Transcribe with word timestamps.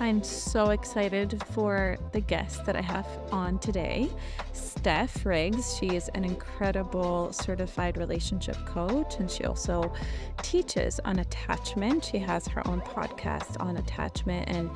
I'm 0.00 0.22
so 0.22 0.70
excited 0.70 1.42
for 1.50 1.98
the 2.12 2.20
guest 2.20 2.64
that 2.66 2.76
I 2.76 2.80
have 2.80 3.06
on 3.32 3.58
today, 3.58 4.08
Steph 4.52 5.26
Riggs. 5.26 5.76
She 5.76 5.96
is 5.96 6.08
an 6.10 6.24
incredible 6.24 7.32
certified 7.32 7.96
relationship 7.96 8.56
coach 8.64 9.16
and 9.18 9.28
she 9.28 9.44
also 9.44 9.92
teaches 10.40 11.00
on 11.04 11.18
attachment. 11.18 12.04
She 12.04 12.18
has 12.18 12.46
her 12.46 12.66
own 12.68 12.80
podcast 12.80 13.60
on 13.60 13.76
attachment, 13.76 14.48
and 14.48 14.70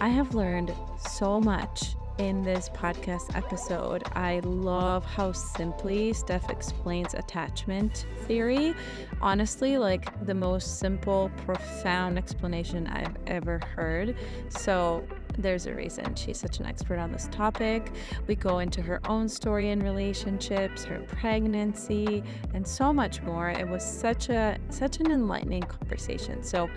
I 0.00 0.08
have 0.08 0.34
learned 0.34 0.72
so 0.98 1.40
much 1.40 1.96
in 2.18 2.42
this 2.42 2.68
podcast 2.68 3.34
episode. 3.36 4.04
I 4.14 4.40
love 4.40 5.04
how 5.04 5.32
simply 5.32 6.12
Steph 6.12 6.50
explains 6.50 7.14
attachment 7.14 8.06
theory. 8.26 8.74
Honestly, 9.20 9.78
like 9.78 10.24
the 10.26 10.34
most 10.34 10.78
simple, 10.78 11.30
profound 11.44 12.18
explanation 12.18 12.86
I've 12.86 13.16
ever 13.26 13.58
heard. 13.74 14.16
So, 14.48 15.04
there's 15.36 15.66
a 15.66 15.74
reason 15.74 16.14
she's 16.14 16.38
such 16.38 16.60
an 16.60 16.66
expert 16.66 16.98
on 16.98 17.10
this 17.10 17.28
topic. 17.32 17.90
We 18.28 18.36
go 18.36 18.60
into 18.60 18.80
her 18.82 19.00
own 19.08 19.28
story 19.28 19.70
in 19.70 19.82
relationships, 19.82 20.84
her 20.84 21.00
pregnancy, 21.00 22.22
and 22.52 22.66
so 22.66 22.92
much 22.92 23.20
more. 23.22 23.50
It 23.50 23.68
was 23.68 23.84
such 23.84 24.28
a 24.28 24.58
such 24.70 25.00
an 25.00 25.10
enlightening 25.10 25.62
conversation. 25.62 26.44
So, 26.44 26.68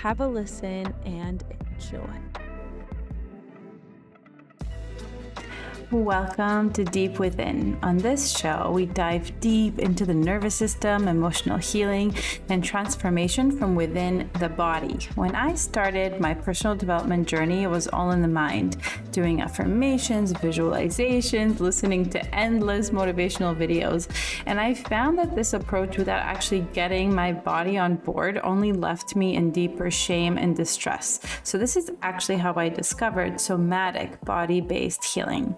have 0.00 0.20
a 0.20 0.28
listen 0.28 0.94
and 1.04 1.42
enjoy. 1.72 2.43
Welcome 5.94 6.72
to 6.72 6.82
Deep 6.82 7.20
Within. 7.20 7.78
On 7.84 7.96
this 7.96 8.36
show, 8.36 8.72
we 8.74 8.86
dive 8.86 9.38
deep 9.38 9.78
into 9.78 10.04
the 10.04 10.12
nervous 10.12 10.56
system, 10.56 11.06
emotional 11.06 11.56
healing, 11.56 12.16
and 12.48 12.64
transformation 12.64 13.56
from 13.56 13.76
within 13.76 14.28
the 14.40 14.48
body. 14.48 14.98
When 15.14 15.36
I 15.36 15.54
started 15.54 16.20
my 16.20 16.34
personal 16.34 16.74
development 16.74 17.28
journey, 17.28 17.62
it 17.62 17.68
was 17.68 17.86
all 17.86 18.10
in 18.10 18.22
the 18.22 18.28
mind, 18.28 18.76
doing 19.12 19.40
affirmations, 19.40 20.32
visualizations, 20.32 21.60
listening 21.60 22.10
to 22.10 22.34
endless 22.34 22.90
motivational 22.90 23.56
videos. 23.56 24.08
And 24.46 24.58
I 24.58 24.74
found 24.74 25.16
that 25.20 25.36
this 25.36 25.52
approach, 25.52 25.96
without 25.96 26.22
actually 26.22 26.66
getting 26.72 27.14
my 27.14 27.32
body 27.32 27.78
on 27.78 27.96
board, 27.96 28.40
only 28.42 28.72
left 28.72 29.14
me 29.14 29.36
in 29.36 29.52
deeper 29.52 29.92
shame 29.92 30.38
and 30.38 30.56
distress. 30.56 31.20
So, 31.44 31.56
this 31.56 31.76
is 31.76 31.92
actually 32.02 32.38
how 32.38 32.52
I 32.56 32.68
discovered 32.68 33.40
somatic 33.40 34.20
body 34.22 34.60
based 34.60 35.04
healing. 35.04 35.56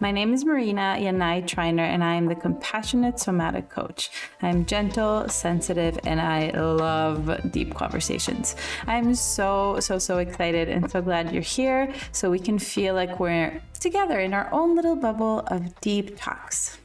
My 0.00 0.10
name 0.10 0.34
is 0.34 0.44
Marina 0.44 0.96
Yanai 0.98 1.44
Triner, 1.44 1.80
and 1.80 2.04
I 2.04 2.14
am 2.14 2.26
the 2.26 2.34
Compassionate 2.34 3.18
Somatic 3.18 3.70
Coach. 3.70 4.10
I'm 4.42 4.66
gentle, 4.66 5.28
sensitive, 5.28 5.98
and 6.04 6.20
I 6.20 6.50
love 6.50 7.50
deep 7.50 7.74
conversations. 7.74 8.56
I'm 8.86 9.14
so, 9.14 9.80
so, 9.80 9.98
so 9.98 10.18
excited 10.18 10.68
and 10.68 10.90
so 10.90 11.00
glad 11.00 11.32
you're 11.32 11.42
here 11.42 11.92
so 12.12 12.30
we 12.30 12.38
can 12.38 12.58
feel 12.58 12.94
like 12.94 13.18
we're 13.18 13.62
together 13.80 14.20
in 14.20 14.34
our 14.34 14.48
own 14.52 14.76
little 14.76 14.96
bubble 14.96 15.40
of 15.48 15.80
deep 15.80 16.16
talks. 16.16 16.78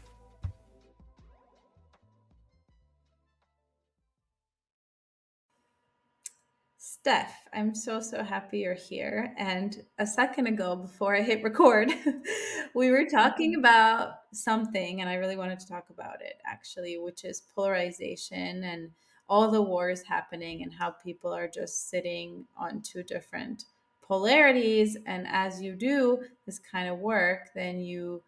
Steph, 7.01 7.33
I'm 7.51 7.73
so, 7.73 7.99
so 7.99 8.21
happy 8.21 8.59
you're 8.59 8.75
here. 8.75 9.33
And 9.35 9.83
a 9.97 10.05
second 10.05 10.45
ago, 10.45 10.75
before 10.75 11.15
I 11.15 11.23
hit 11.23 11.43
record, 11.43 11.91
we 12.75 12.91
were 12.91 13.07
talking 13.09 13.53
mm-hmm. 13.53 13.61
about 13.61 14.17
something, 14.33 15.01
and 15.01 15.09
I 15.09 15.15
really 15.15 15.35
wanted 15.35 15.59
to 15.61 15.67
talk 15.67 15.89
about 15.89 16.21
it 16.21 16.35
actually, 16.45 16.99
which 16.99 17.25
is 17.25 17.41
polarization 17.55 18.63
and 18.63 18.91
all 19.27 19.49
the 19.49 19.63
wars 19.63 20.03
happening 20.03 20.61
and 20.61 20.71
how 20.71 20.91
people 20.91 21.33
are 21.33 21.47
just 21.47 21.89
sitting 21.89 22.45
on 22.55 22.83
two 22.83 23.01
different 23.01 23.63
polarities. 24.03 24.95
And 25.07 25.25
as 25.27 25.59
you 25.59 25.73
do 25.73 26.19
this 26.45 26.59
kind 26.59 26.87
of 26.87 26.99
work, 26.99 27.49
then 27.55 27.79
you 27.79 28.21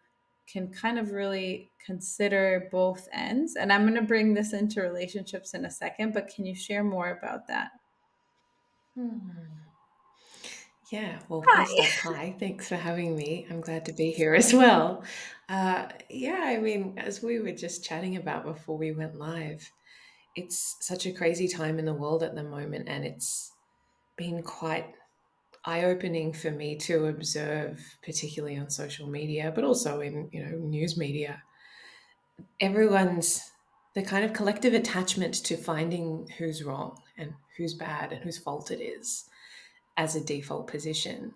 can 0.48 0.66
kind 0.66 0.98
of 0.98 1.12
really 1.12 1.70
consider 1.78 2.68
both 2.72 3.06
ends. 3.12 3.54
And 3.54 3.72
I'm 3.72 3.82
going 3.82 3.94
to 3.94 4.02
bring 4.02 4.34
this 4.34 4.52
into 4.52 4.82
relationships 4.82 5.54
in 5.54 5.64
a 5.64 5.70
second, 5.70 6.12
but 6.12 6.26
can 6.26 6.44
you 6.44 6.56
share 6.56 6.82
more 6.82 7.16
about 7.22 7.46
that? 7.46 7.70
Hmm. 8.94 9.18
Yeah, 10.90 11.18
well, 11.28 11.42
hi. 11.46 11.64
first 11.64 11.78
off, 11.78 12.14
hi. 12.14 12.36
Thanks 12.38 12.68
for 12.68 12.76
having 12.76 13.16
me. 13.16 13.46
I'm 13.50 13.60
glad 13.60 13.86
to 13.86 13.92
be 13.92 14.10
here 14.10 14.34
as 14.34 14.52
well. 14.52 15.02
Uh, 15.48 15.88
yeah, 16.10 16.42
I 16.44 16.58
mean, 16.58 16.94
as 16.98 17.22
we 17.22 17.40
were 17.40 17.52
just 17.52 17.84
chatting 17.84 18.16
about 18.16 18.44
before 18.44 18.76
we 18.76 18.92
went 18.92 19.16
live, 19.16 19.68
it's 20.36 20.76
such 20.80 21.06
a 21.06 21.12
crazy 21.12 21.48
time 21.48 21.78
in 21.78 21.84
the 21.84 21.94
world 21.94 22.22
at 22.22 22.34
the 22.34 22.44
moment, 22.44 22.88
and 22.88 23.04
it's 23.04 23.52
been 24.16 24.42
quite 24.42 24.86
eye 25.64 25.84
opening 25.84 26.32
for 26.32 26.50
me 26.50 26.76
to 26.76 27.06
observe, 27.06 27.80
particularly 28.04 28.58
on 28.58 28.70
social 28.70 29.08
media, 29.08 29.52
but 29.54 29.64
also 29.64 30.00
in 30.00 30.28
you 30.32 30.44
know 30.44 30.58
news 30.58 30.98
media. 30.98 31.42
Everyone's 32.60 33.50
the 33.94 34.02
kind 34.02 34.24
of 34.24 34.32
collective 34.32 34.74
attachment 34.74 35.34
to 35.44 35.56
finding 35.56 36.28
who's 36.38 36.62
wrong 36.62 37.00
and 37.16 37.34
who's 37.56 37.74
bad 37.74 38.12
and 38.12 38.22
whose 38.22 38.38
fault 38.38 38.70
it 38.70 38.82
is 38.82 39.28
as 39.96 40.16
a 40.16 40.24
default 40.24 40.66
position. 40.66 41.32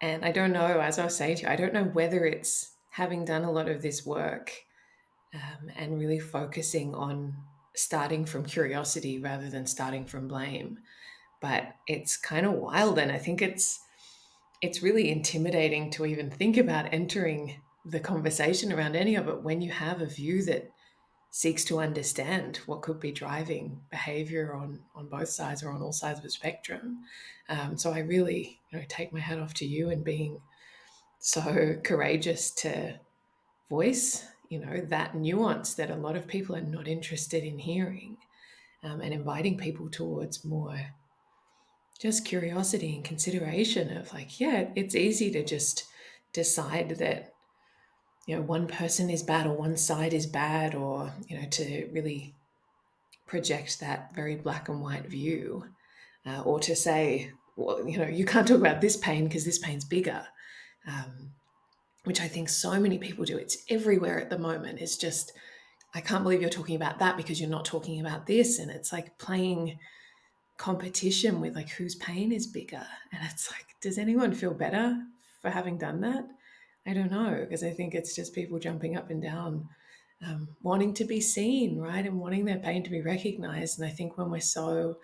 And 0.00 0.24
I 0.24 0.32
don't 0.32 0.52
know, 0.52 0.80
as 0.80 0.98
I 0.98 1.04
was 1.04 1.16
saying 1.16 1.36
to 1.36 1.42
you, 1.42 1.48
I 1.48 1.56
don't 1.56 1.74
know 1.74 1.84
whether 1.84 2.24
it's 2.24 2.72
having 2.90 3.24
done 3.24 3.44
a 3.44 3.52
lot 3.52 3.68
of 3.68 3.82
this 3.82 4.04
work 4.04 4.52
um, 5.34 5.70
and 5.76 5.98
really 5.98 6.18
focusing 6.18 6.94
on 6.94 7.34
starting 7.74 8.24
from 8.24 8.44
curiosity 8.44 9.18
rather 9.18 9.48
than 9.48 9.66
starting 9.66 10.04
from 10.04 10.28
blame. 10.28 10.78
But 11.40 11.74
it's 11.86 12.16
kind 12.16 12.46
of 12.46 12.52
wild, 12.52 12.98
and 12.98 13.10
I 13.10 13.18
think 13.18 13.42
it's 13.42 13.80
it's 14.60 14.82
really 14.82 15.10
intimidating 15.10 15.90
to 15.90 16.06
even 16.06 16.30
think 16.30 16.56
about 16.56 16.92
entering 16.92 17.60
the 17.84 17.98
conversation 17.98 18.72
around 18.72 18.94
any 18.94 19.16
of 19.16 19.26
it 19.26 19.42
when 19.42 19.60
you 19.60 19.72
have 19.72 20.00
a 20.00 20.06
view 20.06 20.44
that 20.44 20.70
seeks 21.34 21.64
to 21.64 21.80
understand 21.80 22.58
what 22.66 22.82
could 22.82 23.00
be 23.00 23.10
driving 23.10 23.80
behavior 23.90 24.54
on 24.54 24.78
on 24.94 25.08
both 25.08 25.30
sides 25.30 25.62
or 25.62 25.70
on 25.70 25.80
all 25.80 25.92
sides 25.92 26.18
of 26.18 26.22
the 26.22 26.30
spectrum. 26.30 26.98
Um, 27.48 27.76
so 27.76 27.90
I 27.90 28.00
really 28.00 28.60
you 28.70 28.78
know 28.78 28.84
take 28.86 29.12
my 29.12 29.18
hat 29.18 29.38
off 29.38 29.54
to 29.54 29.66
you 29.66 29.88
and 29.90 30.04
being 30.04 30.40
so 31.18 31.76
courageous 31.82 32.50
to 32.50 33.00
voice 33.70 34.26
you 34.50 34.58
know 34.58 34.82
that 34.88 35.14
nuance 35.14 35.72
that 35.74 35.90
a 35.90 35.96
lot 35.96 36.16
of 36.16 36.26
people 36.26 36.54
are 36.54 36.60
not 36.60 36.86
interested 36.86 37.42
in 37.42 37.58
hearing 37.58 38.18
um, 38.82 39.00
and 39.00 39.14
inviting 39.14 39.56
people 39.56 39.88
towards 39.88 40.44
more 40.44 40.78
just 41.98 42.26
curiosity 42.26 42.94
and 42.96 43.04
consideration 43.04 43.96
of 43.96 44.12
like 44.12 44.38
yeah 44.38 44.68
it's 44.74 44.94
easy 44.94 45.30
to 45.30 45.42
just 45.42 45.84
decide 46.34 46.90
that 46.98 47.31
you 48.26 48.36
know 48.36 48.42
one 48.42 48.66
person 48.66 49.10
is 49.10 49.22
bad 49.22 49.46
or 49.46 49.56
one 49.56 49.76
side 49.76 50.14
is 50.14 50.26
bad 50.26 50.74
or 50.74 51.12
you 51.28 51.38
know 51.38 51.46
to 51.48 51.88
really 51.92 52.34
project 53.26 53.80
that 53.80 54.14
very 54.14 54.36
black 54.36 54.68
and 54.68 54.80
white 54.80 55.06
view 55.06 55.64
uh, 56.26 56.42
or 56.42 56.60
to 56.60 56.76
say 56.76 57.30
well 57.56 57.86
you 57.88 57.98
know 57.98 58.06
you 58.06 58.24
can't 58.24 58.46
talk 58.46 58.58
about 58.58 58.80
this 58.80 58.96
pain 58.96 59.24
because 59.24 59.44
this 59.44 59.58
pain's 59.58 59.84
bigger 59.84 60.26
um, 60.86 61.32
which 62.04 62.20
i 62.20 62.28
think 62.28 62.48
so 62.48 62.78
many 62.80 62.98
people 62.98 63.24
do. 63.24 63.36
It's 63.36 63.58
everywhere 63.68 64.20
at 64.20 64.30
the 64.30 64.38
moment. 64.38 64.80
It's 64.80 64.96
just 64.96 65.32
i 65.94 66.00
can't 66.00 66.22
believe 66.22 66.40
you're 66.40 66.50
talking 66.50 66.76
about 66.76 66.98
that 67.00 67.16
because 67.16 67.40
you're 67.40 67.50
not 67.50 67.64
talking 67.64 68.00
about 68.00 68.26
this. 68.26 68.58
And 68.58 68.70
it's 68.70 68.92
like 68.92 69.18
playing 69.18 69.78
competition 70.58 71.40
with 71.40 71.54
like 71.54 71.70
whose 71.70 71.94
pain 71.96 72.32
is 72.32 72.46
bigger. 72.46 72.86
And 73.12 73.22
it's 73.30 73.50
like 73.50 73.66
does 73.80 73.98
anyone 73.98 74.32
feel 74.32 74.54
better 74.54 74.96
for 75.40 75.50
having 75.50 75.78
done 75.78 76.00
that 76.02 76.24
I 76.86 76.94
don't 76.94 77.12
know, 77.12 77.38
because 77.40 77.62
I 77.62 77.70
think 77.70 77.94
it's 77.94 78.14
just 78.14 78.34
people 78.34 78.58
jumping 78.58 78.96
up 78.96 79.10
and 79.10 79.22
down, 79.22 79.68
um, 80.26 80.48
wanting 80.62 80.94
to 80.94 81.04
be 81.04 81.20
seen, 81.20 81.78
right? 81.78 82.04
And 82.04 82.18
wanting 82.18 82.44
their 82.44 82.58
pain 82.58 82.82
to 82.82 82.90
be 82.90 83.02
recognized. 83.02 83.78
And 83.78 83.88
I 83.88 83.92
think 83.92 84.18
when 84.18 84.30
we're 84.30 84.40
so 84.40 84.98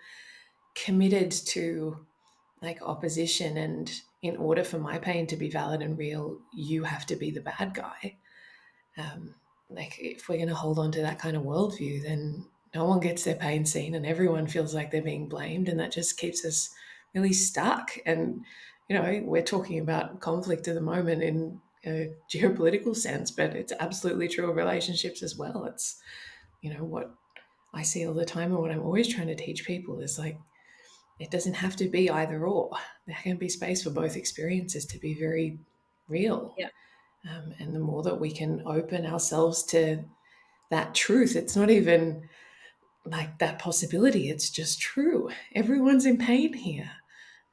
committed 0.75 1.31
to 1.31 2.05
like 2.61 2.81
opposition 2.81 3.57
and 3.57 3.89
in 4.21 4.35
order 4.35 4.63
for 4.63 4.77
my 4.79 4.97
pain 4.97 5.25
to 5.27 5.37
be 5.37 5.49
valid 5.49 5.81
and 5.81 5.97
real, 5.97 6.37
you 6.53 6.83
have 6.83 7.05
to 7.05 7.15
be 7.15 7.31
the 7.31 7.41
bad 7.41 7.73
guy. 7.73 8.17
Um, 8.97 9.35
like 9.69 9.97
if 9.99 10.27
we're 10.27 10.37
going 10.37 10.49
to 10.49 10.55
hold 10.55 10.79
on 10.79 10.91
to 10.91 11.01
that 11.01 11.19
kind 11.19 11.37
of 11.37 11.43
worldview, 11.43 12.03
then 12.03 12.45
no 12.75 12.85
one 12.85 12.99
gets 12.99 13.23
their 13.23 13.35
pain 13.35 13.65
seen 13.65 13.95
and 13.95 14.05
everyone 14.05 14.47
feels 14.47 14.73
like 14.75 14.91
they're 14.91 15.01
being 15.01 15.29
blamed. 15.29 15.69
And 15.69 15.79
that 15.79 15.93
just 15.93 16.17
keeps 16.17 16.43
us 16.43 16.69
really 17.15 17.31
stuck. 17.31 17.91
And, 18.05 18.43
you 18.89 18.97
know, 18.97 19.21
we're 19.23 19.41
talking 19.41 19.79
about 19.79 20.19
conflict 20.19 20.67
at 20.67 20.75
the 20.75 20.81
moment 20.81 21.23
in 21.23 21.61
a 21.85 22.11
geopolitical 22.33 22.95
sense, 22.95 23.31
but 23.31 23.55
it's 23.55 23.73
absolutely 23.79 24.27
true 24.27 24.49
of 24.49 24.55
relationships 24.55 25.23
as 25.23 25.35
well. 25.35 25.65
It's, 25.65 25.99
you 26.61 26.73
know, 26.73 26.83
what 26.83 27.13
I 27.73 27.83
see 27.83 28.05
all 28.05 28.13
the 28.13 28.25
time 28.25 28.51
and 28.51 28.59
what 28.59 28.71
I'm 28.71 28.83
always 28.83 29.07
trying 29.07 29.27
to 29.27 29.35
teach 29.35 29.65
people 29.65 29.99
is 29.99 30.19
like, 30.19 30.37
it 31.19 31.31
doesn't 31.31 31.55
have 31.55 31.75
to 31.77 31.87
be 31.87 32.09
either 32.09 32.45
or. 32.45 32.71
There 33.05 33.17
can 33.21 33.37
be 33.37 33.49
space 33.49 33.83
for 33.83 33.89
both 33.89 34.15
experiences 34.15 34.85
to 34.87 34.99
be 34.99 35.13
very 35.13 35.59
real. 36.07 36.55
Yeah. 36.57 36.69
Um, 37.29 37.53
and 37.59 37.75
the 37.75 37.79
more 37.79 38.03
that 38.03 38.19
we 38.19 38.31
can 38.31 38.63
open 38.65 39.05
ourselves 39.05 39.63
to 39.65 40.05
that 40.71 40.95
truth, 40.95 41.35
it's 41.35 41.55
not 41.55 41.69
even 41.69 42.29
like 43.05 43.39
that 43.39 43.59
possibility, 43.59 44.29
it's 44.29 44.49
just 44.49 44.79
true. 44.79 45.29
Everyone's 45.55 46.05
in 46.05 46.17
pain 46.17 46.53
here. 46.53 46.91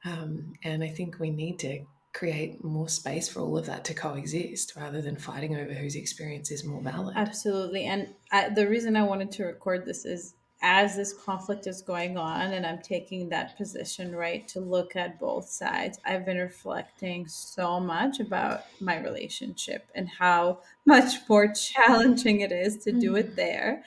Um, 0.05 0.53
and 0.63 0.83
I 0.83 0.89
think 0.89 1.19
we 1.19 1.31
need 1.31 1.59
to 1.59 1.85
create 2.17 2.63
more 2.63 2.89
space 2.89 3.29
for 3.29 3.41
all 3.41 3.57
of 3.57 3.67
that 3.67 3.85
to 3.85 3.93
coexist 3.93 4.75
rather 4.75 5.01
than 5.01 5.15
fighting 5.15 5.55
over 5.55 5.73
whose 5.73 5.95
experience 5.95 6.49
is 6.49 6.65
more 6.65 6.81
valid. 6.81 7.15
Absolutely. 7.15 7.85
And 7.85 8.07
I, 8.31 8.49
the 8.49 8.67
reason 8.67 8.95
I 8.95 9.03
wanted 9.03 9.31
to 9.33 9.43
record 9.43 9.85
this 9.85 10.03
is 10.03 10.33
as 10.63 10.95
this 10.95 11.13
conflict 11.13 11.67
is 11.67 11.83
going 11.83 12.17
on 12.17 12.53
and 12.53 12.65
I'm 12.65 12.81
taking 12.81 13.29
that 13.29 13.55
position, 13.55 14.15
right, 14.15 14.47
to 14.47 14.59
look 14.59 14.95
at 14.95 15.19
both 15.19 15.47
sides, 15.47 15.99
I've 16.03 16.25
been 16.25 16.37
reflecting 16.37 17.27
so 17.27 17.79
much 17.79 18.19
about 18.19 18.63
my 18.79 18.99
relationship 18.99 19.87
and 19.93 20.09
how 20.09 20.61
much 20.87 21.13
more 21.29 21.53
challenging 21.53 22.39
it 22.41 22.51
is 22.51 22.77
to 22.85 22.91
do 22.91 23.15
it 23.15 23.33
mm. 23.33 23.35
there. 23.35 23.83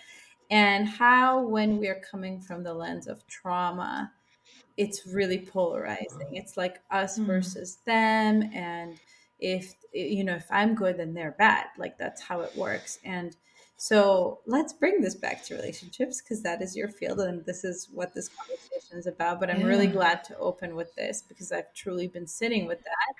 And 0.53 0.89
how, 0.89 1.43
when 1.47 1.79
we're 1.79 2.01
coming 2.09 2.41
from 2.41 2.63
the 2.63 2.75
lens 2.75 3.09
of 3.09 3.27
trauma, 3.27 4.13
it's 4.81 5.07
really 5.07 5.39
polarizing. 5.39 6.37
It's 6.37 6.57
like 6.57 6.81
us 6.91 7.19
mm. 7.19 7.27
versus 7.27 7.81
them. 7.85 8.51
And 8.55 8.99
if, 9.39 9.75
you 9.93 10.25
know, 10.25 10.37
if 10.37 10.47
I'm 10.51 10.75
good, 10.75 10.97
then 10.97 11.13
they're 11.13 11.37
bad. 11.39 11.67
Like 11.77 11.99
that's 11.99 12.23
how 12.23 12.41
it 12.41 12.57
works. 12.57 12.99
And 13.05 13.37
so 13.77 14.41
let's 14.47 14.73
bring 14.73 15.03
this 15.03 15.15
back 15.15 15.45
to 15.45 15.55
relationships 15.55 16.23
because 16.23 16.43
that 16.45 16.63
is 16.63 16.75
your 16.75 16.89
field 16.89 17.21
and 17.21 17.45
this 17.45 17.63
is 17.63 17.91
what 17.93 18.15
this 18.15 18.31
conversation 18.31 18.99
is 18.99 19.07
about. 19.07 19.39
But 19.39 19.51
I'm 19.51 19.61
yeah. 19.61 19.67
really 19.67 19.87
glad 19.87 20.25
to 20.25 20.39
open 20.39 20.75
with 20.75 20.95
this 20.95 21.23
because 21.29 21.53
I've 21.53 21.75
truly 21.75 22.09
been 22.09 22.27
sitting 22.27 22.65
with 22.67 22.83
that. 22.83 23.15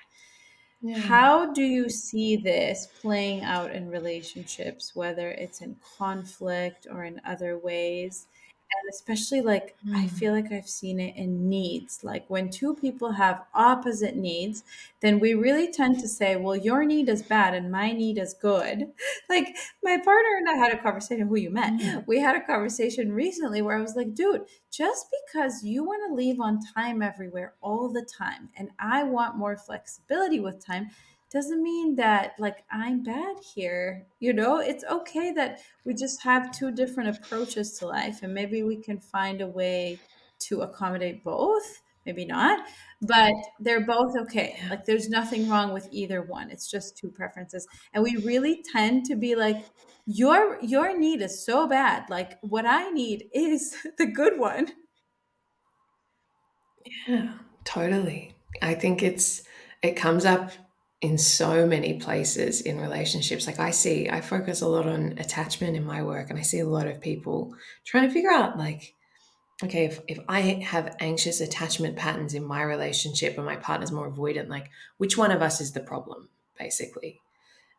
Yeah. 0.81 0.97
How 0.97 1.53
do 1.53 1.61
you 1.61 1.91
see 1.91 2.37
this 2.37 2.87
playing 3.01 3.43
out 3.43 3.71
in 3.71 3.87
relationships, 3.91 4.95
whether 4.95 5.29
it's 5.29 5.61
in 5.61 5.75
conflict 5.95 6.87
or 6.89 7.03
in 7.03 7.21
other 7.23 7.59
ways? 7.59 8.25
And 8.79 8.89
especially 8.89 9.41
like 9.41 9.75
mm. 9.85 9.95
i 9.95 10.07
feel 10.07 10.33
like 10.33 10.51
i've 10.51 10.67
seen 10.69 10.99
it 10.99 11.15
in 11.15 11.49
needs 11.49 12.03
like 12.03 12.25
when 12.29 12.49
two 12.49 12.73
people 12.75 13.11
have 13.11 13.43
opposite 13.53 14.15
needs 14.15 14.63
then 15.01 15.19
we 15.19 15.33
really 15.33 15.71
tend 15.71 15.99
to 15.99 16.07
say 16.07 16.35
well 16.35 16.55
your 16.55 16.83
need 16.83 17.09
is 17.09 17.21
bad 17.23 17.53
and 17.53 17.71
my 17.71 17.91
need 17.91 18.17
is 18.17 18.33
good 18.33 18.87
like 19.29 19.55
my 19.83 19.97
partner 19.97 20.37
and 20.37 20.49
i 20.49 20.53
had 20.53 20.73
a 20.73 20.81
conversation 20.81 21.27
who 21.27 21.35
you 21.37 21.49
met 21.49 21.73
mm. 21.73 22.05
we 22.07 22.19
had 22.19 22.35
a 22.35 22.45
conversation 22.45 23.11
recently 23.11 23.61
where 23.61 23.77
i 23.77 23.81
was 23.81 23.95
like 23.95 24.13
dude 24.13 24.45
just 24.71 25.07
because 25.25 25.63
you 25.63 25.83
want 25.83 26.01
to 26.07 26.15
leave 26.15 26.39
on 26.39 26.59
time 26.75 27.01
everywhere 27.01 27.53
all 27.61 27.89
the 27.89 28.05
time 28.17 28.49
and 28.55 28.69
i 28.79 29.03
want 29.03 29.37
more 29.37 29.57
flexibility 29.57 30.39
with 30.39 30.65
time 30.65 30.89
doesn't 31.31 31.63
mean 31.63 31.95
that 31.95 32.33
like 32.39 32.63
I'm 32.69 33.03
bad 33.03 33.37
here. 33.55 34.05
You 34.19 34.33
know, 34.33 34.59
it's 34.59 34.83
okay 34.83 35.31
that 35.33 35.61
we 35.85 35.93
just 35.93 36.21
have 36.23 36.51
two 36.51 36.71
different 36.71 37.17
approaches 37.17 37.77
to 37.79 37.87
life 37.87 38.19
and 38.21 38.33
maybe 38.33 38.63
we 38.63 38.77
can 38.77 38.99
find 38.99 39.41
a 39.41 39.47
way 39.47 39.99
to 40.39 40.61
accommodate 40.61 41.23
both. 41.23 41.81
Maybe 42.05 42.25
not, 42.25 42.67
but 43.03 43.31
they're 43.59 43.85
both 43.85 44.17
okay. 44.23 44.59
Like 44.71 44.85
there's 44.85 45.07
nothing 45.07 45.47
wrong 45.47 45.71
with 45.71 45.87
either 45.91 46.23
one. 46.23 46.49
It's 46.49 46.69
just 46.69 46.97
two 46.97 47.11
preferences. 47.11 47.67
And 47.93 48.03
we 48.03 48.15
really 48.17 48.63
tend 48.73 49.05
to 49.05 49.15
be 49.15 49.35
like 49.35 49.63
your 50.07 50.59
your 50.61 50.97
need 50.97 51.21
is 51.21 51.45
so 51.45 51.67
bad. 51.67 52.09
Like 52.09 52.39
what 52.41 52.65
I 52.65 52.89
need 52.89 53.29
is 53.33 53.75
the 53.97 54.07
good 54.07 54.39
one. 54.39 54.71
Yeah, 57.07 57.37
totally. 57.63 58.33
I 58.61 58.73
think 58.73 59.03
it's 59.03 59.43
it 59.81 59.95
comes 59.95 60.25
up 60.25 60.51
in 61.01 61.17
so 61.17 61.65
many 61.65 61.99
places 61.99 62.61
in 62.61 62.79
relationships. 62.79 63.47
Like 63.47 63.59
I 63.59 63.71
see, 63.71 64.09
I 64.09 64.21
focus 64.21 64.61
a 64.61 64.67
lot 64.67 64.87
on 64.87 65.17
attachment 65.17 65.75
in 65.75 65.83
my 65.83 66.03
work, 66.03 66.29
and 66.29 66.37
I 66.37 66.43
see 66.43 66.59
a 66.59 66.67
lot 66.67 66.87
of 66.87 67.01
people 67.01 67.55
trying 67.85 68.07
to 68.07 68.13
figure 68.13 68.31
out, 68.31 68.57
like, 68.57 68.93
okay, 69.63 69.85
if, 69.85 69.99
if 70.07 70.19
I 70.29 70.41
have 70.41 70.95
anxious 70.99 71.41
attachment 71.41 71.95
patterns 71.95 72.35
in 72.35 72.45
my 72.45 72.61
relationship 72.61 73.37
and 73.37 73.45
my 73.45 73.55
partner's 73.55 73.91
more 73.91 74.11
avoidant, 74.11 74.49
like, 74.49 74.69
which 74.97 75.17
one 75.17 75.31
of 75.31 75.41
us 75.41 75.59
is 75.59 75.71
the 75.73 75.79
problem, 75.79 76.29
basically? 76.57 77.19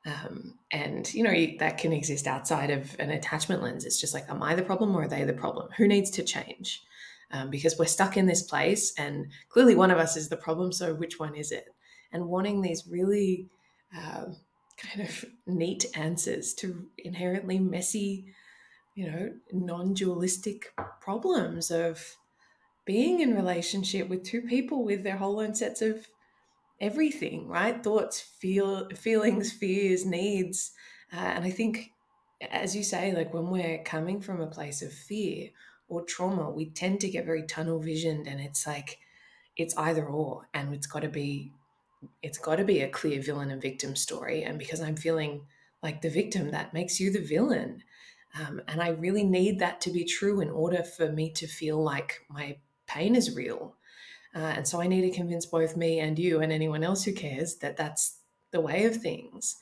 Um, 0.05 0.59
and, 0.73 1.13
you 1.15 1.23
know, 1.23 1.59
that 1.61 1.79
can 1.79 1.93
exist 1.93 2.27
outside 2.27 2.71
of 2.71 2.97
an 2.99 3.11
attachment 3.11 3.63
lens. 3.63 3.85
It's 3.85 4.01
just 4.01 4.15
like, 4.15 4.29
am 4.29 4.43
I 4.43 4.57
the 4.57 4.63
problem 4.63 4.97
or 4.97 5.03
are 5.03 5.09
they 5.09 5.23
the 5.23 5.33
problem? 5.33 5.69
Who 5.77 5.87
needs 5.87 6.11
to 6.11 6.25
change? 6.25 6.83
Um, 7.31 7.51
because 7.51 7.79
we're 7.79 7.87
stuck 7.87 8.17
in 8.17 8.27
this 8.27 8.43
place, 8.43 8.93
and 8.99 9.29
clearly 9.49 9.77
one 9.77 9.93
of 9.93 9.99
us 9.99 10.17
is 10.17 10.29
the 10.29 10.37
problem. 10.37 10.73
So, 10.73 10.93
which 10.93 11.19
one 11.21 11.35
is 11.37 11.53
it? 11.53 11.67
And 12.12 12.26
wanting 12.26 12.61
these 12.61 12.87
really 12.88 13.49
uh, 13.97 14.26
kind 14.76 15.09
of 15.09 15.25
neat 15.47 15.87
answers 15.94 16.55
to 16.55 16.87
inherently 16.99 17.59
messy, 17.59 18.26
you 18.94 19.11
know, 19.11 19.31
non 19.53 19.94
dualistic 19.94 20.73
problems 21.00 21.70
of 21.70 22.17
being 22.85 23.20
in 23.20 23.35
relationship 23.35 24.09
with 24.09 24.25
two 24.25 24.43
people 24.43 24.85
with 24.85 25.05
their 25.05 25.17
whole 25.17 25.41
own 25.41 25.55
sets 25.55 25.82
of 25.82 26.06
everything, 26.81 27.47
right? 27.47 27.82
Thoughts, 27.82 28.20
feel, 28.20 28.88
feelings, 28.91 29.53
fears, 29.53 30.05
needs. 30.05 30.73
Uh, 31.12 31.17
and 31.20 31.44
I 31.44 31.50
think, 31.50 31.93
as 32.50 32.75
you 32.75 32.82
say, 32.82 33.15
like 33.15 33.32
when 33.32 33.50
we're 33.50 33.82
coming 33.85 34.20
from 34.20 34.41
a 34.41 34.49
place 34.49 34.82
of 34.82 34.93
fear 34.93 35.50
or 35.88 36.03
trauma, 36.03 36.50
we 36.50 36.70
tend 36.70 37.00
to 37.00 37.11
get 37.11 37.25
very 37.25 37.47
tunnel 37.47 37.79
visioned 37.79 38.26
and 38.26 38.41
it's 38.41 38.67
like, 38.67 38.99
it's 39.56 39.76
either 39.76 40.05
or, 40.05 40.49
and 40.53 40.75
it's 40.75 40.87
got 40.87 41.03
to 41.03 41.08
be 41.08 41.53
it's 42.23 42.39
got 42.39 42.57
to 42.57 42.65
be 42.65 42.81
a 42.81 42.89
clear 42.89 43.21
villain 43.21 43.51
and 43.51 43.63
victim 43.63 43.97
story. 43.97 44.43
And 44.43 44.59
because 44.59 44.81
I'm 44.81 44.97
feeling 44.97 45.47
like 45.83 46.03
the 46.03 46.11
victim, 46.11 46.51
that 46.51 46.75
makes 46.75 47.01
you 47.01 47.11
the 47.11 47.21
villain. 47.21 47.83
Um, 48.39 48.63
and 48.69 48.81
I 48.81 48.89
really 48.89 49.25
need 49.25 49.59
that 49.59 49.81
to 49.83 49.91
be 49.91 50.05
true 50.05 50.41
in 50.41 50.51
order 50.51 50.83
for 50.83 51.11
me 51.11 51.31
to 51.33 51.47
feel 51.47 51.83
like 51.83 52.21
my 52.29 52.57
pain 52.87 53.15
is 53.15 53.37
real. 53.37 53.77
Uh, 54.35 54.39
and 54.39 54.67
so 54.67 54.81
I 54.81 54.87
need 54.87 55.03
to 55.03 55.11
convince 55.17 55.45
both 55.45 55.77
me 55.77 56.01
and 56.01 56.19
you 56.19 56.41
and 56.41 56.51
anyone 56.51 56.83
else 56.83 57.05
who 57.05 57.13
cares 57.13 57.57
that 57.57 57.77
that's 57.77 58.19
the 58.51 58.61
way 58.61 58.85
of 58.85 58.97
things. 58.97 59.57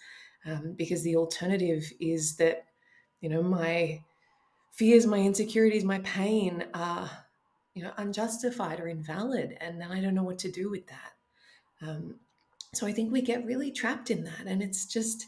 Um, 0.46 0.74
because 0.76 1.02
the 1.02 1.16
alternative 1.16 1.92
is 2.00 2.36
that, 2.36 2.64
you 3.20 3.28
know, 3.28 3.42
my 3.42 4.00
fears, 4.72 5.06
my 5.06 5.18
insecurities, 5.18 5.84
my 5.84 5.98
pain 5.98 6.64
are, 6.72 7.10
you 7.74 7.82
know, 7.82 7.92
unjustified 7.96 8.80
or 8.80 8.88
invalid. 8.88 9.56
And 9.60 9.80
then 9.80 9.90
I 9.90 10.00
don't 10.00 10.14
know 10.14 10.22
what 10.22 10.38
to 10.40 10.50
do 10.50 10.70
with 10.70 10.86
that. 10.86 11.86
Um, 11.86 12.16
so 12.72 12.86
I 12.86 12.92
think 12.92 13.12
we 13.12 13.22
get 13.22 13.44
really 13.44 13.72
trapped 13.72 14.10
in 14.10 14.24
that. 14.24 14.46
And 14.46 14.62
it's 14.62 14.86
just, 14.86 15.26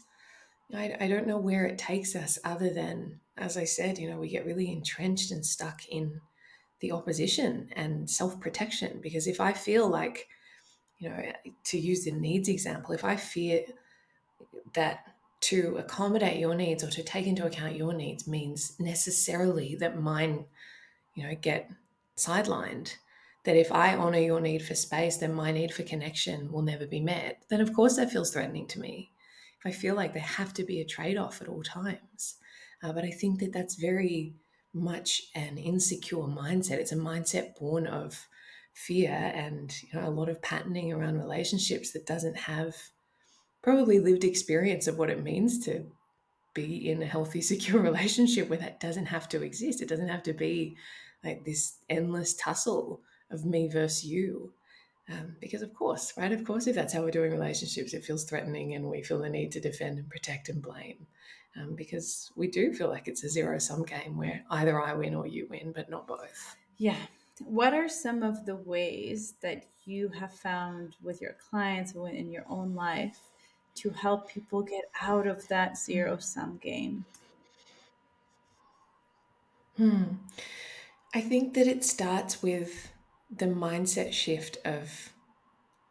I, 0.73 0.95
I 0.99 1.07
don't 1.07 1.27
know 1.27 1.37
where 1.37 1.65
it 1.65 1.77
takes 1.77 2.15
us 2.15 2.39
other 2.43 2.69
than, 2.69 3.19
as 3.37 3.57
I 3.57 3.65
said, 3.65 3.97
you 3.97 4.09
know, 4.09 4.17
we 4.17 4.29
get 4.29 4.45
really 4.45 4.71
entrenched 4.71 5.31
and 5.31 5.45
stuck 5.45 5.85
in 5.87 6.21
the 6.79 6.91
opposition 6.91 7.69
and 7.75 8.09
self 8.09 8.39
protection. 8.39 8.99
Because 9.01 9.27
if 9.27 9.41
I 9.41 9.53
feel 9.53 9.89
like, 9.89 10.27
you 10.99 11.09
know, 11.09 11.21
to 11.65 11.77
use 11.77 12.05
the 12.05 12.11
needs 12.11 12.47
example, 12.47 12.93
if 12.93 13.03
I 13.03 13.17
fear 13.17 13.63
that 14.73 15.05
to 15.41 15.75
accommodate 15.77 16.39
your 16.39 16.55
needs 16.55 16.83
or 16.83 16.89
to 16.89 17.03
take 17.03 17.27
into 17.27 17.45
account 17.45 17.75
your 17.75 17.93
needs 17.93 18.25
means 18.25 18.77
necessarily 18.79 19.75
that 19.75 19.99
mine, 19.99 20.45
you 21.15 21.27
know, 21.27 21.35
get 21.41 21.69
sidelined, 22.15 22.93
that 23.45 23.57
if 23.57 23.71
I 23.71 23.95
honor 23.95 24.19
your 24.19 24.39
need 24.39 24.63
for 24.63 24.75
space, 24.75 25.17
then 25.17 25.33
my 25.33 25.51
need 25.51 25.73
for 25.73 25.83
connection 25.83 26.51
will 26.51 26.61
never 26.61 26.87
be 26.87 26.99
met, 26.99 27.43
then 27.49 27.61
of 27.61 27.73
course 27.73 27.97
that 27.97 28.11
feels 28.11 28.31
threatening 28.31 28.67
to 28.67 28.79
me. 28.79 29.11
If 29.59 29.65
I 29.65 29.71
feel 29.71 29.95
like 29.95 30.13
there 30.13 30.23
have 30.23 30.53
to 30.55 30.63
be 30.63 30.81
a 30.81 30.85
trade 30.85 31.17
off 31.17 31.41
at 31.41 31.47
all 31.47 31.63
times. 31.63 32.35
Uh, 32.81 32.91
but 32.91 33.05
I 33.05 33.11
think 33.11 33.39
that 33.39 33.53
that's 33.53 33.75
very 33.75 34.33
much 34.73 35.23
an 35.35 35.57
insecure 35.57 36.19
mindset. 36.19 36.79
It's 36.79 36.91
a 36.91 36.97
mindset 36.97 37.57
born 37.57 37.87
of 37.87 38.27
fear 38.73 39.11
and 39.11 39.73
you 39.83 39.99
know, 39.99 40.07
a 40.07 40.09
lot 40.09 40.29
of 40.29 40.41
patterning 40.41 40.91
around 40.91 41.19
relationships 41.19 41.91
that 41.91 42.07
doesn't 42.07 42.35
have 42.35 42.75
probably 43.61 43.99
lived 43.99 44.23
experience 44.23 44.87
of 44.87 44.97
what 44.97 45.09
it 45.09 45.23
means 45.23 45.63
to 45.65 45.85
be 46.53 46.89
in 46.89 47.01
a 47.01 47.05
healthy, 47.05 47.41
secure 47.41 47.81
relationship 47.81 48.49
where 48.49 48.59
that 48.59 48.79
doesn't 48.79 49.07
have 49.07 49.29
to 49.29 49.43
exist. 49.43 49.81
It 49.81 49.89
doesn't 49.89 50.09
have 50.09 50.23
to 50.23 50.33
be 50.33 50.75
like 51.23 51.45
this 51.45 51.77
endless 51.89 52.33
tussle 52.33 53.01
of 53.33 53.45
me 53.45 53.67
versus 53.67 54.05
you. 54.05 54.51
Um, 55.09 55.35
because 55.41 55.61
of 55.61 55.73
course, 55.73 56.13
right? 56.17 56.31
Of 56.31 56.45
course, 56.45 56.65
if 56.65 56.75
that's 56.75 56.93
how 56.93 57.01
we're 57.01 57.11
doing 57.11 57.31
relationships, 57.31 57.93
it 57.93 58.05
feels 58.05 58.23
threatening, 58.23 58.73
and 58.73 58.89
we 58.89 59.03
feel 59.03 59.19
the 59.19 59.29
need 59.29 59.51
to 59.51 59.59
defend 59.59 59.97
and 59.97 60.09
protect 60.09 60.47
and 60.47 60.61
blame, 60.61 61.05
um, 61.57 61.75
because 61.75 62.31
we 62.37 62.47
do 62.47 62.73
feel 62.73 62.87
like 62.87 63.09
it's 63.09 63.25
a 63.25 63.29
zero 63.29 63.59
sum 63.59 63.83
game 63.83 64.15
where 64.17 64.43
either 64.49 64.81
I 64.81 64.93
win 64.93 65.13
or 65.13 65.27
you 65.27 65.47
win, 65.49 65.73
but 65.75 65.89
not 65.89 66.07
both. 66.07 66.55
Yeah. 66.77 66.95
What 67.43 67.73
are 67.73 67.89
some 67.89 68.23
of 68.23 68.45
the 68.45 68.55
ways 68.55 69.33
that 69.41 69.65
you 69.83 70.07
have 70.07 70.33
found 70.33 70.95
with 71.03 71.19
your 71.19 71.35
clients 71.49 71.93
or 71.93 72.07
in 72.07 72.31
your 72.31 72.45
own 72.47 72.73
life 72.73 73.19
to 73.75 73.89
help 73.89 74.29
people 74.29 74.61
get 74.61 74.85
out 75.01 75.27
of 75.27 75.45
that 75.49 75.77
zero 75.77 76.17
sum 76.17 76.59
game? 76.61 77.03
Hmm. 79.75 80.03
I 81.13 81.21
think 81.21 81.55
that 81.55 81.67
it 81.67 81.83
starts 81.83 82.41
with 82.41 82.92
the 83.37 83.45
mindset 83.45 84.13
shift 84.13 84.57
of 84.65 85.13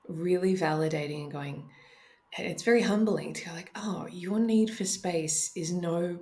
really 0.09 0.57
validating 0.57 1.25
and 1.25 1.33
going, 1.33 1.71
it's 2.39 2.63
very 2.63 2.83
humbling 2.83 3.35
to 3.35 3.45
go 3.45 3.53
like, 3.53 3.71
oh, 3.75 4.07
your 4.11 4.39
need 4.39 4.75
for 4.75 4.85
space 4.85 5.53
is 5.57 5.73
no 5.73 6.19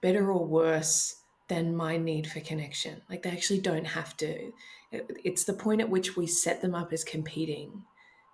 better 0.00 0.30
or 0.32 0.44
worse 0.44 1.16
than 1.48 1.76
my 1.76 1.96
need 1.96 2.26
for 2.26 2.40
connection. 2.40 3.02
Like 3.10 3.22
they 3.22 3.30
actually 3.30 3.60
don't 3.60 3.84
have 3.84 4.16
to. 4.18 4.52
It's 4.90 5.44
the 5.44 5.52
point 5.52 5.80
at 5.80 5.90
which 5.90 6.16
we 6.16 6.26
set 6.26 6.62
them 6.62 6.74
up 6.74 6.92
as 6.92 7.04
competing 7.04 7.84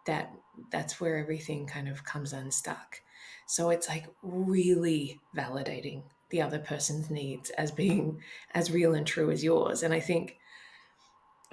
that 0.07 0.33
that's 0.71 1.01
where 1.01 1.19
everything 1.19 1.67
kind 1.67 1.89
of 1.89 2.05
comes 2.05 2.33
unstuck. 2.33 3.01
So 3.47 3.71
it's 3.71 3.89
like 3.89 4.07
really 4.23 5.21
validating 5.37 6.03
the 6.31 6.43
other 6.43 6.59
person's 6.59 7.11
needs 7.11 7.51
as 7.51 7.71
being 7.71 8.21
as 8.55 8.71
real 8.71 8.95
and 8.95 9.07
true 9.07 9.31
as 9.31 9.43
yours. 9.43 9.83
And 9.83 9.95
I 9.95 10.01
think 10.01 10.38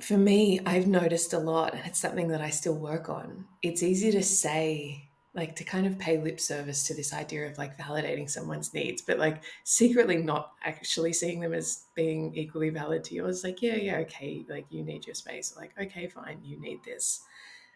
for 0.02 0.18
me, 0.18 0.60
I've 0.66 0.88
noticed 0.88 1.34
a 1.34 1.40
lot, 1.40 1.74
and 1.74 1.86
it's 1.86 2.00
something 2.00 2.28
that 2.30 2.42
I 2.42 2.50
still 2.50 2.76
work 2.76 3.10
on. 3.10 3.46
It's 3.62 3.82
easy 3.82 4.12
to 4.12 4.24
say, 4.24 5.08
like, 5.34 5.56
to 5.56 5.64
kind 5.64 5.88
of 5.88 5.98
pay 5.98 6.18
lip 6.18 6.40
service 6.40 6.84
to 6.88 6.94
this 6.94 7.14
idea 7.14 7.48
of 7.48 7.58
like 7.58 7.78
validating 7.78 8.30
someone's 8.30 8.74
needs, 8.74 9.02
but 9.02 9.20
like 9.20 9.44
secretly 9.64 10.18
not 10.18 10.54
actually 10.64 11.14
seeing 11.14 11.40
them 11.40 11.54
as 11.54 11.86
being 11.96 12.36
equally 12.36 12.70
valid 12.70 13.04
to 13.06 13.16
yours. 13.16 13.44
Like, 13.44 13.62
yeah, 13.62 13.76
yeah, 13.76 13.98
okay, 13.98 14.46
like 14.50 14.66
you 14.70 14.84
need 14.84 15.06
your 15.06 15.16
space. 15.16 15.54
Like, 15.56 15.72
okay, 15.82 16.08
fine, 16.08 16.40
you 16.44 16.60
need 16.60 16.84
this. 16.84 17.22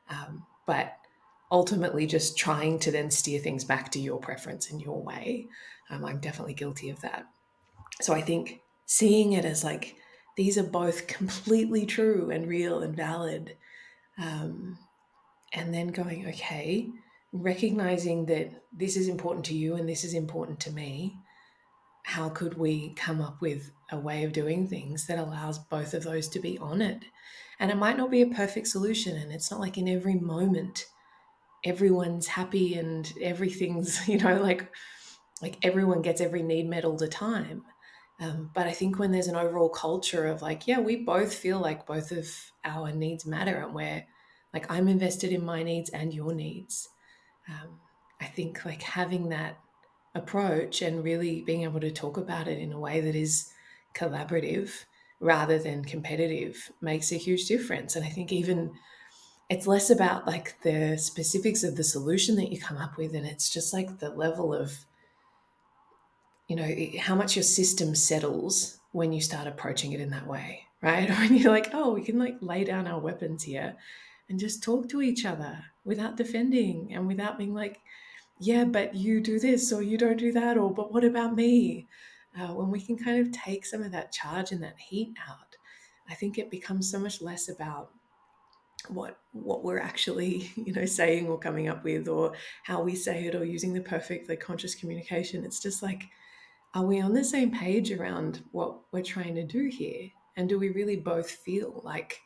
Um, 0.09 0.45
but 0.65 0.97
ultimately 1.51 2.05
just 2.05 2.37
trying 2.37 2.79
to 2.79 2.91
then 2.91 3.11
steer 3.11 3.39
things 3.39 3.63
back 3.63 3.91
to 3.91 3.99
your 3.99 4.19
preference 4.19 4.71
and 4.71 4.81
your 4.81 5.01
way. 5.01 5.47
Um, 5.89 6.05
I'm 6.05 6.19
definitely 6.19 6.53
guilty 6.53 6.89
of 6.89 7.01
that. 7.01 7.25
So 8.01 8.13
I 8.13 8.21
think 8.21 8.61
seeing 8.85 9.33
it 9.33 9.45
as 9.45 9.63
like 9.63 9.95
these 10.39 10.57
are 10.57 10.63
both 10.63 11.05
completely 11.07 11.85
true 11.85 12.29
and 12.31 12.47
real 12.47 12.79
and 12.79 12.95
valid, 12.95 13.57
um, 14.17 14.77
and 15.51 15.73
then 15.73 15.87
going, 15.87 16.27
okay, 16.29 16.87
recognizing 17.33 18.25
that 18.27 18.49
this 18.71 18.95
is 18.95 19.09
important 19.09 19.43
to 19.43 19.53
you 19.53 19.75
and 19.75 19.89
this 19.89 20.05
is 20.05 20.13
important 20.13 20.61
to 20.61 20.71
me. 20.71 21.13
How 22.05 22.29
could 22.29 22.57
we 22.57 22.93
come 22.93 23.19
up 23.19 23.41
with 23.41 23.71
a 23.91 23.99
way 23.99 24.23
of 24.23 24.31
doing 24.31 24.65
things 24.65 25.07
that 25.07 25.19
allows 25.19 25.59
both 25.59 25.93
of 25.93 26.03
those 26.03 26.29
to 26.29 26.39
be 26.39 26.57
honored? 26.57 27.03
And 27.59 27.69
it 27.69 27.75
might 27.75 27.97
not 27.97 28.09
be 28.09 28.21
a 28.21 28.27
perfect 28.27 28.67
solution, 28.67 29.17
and 29.17 29.33
it's 29.33 29.51
not 29.51 29.59
like 29.59 29.77
in 29.77 29.89
every 29.89 30.15
moment 30.15 30.85
everyone's 31.65 32.27
happy 32.27 32.75
and 32.75 33.11
everything's 33.21 34.07
you 34.07 34.17
know 34.17 34.41
like 34.41 34.71
like 35.41 35.57
everyone 35.63 36.01
gets 36.01 36.21
every 36.21 36.43
need 36.43 36.69
met 36.69 36.85
all 36.85 36.95
the 36.95 37.09
time 37.09 37.63
um, 38.19 38.49
but 38.53 38.67
i 38.67 38.71
think 38.71 38.99
when 38.99 39.11
there's 39.11 39.27
an 39.27 39.35
overall 39.35 39.69
culture 39.69 40.27
of 40.27 40.41
like 40.41 40.67
yeah 40.67 40.79
we 40.79 40.95
both 40.97 41.33
feel 41.33 41.59
like 41.59 41.85
both 41.85 42.11
of 42.11 42.27
our 42.65 42.91
needs 42.91 43.25
matter 43.25 43.57
and 43.57 43.73
we're 43.73 44.05
like 44.53 44.69
i'm 44.71 44.87
invested 44.87 45.31
in 45.31 45.43
my 45.43 45.63
needs 45.63 45.89
and 45.89 46.13
your 46.13 46.33
needs. 46.33 46.89
Um, 47.47 47.79
i 48.21 48.25
think 48.25 48.65
like 48.65 48.81
having 48.81 49.29
that 49.29 49.59
approach 50.15 50.81
and 50.81 51.03
really 51.03 51.41
being 51.41 51.63
able 51.63 51.79
to 51.79 51.91
talk 51.91 52.17
about 52.17 52.47
it 52.47 52.59
in 52.59 52.71
a 52.71 52.79
way 52.79 52.99
that 53.01 53.15
is 53.15 53.51
collaborative 53.93 54.85
rather 55.19 55.59
than 55.59 55.83
competitive 55.83 56.71
makes 56.81 57.11
a 57.11 57.17
huge 57.17 57.47
difference. 57.47 57.95
And 57.95 58.05
i 58.05 58.09
think 58.09 58.31
even 58.31 58.71
it's 59.49 59.65
less 59.65 59.89
about 59.89 60.27
like 60.27 60.61
the 60.61 60.97
specifics 60.97 61.63
of 61.63 61.75
the 61.75 61.83
solution 61.83 62.35
that 62.35 62.51
you 62.51 62.59
come 62.59 62.77
up 62.77 62.97
with 62.97 63.15
and 63.15 63.25
it's 63.25 63.49
just 63.49 63.73
like 63.73 63.99
the 63.99 64.09
level 64.09 64.53
of 64.53 64.85
you 66.49 66.55
know 66.55 66.99
how 66.99 67.15
much 67.15 67.35
your 67.35 67.43
system 67.43 67.95
settles 67.95 68.79
when 68.91 69.13
you 69.13 69.21
start 69.21 69.47
approaching 69.47 69.93
it 69.93 70.01
in 70.01 70.09
that 70.09 70.27
way 70.27 70.65
right? 70.81 71.09
When 71.19 71.35
you're 71.35 71.51
like 71.51 71.69
oh 71.73 71.93
we 71.93 72.01
can 72.01 72.19
like 72.19 72.37
lay 72.41 72.63
down 72.63 72.87
our 72.87 72.99
weapons 72.99 73.43
here 73.43 73.75
and 74.27 74.39
just 74.39 74.61
talk 74.61 74.89
to 74.89 75.01
each 75.01 75.25
other 75.25 75.63
without 75.85 76.17
defending 76.17 76.93
and 76.93 77.07
without 77.07 77.37
being 77.37 77.53
like 77.53 77.79
yeah 78.39 78.65
but 78.65 78.95
you 78.95 79.21
do 79.21 79.39
this 79.39 79.71
or 79.71 79.81
you 79.81 79.97
don't 79.97 80.17
do 80.17 80.31
that 80.33 80.57
or 80.57 80.73
but 80.73 80.91
what 80.91 81.03
about 81.03 81.35
me 81.35 81.87
uh, 82.39 82.53
when 82.53 82.69
we 82.69 82.81
can 82.81 82.97
kind 82.97 83.19
of 83.19 83.31
take 83.31 83.65
some 83.65 83.83
of 83.83 83.91
that 83.91 84.11
charge 84.11 84.51
and 84.51 84.63
that 84.63 84.79
heat 84.79 85.13
out 85.29 85.55
i 86.09 86.13
think 86.13 86.37
it 86.37 86.51
becomes 86.51 86.89
so 86.89 86.99
much 86.99 87.21
less 87.21 87.49
about 87.49 87.91
what 88.87 89.19
what 89.33 89.63
we're 89.63 89.79
actually 89.79 90.51
you 90.55 90.73
know 90.73 90.85
saying 90.85 91.27
or 91.27 91.37
coming 91.37 91.67
up 91.67 91.83
with 91.83 92.07
or 92.07 92.33
how 92.63 92.81
we 92.81 92.95
say 92.95 93.25
it 93.25 93.35
or 93.35 93.43
using 93.43 93.73
the 93.73 93.81
perfect 93.81 94.29
like 94.29 94.39
conscious 94.39 94.75
communication. 94.75 95.43
It's 95.43 95.59
just 95.59 95.83
like 95.83 96.03
are 96.73 96.85
we 96.85 97.01
on 97.01 97.13
the 97.13 97.23
same 97.23 97.51
page 97.51 97.91
around 97.91 98.43
what 98.51 98.77
we're 98.91 99.03
trying 99.03 99.35
to 99.35 99.43
do 99.43 99.65
here? 99.65 100.09
And 100.37 100.47
do 100.47 100.59
we 100.59 100.69
really 100.69 100.95
both 100.95 101.29
feel 101.29 101.81
like 101.83 102.21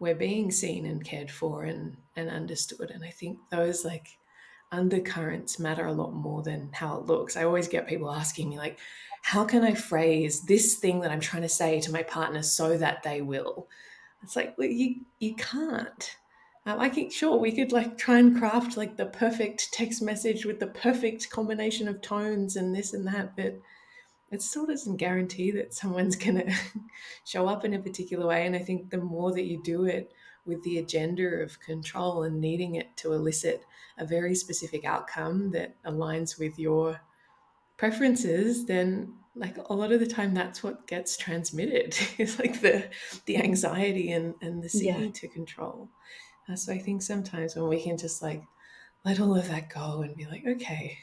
we're 0.00 0.14
being 0.14 0.50
seen 0.50 0.86
and 0.86 1.04
cared 1.04 1.30
for 1.30 1.64
and 1.64 1.96
and 2.16 2.30
understood? 2.30 2.90
And 2.90 3.04
i 3.04 3.10
think 3.10 3.38
those 3.50 3.84
like 3.84 4.18
undercurrents 4.72 5.58
matter 5.58 5.86
a 5.86 5.92
lot 5.92 6.12
more 6.12 6.42
than 6.42 6.70
how 6.72 6.96
it 6.96 7.06
looks. 7.06 7.36
I 7.36 7.44
always 7.44 7.68
get 7.68 7.86
people 7.86 8.10
asking 8.10 8.48
me 8.48 8.58
like 8.58 8.78
how 9.22 9.44
can 9.44 9.64
i 9.64 9.72
phrase 9.74 10.42
this 10.42 10.74
thing 10.74 11.00
that 11.00 11.10
i'm 11.10 11.20
trying 11.20 11.42
to 11.42 11.48
say 11.48 11.80
to 11.80 11.92
my 11.92 12.02
partner 12.02 12.42
so 12.42 12.76
that 12.78 13.02
they 13.02 13.20
will? 13.20 13.68
It's 14.22 14.36
like 14.36 14.56
well, 14.58 14.68
you 14.68 15.02
you 15.18 15.34
can't. 15.36 16.16
I 16.66 16.88
think 16.88 17.12
sure 17.12 17.36
we 17.36 17.52
could 17.52 17.72
like 17.72 17.98
try 17.98 18.18
and 18.18 18.38
craft 18.38 18.78
like 18.78 18.96
the 18.96 19.06
perfect 19.06 19.68
text 19.72 20.00
message 20.00 20.46
with 20.46 20.60
the 20.60 20.68
perfect 20.68 21.28
combination 21.28 21.88
of 21.88 22.00
tones 22.00 22.56
and 22.56 22.74
this 22.74 22.94
and 22.94 23.06
that, 23.06 23.36
but 23.36 23.60
it 24.34 24.42
still 24.42 24.66
doesn't 24.66 24.96
guarantee 24.96 25.50
that 25.52 25.74
someone's 25.74 26.16
gonna 26.24 26.52
show 27.24 27.48
up 27.48 27.64
in 27.64 27.74
a 27.74 27.78
particular 27.78 28.26
way. 28.26 28.46
And 28.46 28.54
I 28.54 28.60
think 28.60 28.90
the 28.90 28.98
more 28.98 29.32
that 29.32 29.44
you 29.44 29.62
do 29.62 29.84
it 29.84 30.12
with 30.44 30.62
the 30.62 30.78
agenda 30.78 31.26
of 31.42 31.60
control 31.60 32.24
and 32.24 32.40
needing 32.40 32.74
it 32.74 32.96
to 32.98 33.12
elicit 33.12 33.64
a 33.96 34.04
very 34.04 34.34
specific 34.34 34.84
outcome 34.84 35.52
that 35.52 35.82
aligns 35.84 36.38
with 36.38 36.58
your 36.58 37.00
preferences, 37.76 38.66
then 38.66 39.14
like 39.36 39.56
a 39.68 39.72
lot 39.74 39.92
of 39.92 40.00
the 40.00 40.06
time 40.06 40.34
that's 40.34 40.62
what 40.62 40.86
gets 40.86 41.16
transmitted 41.16 41.96
is 42.18 42.38
like 42.38 42.60
the 42.60 42.88
the 43.26 43.36
anxiety 43.36 44.12
and 44.12 44.34
and 44.40 44.62
the 44.62 44.68
seeking 44.68 45.06
yeah. 45.06 45.10
to 45.12 45.28
control 45.28 45.88
uh, 46.48 46.56
so 46.56 46.72
i 46.72 46.78
think 46.78 47.02
sometimes 47.02 47.56
when 47.56 47.68
we 47.68 47.82
can 47.82 47.96
just 47.96 48.22
like 48.22 48.42
let 49.04 49.20
all 49.20 49.36
of 49.36 49.48
that 49.48 49.68
go 49.72 50.02
and 50.02 50.16
be 50.16 50.26
like 50.26 50.44
okay 50.46 50.98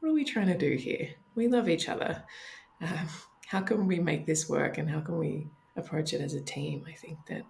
what 0.00 0.10
are 0.10 0.14
we 0.14 0.24
trying 0.24 0.46
to 0.46 0.56
do 0.56 0.76
here 0.76 1.08
we 1.34 1.48
love 1.48 1.68
each 1.68 1.88
other 1.88 2.22
um, 2.82 3.08
how 3.46 3.60
can 3.60 3.86
we 3.86 3.98
make 3.98 4.26
this 4.26 4.48
work 4.48 4.78
and 4.78 4.90
how 4.90 5.00
can 5.00 5.18
we 5.18 5.46
approach 5.76 6.12
it 6.12 6.20
as 6.20 6.34
a 6.34 6.40
team? 6.40 6.84
I 6.88 6.92
think 6.92 7.18
that 7.26 7.44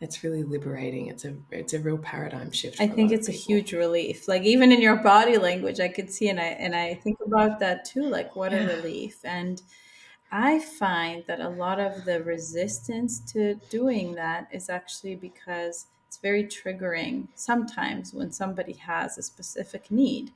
it's 0.00 0.24
really 0.24 0.42
liberating. 0.42 1.06
It's 1.08 1.24
a 1.24 1.36
it's 1.50 1.72
a 1.72 1.80
real 1.80 1.98
paradigm 1.98 2.50
shift 2.50 2.80
i 2.80 2.86
think 2.86 3.12
it's 3.12 3.28
a 3.28 3.32
huge 3.32 3.72
relief. 3.72 4.28
Like 4.28 4.42
even 4.42 4.72
in 4.72 4.80
your 4.80 4.96
body 4.96 5.38
language 5.38 5.80
i 5.80 5.88
could 5.88 6.10
see 6.10 6.28
and 6.28 6.40
i 6.40 6.50
and 6.64 6.74
i 6.74 6.94
think 6.94 7.18
about 7.24 7.58
that 7.60 7.84
too 7.84 8.08
like 8.08 8.36
what 8.36 8.52
yeah. 8.52 8.58
a 8.58 8.76
relief. 8.76 9.20
And 9.24 9.62
i 10.32 10.58
find 10.58 11.24
that 11.26 11.40
a 11.40 11.48
lot 11.48 11.78
of 11.80 12.04
the 12.04 12.22
resistance 12.22 13.20
to 13.32 13.54
doing 13.70 14.14
that 14.14 14.48
is 14.52 14.68
actually 14.68 15.14
because 15.16 15.86
it's 16.06 16.18
very 16.18 16.44
triggering 16.44 17.28
sometimes 17.34 18.12
when 18.12 18.30
somebody 18.30 18.74
has 18.74 19.18
a 19.18 19.22
specific 19.22 19.90
need. 19.90 20.32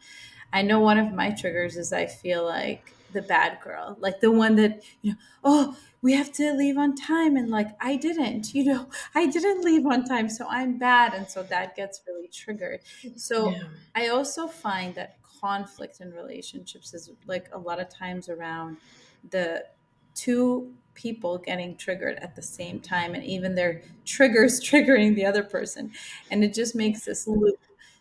I 0.52 0.62
know 0.62 0.80
one 0.80 0.98
of 0.98 1.12
my 1.12 1.30
triggers 1.30 1.76
is 1.76 1.92
i 1.92 2.06
feel 2.06 2.44
like 2.44 2.94
the 3.12 3.22
bad 3.22 3.58
girl, 3.62 3.96
like 4.00 4.20
the 4.20 4.30
one 4.30 4.56
that, 4.56 4.82
you 5.02 5.12
know, 5.12 5.18
oh, 5.44 5.76
we 6.02 6.12
have 6.12 6.32
to 6.32 6.52
leave 6.52 6.78
on 6.78 6.94
time. 6.94 7.36
And 7.36 7.48
like, 7.48 7.68
I 7.80 7.96
didn't, 7.96 8.54
you 8.54 8.64
know, 8.64 8.88
I 9.14 9.26
didn't 9.26 9.64
leave 9.64 9.86
on 9.86 10.04
time. 10.04 10.28
So 10.28 10.46
I'm 10.48 10.78
bad. 10.78 11.14
And 11.14 11.28
so 11.28 11.42
that 11.44 11.76
gets 11.76 12.02
really 12.06 12.28
triggered. 12.28 12.80
So 13.16 13.50
yeah. 13.50 13.64
I 13.94 14.08
also 14.08 14.46
find 14.46 14.94
that 14.94 15.18
conflict 15.40 16.00
in 16.00 16.12
relationships 16.12 16.94
is 16.94 17.10
like 17.26 17.48
a 17.52 17.58
lot 17.58 17.80
of 17.80 17.88
times 17.88 18.28
around 18.28 18.76
the 19.30 19.64
two 20.14 20.72
people 20.94 21.38
getting 21.38 21.76
triggered 21.76 22.18
at 22.18 22.34
the 22.34 22.42
same 22.42 22.80
time 22.80 23.14
and 23.14 23.24
even 23.24 23.54
their 23.54 23.82
triggers 24.04 24.60
triggering 24.64 25.14
the 25.14 25.24
other 25.24 25.44
person 25.44 25.92
and 26.30 26.42
it 26.42 26.52
just 26.52 26.74
makes 26.74 27.04
this 27.04 27.28
loop 27.28 27.58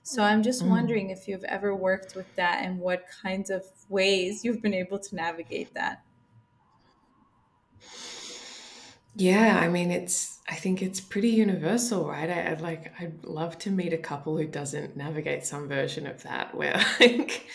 so 0.08 0.24
I'm 0.24 0.42
just 0.42 0.64
mm. 0.64 0.70
wondering 0.70 1.10
if 1.10 1.28
you've 1.28 1.44
ever 1.44 1.76
worked 1.76 2.16
with 2.16 2.34
that 2.38 2.64
and 2.64 2.80
what 2.80 3.04
kinds 3.22 3.50
of 3.50 3.66
ways 3.90 4.46
you've 4.46 4.62
been 4.62 4.74
able 4.74 5.00
to 5.00 5.16
navigate 5.16 5.74
that. 5.74 6.02
Yeah, 9.18 9.60
I 9.62 9.68
mean, 9.68 9.92
it's, 9.92 10.40
I 10.48 10.56
think 10.56 10.82
it's 10.82 11.02
pretty 11.02 11.32
universal, 11.32 12.08
right? 12.08 12.30
I, 12.30 12.52
would 12.52 12.62
like, 12.62 12.94
I'd 12.98 13.26
love 13.26 13.60
to 13.60 13.70
meet 13.70 13.92
a 13.92 13.98
couple 13.98 14.38
who 14.38 14.48
doesn't 14.48 14.96
navigate 14.96 15.46
some 15.46 15.68
version 15.68 16.08
of 16.08 16.24
that 16.24 16.56
where, 16.56 16.82
like, 17.02 17.46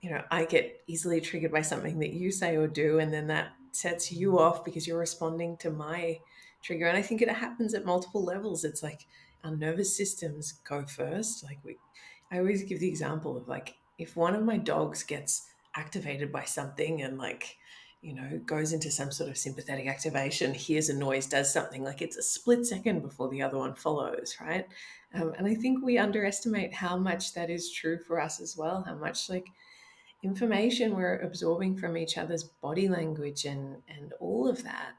you 0.00 0.08
know, 0.08 0.22
I 0.30 0.46
get 0.46 0.80
easily 0.86 1.20
triggered 1.20 1.52
by 1.52 1.60
something 1.60 1.98
that 1.98 2.14
you 2.14 2.30
say 2.30 2.56
or 2.56 2.68
do, 2.68 3.00
and 3.00 3.12
then 3.12 3.26
that 3.26 3.48
sets 3.72 4.10
you 4.10 4.38
off 4.38 4.64
because 4.64 4.86
you're 4.86 4.98
responding 4.98 5.58
to 5.58 5.68
my 5.68 6.20
trigger. 6.62 6.86
And 6.86 6.96
I 6.96 7.02
think 7.02 7.20
it 7.20 7.28
happens 7.28 7.74
at 7.74 7.84
multiple 7.84 8.24
levels. 8.24 8.64
It's 8.64 8.82
like 8.82 9.06
our 9.44 9.56
nervous 9.56 9.96
systems 9.96 10.54
go 10.64 10.84
first. 10.84 11.44
Like, 11.44 11.58
we, 11.64 11.76
I 12.30 12.38
always 12.38 12.64
give 12.64 12.80
the 12.80 12.88
example 12.88 13.36
of 13.36 13.48
like 13.48 13.76
if 13.98 14.16
one 14.16 14.34
of 14.34 14.44
my 14.44 14.56
dogs 14.56 15.02
gets 15.02 15.48
activated 15.74 16.32
by 16.32 16.44
something 16.44 17.02
and 17.02 17.18
like 17.18 17.56
you 18.00 18.14
know 18.14 18.40
goes 18.46 18.72
into 18.72 18.90
some 18.90 19.10
sort 19.10 19.28
of 19.28 19.36
sympathetic 19.36 19.86
activation 19.86 20.54
hears 20.54 20.88
a 20.88 20.94
noise 20.94 21.26
does 21.26 21.52
something 21.52 21.82
like 21.82 22.00
it's 22.00 22.16
a 22.16 22.22
split 22.22 22.64
second 22.64 23.02
before 23.02 23.28
the 23.28 23.42
other 23.42 23.58
one 23.58 23.74
follows 23.74 24.36
right 24.40 24.66
um, 25.14 25.32
and 25.36 25.48
i 25.48 25.54
think 25.54 25.84
we 25.84 25.98
underestimate 25.98 26.72
how 26.72 26.96
much 26.96 27.34
that 27.34 27.50
is 27.50 27.72
true 27.72 27.98
for 28.06 28.20
us 28.20 28.40
as 28.40 28.56
well 28.56 28.84
how 28.86 28.94
much 28.94 29.28
like 29.28 29.46
information 30.22 30.96
we're 30.96 31.18
absorbing 31.18 31.76
from 31.76 31.96
each 31.96 32.18
other's 32.18 32.44
body 32.44 32.88
language 32.88 33.44
and 33.44 33.76
and 33.88 34.12
all 34.20 34.48
of 34.48 34.62
that. 34.64 34.94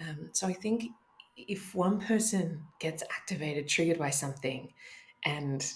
Um, 0.00 0.30
so 0.32 0.46
I 0.46 0.52
think 0.52 0.84
if 1.48 1.74
one 1.74 2.00
person 2.00 2.62
gets 2.78 3.02
activated, 3.02 3.68
triggered 3.68 3.98
by 3.98 4.10
something, 4.10 4.72
and 5.24 5.66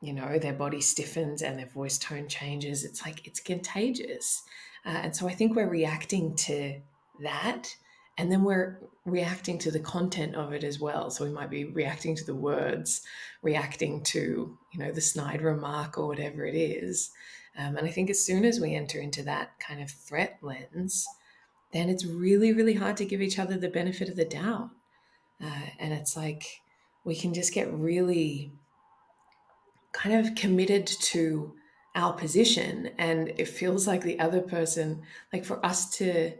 you 0.00 0.12
know 0.12 0.38
their 0.38 0.52
body 0.52 0.80
stiffens 0.80 1.42
and 1.42 1.58
their 1.58 1.66
voice 1.66 1.98
tone 1.98 2.28
changes, 2.28 2.84
it's 2.84 3.04
like 3.04 3.26
it's 3.26 3.40
contagious. 3.40 4.42
Uh, 4.86 5.00
and 5.02 5.16
so 5.16 5.28
I 5.28 5.34
think 5.34 5.56
we're 5.56 5.68
reacting 5.68 6.36
to 6.36 6.80
that 7.22 7.74
and 8.16 8.30
then 8.32 8.42
we're 8.42 8.80
reacting 9.04 9.58
to 9.58 9.70
the 9.70 9.80
content 9.80 10.34
of 10.34 10.52
it 10.52 10.64
as 10.64 10.80
well. 10.80 11.10
So 11.10 11.24
we 11.24 11.30
might 11.30 11.50
be 11.50 11.64
reacting 11.64 12.16
to 12.16 12.24
the 12.24 12.34
words 12.34 13.02
reacting 13.42 14.02
to 14.04 14.56
you 14.72 14.78
know 14.78 14.92
the 14.92 15.00
snide 15.00 15.42
remark 15.42 15.98
or 15.98 16.06
whatever 16.06 16.44
it 16.44 16.54
is. 16.54 17.10
Um, 17.58 17.76
and 17.76 17.86
i 17.86 17.90
think 17.90 18.08
as 18.08 18.24
soon 18.24 18.44
as 18.44 18.60
we 18.60 18.74
enter 18.74 19.00
into 19.00 19.22
that 19.24 19.58
kind 19.58 19.82
of 19.82 19.90
threat 19.90 20.38
lens 20.42 21.06
then 21.72 21.88
it's 21.88 22.06
really 22.06 22.52
really 22.52 22.74
hard 22.74 22.96
to 22.98 23.04
give 23.04 23.20
each 23.20 23.38
other 23.38 23.56
the 23.58 23.68
benefit 23.68 24.08
of 24.08 24.16
the 24.16 24.24
doubt 24.24 24.70
uh, 25.42 25.66
and 25.78 25.92
it's 25.92 26.16
like 26.16 26.44
we 27.04 27.14
can 27.14 27.34
just 27.34 27.54
get 27.54 27.72
really 27.72 28.52
kind 29.92 30.26
of 30.26 30.34
committed 30.34 30.86
to 30.86 31.54
our 31.94 32.12
position 32.12 32.90
and 32.98 33.28
it 33.36 33.48
feels 33.48 33.86
like 33.86 34.02
the 34.02 34.20
other 34.20 34.40
person 34.40 35.02
like 35.32 35.44
for 35.44 35.64
us 35.64 35.90
to 35.90 36.32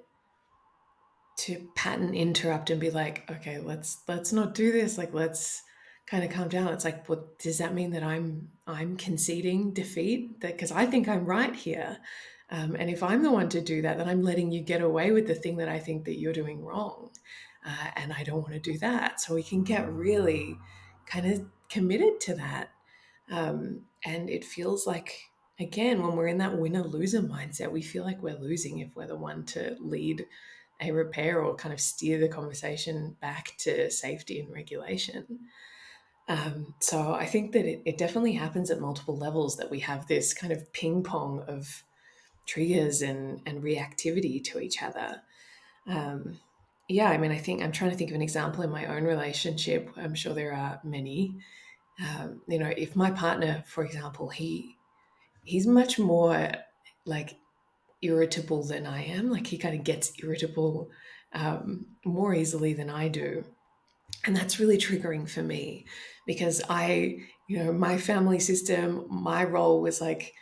to 1.36 1.68
pattern 1.74 2.14
interrupt 2.14 2.70
and 2.70 2.80
be 2.80 2.90
like 2.90 3.28
okay 3.30 3.58
let's 3.58 4.02
let's 4.06 4.32
not 4.32 4.54
do 4.54 4.70
this 4.70 4.98
like 4.98 5.14
let's 5.14 5.62
kind 6.08 6.24
of 6.24 6.30
calm 6.30 6.48
down. 6.48 6.68
It's 6.68 6.84
like 6.84 7.08
what 7.08 7.38
does 7.38 7.58
that 7.58 7.74
mean 7.74 7.90
that 7.90 8.02
i'm 8.02 8.48
i'm 8.66 8.96
conceding 8.96 9.72
defeat? 9.72 10.40
That 10.40 10.52
because 10.52 10.72
i 10.72 10.86
think 10.86 11.08
i'm 11.08 11.24
right 11.24 11.54
here. 11.54 11.98
Um, 12.50 12.76
and 12.76 12.88
if 12.88 13.02
i'm 13.02 13.22
the 13.22 13.30
one 13.30 13.50
to 13.50 13.60
do 13.60 13.82
that 13.82 13.98
then 13.98 14.08
i'm 14.08 14.22
letting 14.22 14.50
you 14.50 14.62
get 14.62 14.80
away 14.80 15.12
with 15.12 15.26
the 15.26 15.34
thing 15.34 15.58
that 15.58 15.68
i 15.68 15.78
think 15.78 16.06
that 16.06 16.18
you're 16.18 16.32
doing 16.32 16.64
wrong 16.64 17.10
uh, 17.68 17.90
and 17.96 18.12
i 18.12 18.22
don't 18.22 18.42
want 18.42 18.52
to 18.52 18.58
do 18.58 18.78
that 18.78 19.20
so 19.20 19.34
we 19.34 19.42
can 19.42 19.62
get 19.62 19.90
really 19.92 20.56
kind 21.06 21.30
of 21.30 21.44
committed 21.68 22.20
to 22.20 22.34
that 22.34 22.70
um, 23.30 23.82
and 24.04 24.30
it 24.30 24.44
feels 24.44 24.86
like 24.86 25.30
again 25.60 26.02
when 26.02 26.16
we're 26.16 26.26
in 26.26 26.38
that 26.38 26.58
winner 26.58 26.82
loser 26.82 27.20
mindset 27.20 27.70
we 27.70 27.82
feel 27.82 28.04
like 28.04 28.22
we're 28.22 28.38
losing 28.38 28.78
if 28.78 28.94
we're 28.96 29.06
the 29.06 29.16
one 29.16 29.44
to 29.44 29.76
lead 29.80 30.24
a 30.80 30.92
repair 30.92 31.42
or 31.42 31.54
kind 31.54 31.72
of 31.72 31.80
steer 31.80 32.18
the 32.18 32.28
conversation 32.28 33.16
back 33.20 33.54
to 33.58 33.90
safety 33.90 34.40
and 34.40 34.52
regulation. 34.52 35.26
Um, 36.28 36.74
so 36.80 37.14
I 37.14 37.26
think 37.26 37.52
that 37.52 37.64
it, 37.64 37.82
it, 37.84 37.98
definitely 37.98 38.34
happens 38.34 38.70
at 38.70 38.80
multiple 38.80 39.16
levels 39.16 39.56
that 39.56 39.70
we 39.70 39.80
have 39.80 40.06
this 40.06 40.34
kind 40.34 40.52
of 40.52 40.72
ping 40.74 41.02
pong 41.02 41.42
of 41.48 41.82
triggers 42.46 43.00
and, 43.00 43.40
and 43.46 43.62
reactivity 43.62 44.44
to 44.44 44.60
each 44.60 44.82
other. 44.82 45.22
Um, 45.86 46.38
yeah, 46.88 47.10
I 47.10 47.18
mean, 47.18 47.32
I 47.32 47.38
think 47.38 47.62
I'm 47.62 47.72
trying 47.72 47.90
to 47.90 47.96
think 47.96 48.10
of 48.10 48.16
an 48.16 48.22
example 48.22 48.62
in 48.62 48.70
my 48.70 48.86
own 48.86 49.04
relationship. 49.04 49.90
I'm 49.96 50.14
sure 50.14 50.34
there 50.34 50.54
are 50.54 50.80
many. 50.84 51.36
Um, 52.00 52.40
you 52.48 52.58
know, 52.58 52.72
if 52.76 52.96
my 52.96 53.10
partner, 53.10 53.62
for 53.66 53.84
example, 53.84 54.28
he 54.28 54.76
he's 55.44 55.66
much 55.66 55.98
more 55.98 56.50
like 57.04 57.36
irritable 58.02 58.64
than 58.64 58.86
I 58.86 59.04
am. 59.04 59.30
Like 59.30 59.46
he 59.46 59.58
kind 59.58 59.74
of 59.74 59.84
gets 59.84 60.12
irritable 60.22 60.90
um, 61.32 61.86
more 62.04 62.34
easily 62.34 62.74
than 62.74 62.90
I 62.90 63.08
do. 63.08 63.44
And 64.24 64.36
that's 64.36 64.60
really 64.60 64.78
triggering 64.78 65.28
for 65.28 65.42
me 65.42 65.86
because 66.26 66.62
I, 66.68 67.18
you 67.48 67.58
know, 67.58 67.72
my 67.72 67.98
family 67.98 68.38
system, 68.38 69.06
my 69.08 69.44
role 69.44 69.80
was 69.80 70.00
like 70.00 70.32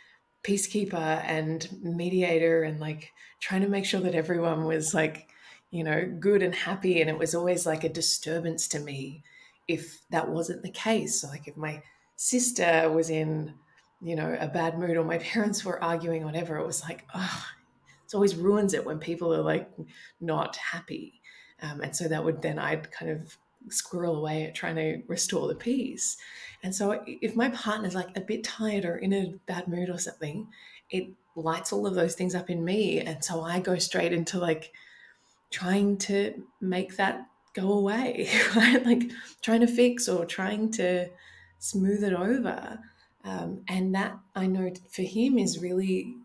peacekeeper 0.43 1.23
and 1.25 1.67
mediator 1.81 2.63
and 2.63 2.79
like 2.79 3.11
trying 3.41 3.61
to 3.61 3.69
make 3.69 3.85
sure 3.85 4.01
that 4.01 4.15
everyone 4.15 4.65
was 4.65 4.93
like, 4.93 5.29
you 5.71 5.83
know, 5.83 6.05
good 6.19 6.41
and 6.41 6.55
happy. 6.55 7.01
And 7.01 7.09
it 7.09 7.17
was 7.17 7.35
always 7.35 7.65
like 7.65 7.83
a 7.83 7.89
disturbance 7.89 8.67
to 8.69 8.79
me 8.79 9.23
if 9.67 10.01
that 10.09 10.29
wasn't 10.29 10.63
the 10.63 10.71
case. 10.71 11.23
Like, 11.23 11.47
if 11.47 11.57
my 11.57 11.81
sister 12.15 12.89
was 12.93 13.09
in 13.09 13.53
you 14.01 14.15
know, 14.15 14.37
a 14.39 14.47
bad 14.47 14.77
mood 14.77 14.97
or 14.97 15.03
my 15.03 15.17
parents 15.33 15.63
were 15.63 15.83
arguing, 15.83 16.23
whatever, 16.23 16.57
it 16.57 16.65
was 16.65 16.83
like, 16.83 17.05
oh, 17.13 17.45
it 18.05 18.15
always 18.15 18.35
ruins 18.35 18.73
it 18.73 18.85
when 18.85 18.99
people 18.99 19.33
are 19.33 19.41
like 19.41 19.69
not 20.21 20.55
happy. 20.55 21.21
Um, 21.61 21.81
and 21.81 21.95
so 21.95 22.07
that 22.07 22.23
would 22.23 22.41
then 22.41 22.59
I'd 22.59 22.91
kind 22.91 23.11
of 23.11 23.37
squirrel 23.69 24.15
away 24.15 24.45
at 24.45 24.55
trying 24.55 24.75
to 24.75 25.01
restore 25.07 25.47
the 25.47 25.55
peace. 25.55 26.17
And 26.63 26.73
so 26.73 27.03
if 27.05 27.35
my 27.35 27.49
partner's 27.49 27.95
like 27.95 28.15
a 28.15 28.21
bit 28.21 28.43
tired 28.43 28.85
or 28.85 28.97
in 28.97 29.13
a 29.13 29.33
bad 29.45 29.67
mood 29.67 29.89
or 29.89 29.97
something, 29.97 30.47
it 30.89 31.09
lights 31.35 31.73
all 31.73 31.85
of 31.85 31.95
those 31.95 32.15
things 32.15 32.35
up 32.35 32.49
in 32.49 32.63
me. 32.63 33.01
And 33.01 33.23
so 33.23 33.41
I 33.41 33.59
go 33.59 33.77
straight 33.77 34.13
into 34.13 34.39
like 34.39 34.71
trying 35.49 35.97
to 35.97 36.43
make 36.61 36.97
that 36.97 37.27
go 37.53 37.73
away, 37.73 38.29
right? 38.55 38.85
Like 38.85 39.03
trying 39.41 39.61
to 39.61 39.67
fix 39.67 40.07
or 40.07 40.25
trying 40.25 40.71
to 40.73 41.09
smooth 41.59 42.03
it 42.03 42.13
over. 42.13 42.79
Um, 43.23 43.63
and 43.67 43.93
that 43.95 44.17
I 44.35 44.47
know 44.47 44.71
for 44.89 45.01
him 45.01 45.37
is 45.37 45.59
really, 45.59 46.15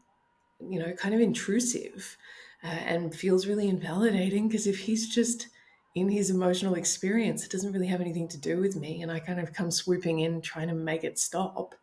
you 0.61 0.79
know, 0.79 0.93
kind 0.93 1.15
of 1.15 1.21
intrusive 1.21 2.17
uh, 2.63 2.67
and 2.67 3.15
feels 3.15 3.47
really 3.47 3.69
invalidating 3.69 4.49
because 4.49 4.67
if 4.67 4.79
he's 4.79 5.13
just 5.13 5.49
in 5.95 6.09
his 6.09 6.31
emotional 6.31 6.75
experience, 6.75 7.45
it 7.45 7.51
doesn't 7.51 7.73
really 7.73 7.87
have 7.87 8.01
anything 8.01 8.29
to 8.29 8.39
do 8.39 8.59
with 8.59 8.77
me, 8.77 9.03
and 9.03 9.11
I 9.13 9.19
kind 9.21 9.41
of 9.41 9.53
come 9.53 9.71
swooping 9.71 10.21
in 10.21 10.41
trying 10.41 10.69
to 10.69 10.75
make 10.75 11.05
it 11.05 11.19
stop, 11.19 11.75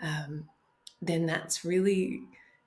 um, 0.00 0.48
then 1.02 1.26
that's 1.26 1.64
really, 1.64 2.20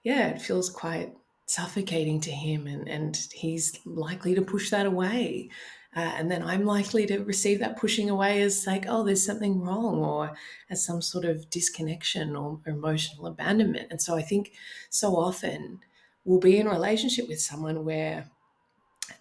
yeah, 0.03 0.27
it 0.29 0.41
feels 0.41 0.69
quite 0.69 1.15
suffocating 1.51 2.21
to 2.21 2.31
him, 2.31 2.67
and, 2.67 2.87
and 2.87 3.27
he's 3.33 3.77
likely 3.85 4.33
to 4.35 4.41
push 4.41 4.69
that 4.69 4.85
away. 4.85 5.49
Uh, 5.93 6.13
and 6.17 6.31
then 6.31 6.41
I'm 6.41 6.63
likely 6.63 7.05
to 7.07 7.17
receive 7.19 7.59
that 7.59 7.77
pushing 7.77 8.09
away 8.09 8.41
as 8.41 8.65
like, 8.65 8.85
oh, 8.87 9.03
there's 9.03 9.25
something 9.25 9.59
wrong, 9.59 9.99
or 9.99 10.31
as 10.69 10.85
some 10.85 11.01
sort 11.01 11.25
of 11.25 11.49
disconnection 11.49 12.35
or 12.37 12.61
emotional 12.65 13.27
abandonment. 13.27 13.87
And 13.91 14.01
so 14.01 14.15
I 14.15 14.21
think 14.21 14.53
so 14.89 15.17
often 15.17 15.81
we'll 16.23 16.39
be 16.39 16.57
in 16.57 16.67
a 16.67 16.71
relationship 16.71 17.27
with 17.27 17.41
someone 17.41 17.83
where 17.83 18.29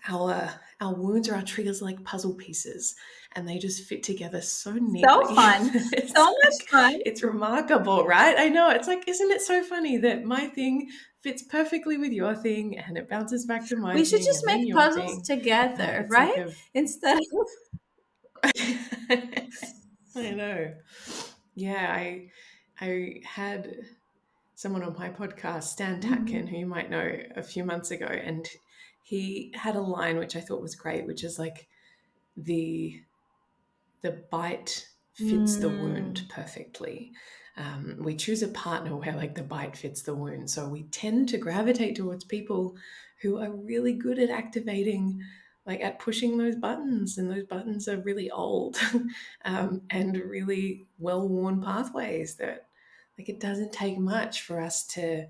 our 0.08 0.60
our 0.80 0.94
wounds 0.94 1.28
or 1.28 1.34
our 1.34 1.42
triggers 1.42 1.82
like 1.82 2.04
puzzle 2.04 2.34
pieces 2.34 2.94
and 3.32 3.48
they 3.48 3.58
just 3.58 3.84
fit 3.84 4.02
together 4.02 4.40
so 4.40 4.72
neatly. 4.72 5.02
So 5.02 5.34
fun. 5.34 5.70
it's 5.92 6.12
so 6.12 6.34
much 6.44 6.68
fun. 6.68 7.00
It's 7.06 7.22
remarkable, 7.22 8.04
right? 8.04 8.36
I 8.38 8.48
know. 8.48 8.70
It's 8.70 8.88
like, 8.88 9.08
isn't 9.08 9.30
it 9.30 9.40
so 9.40 9.62
funny 9.62 9.98
that 9.98 10.24
my 10.24 10.46
thing 10.46 10.88
fits 11.20 11.42
perfectly 11.42 11.96
with 11.96 12.12
your 12.12 12.34
thing 12.34 12.78
and 12.78 12.96
it 12.96 13.08
bounces 13.08 13.46
back 13.46 13.66
to 13.68 13.76
my 13.76 13.94
We 13.94 14.04
should 14.04 14.22
just 14.22 14.44
make 14.46 14.72
puzzles 14.72 15.26
thing. 15.26 15.38
together, 15.38 16.06
right? 16.10 16.36
Like 16.36 16.46
a... 16.48 16.52
Instead 16.74 17.18
of 17.18 17.48
I 20.16 20.30
know. 20.30 20.74
Yeah, 21.54 21.92
I 21.94 22.30
I 22.80 23.20
had 23.24 23.74
someone 24.54 24.82
on 24.82 24.94
my 24.98 25.10
podcast, 25.10 25.64
Stan 25.64 26.00
Tatkin, 26.00 26.26
mm-hmm. 26.26 26.46
who 26.46 26.56
you 26.58 26.66
might 26.66 26.90
know 26.90 27.16
a 27.36 27.42
few 27.42 27.64
months 27.64 27.90
ago, 27.90 28.06
and 28.06 28.48
he 29.02 29.52
had 29.54 29.76
a 29.76 29.80
line 29.80 30.18
which 30.18 30.36
I 30.36 30.40
thought 30.40 30.62
was 30.62 30.74
great, 30.74 31.06
which 31.06 31.22
is 31.22 31.38
like 31.38 31.68
the 32.36 33.02
the 34.02 34.22
bite 34.30 34.86
fits 35.14 35.56
mm. 35.56 35.60
the 35.60 35.68
wound 35.68 36.22
mm. 36.24 36.28
perfectly 36.28 37.12
um, 37.60 37.96
we 38.00 38.16
choose 38.16 38.42
a 38.42 38.48
partner 38.48 38.96
where 38.96 39.14
like 39.14 39.34
the 39.34 39.42
bite 39.42 39.76
fits 39.76 40.02
the 40.02 40.14
wound. 40.14 40.48
So 40.50 40.68
we 40.68 40.84
tend 40.84 41.28
to 41.30 41.38
gravitate 41.38 41.96
towards 41.96 42.24
people 42.24 42.76
who 43.20 43.38
are 43.38 43.50
really 43.50 43.92
good 43.92 44.18
at 44.18 44.30
activating, 44.30 45.20
like 45.66 45.82
at 45.82 45.98
pushing 45.98 46.38
those 46.38 46.56
buttons, 46.56 47.18
and 47.18 47.30
those 47.30 47.44
buttons 47.44 47.86
are 47.86 47.98
really 47.98 48.30
old 48.30 48.78
um, 49.44 49.82
and 49.90 50.16
really 50.16 50.86
well 50.98 51.28
worn 51.28 51.62
pathways 51.62 52.36
that 52.36 52.66
like 53.18 53.28
it 53.28 53.40
doesn't 53.40 53.72
take 53.72 53.98
much 53.98 54.40
for 54.40 54.58
us 54.58 54.86
to, 54.86 55.26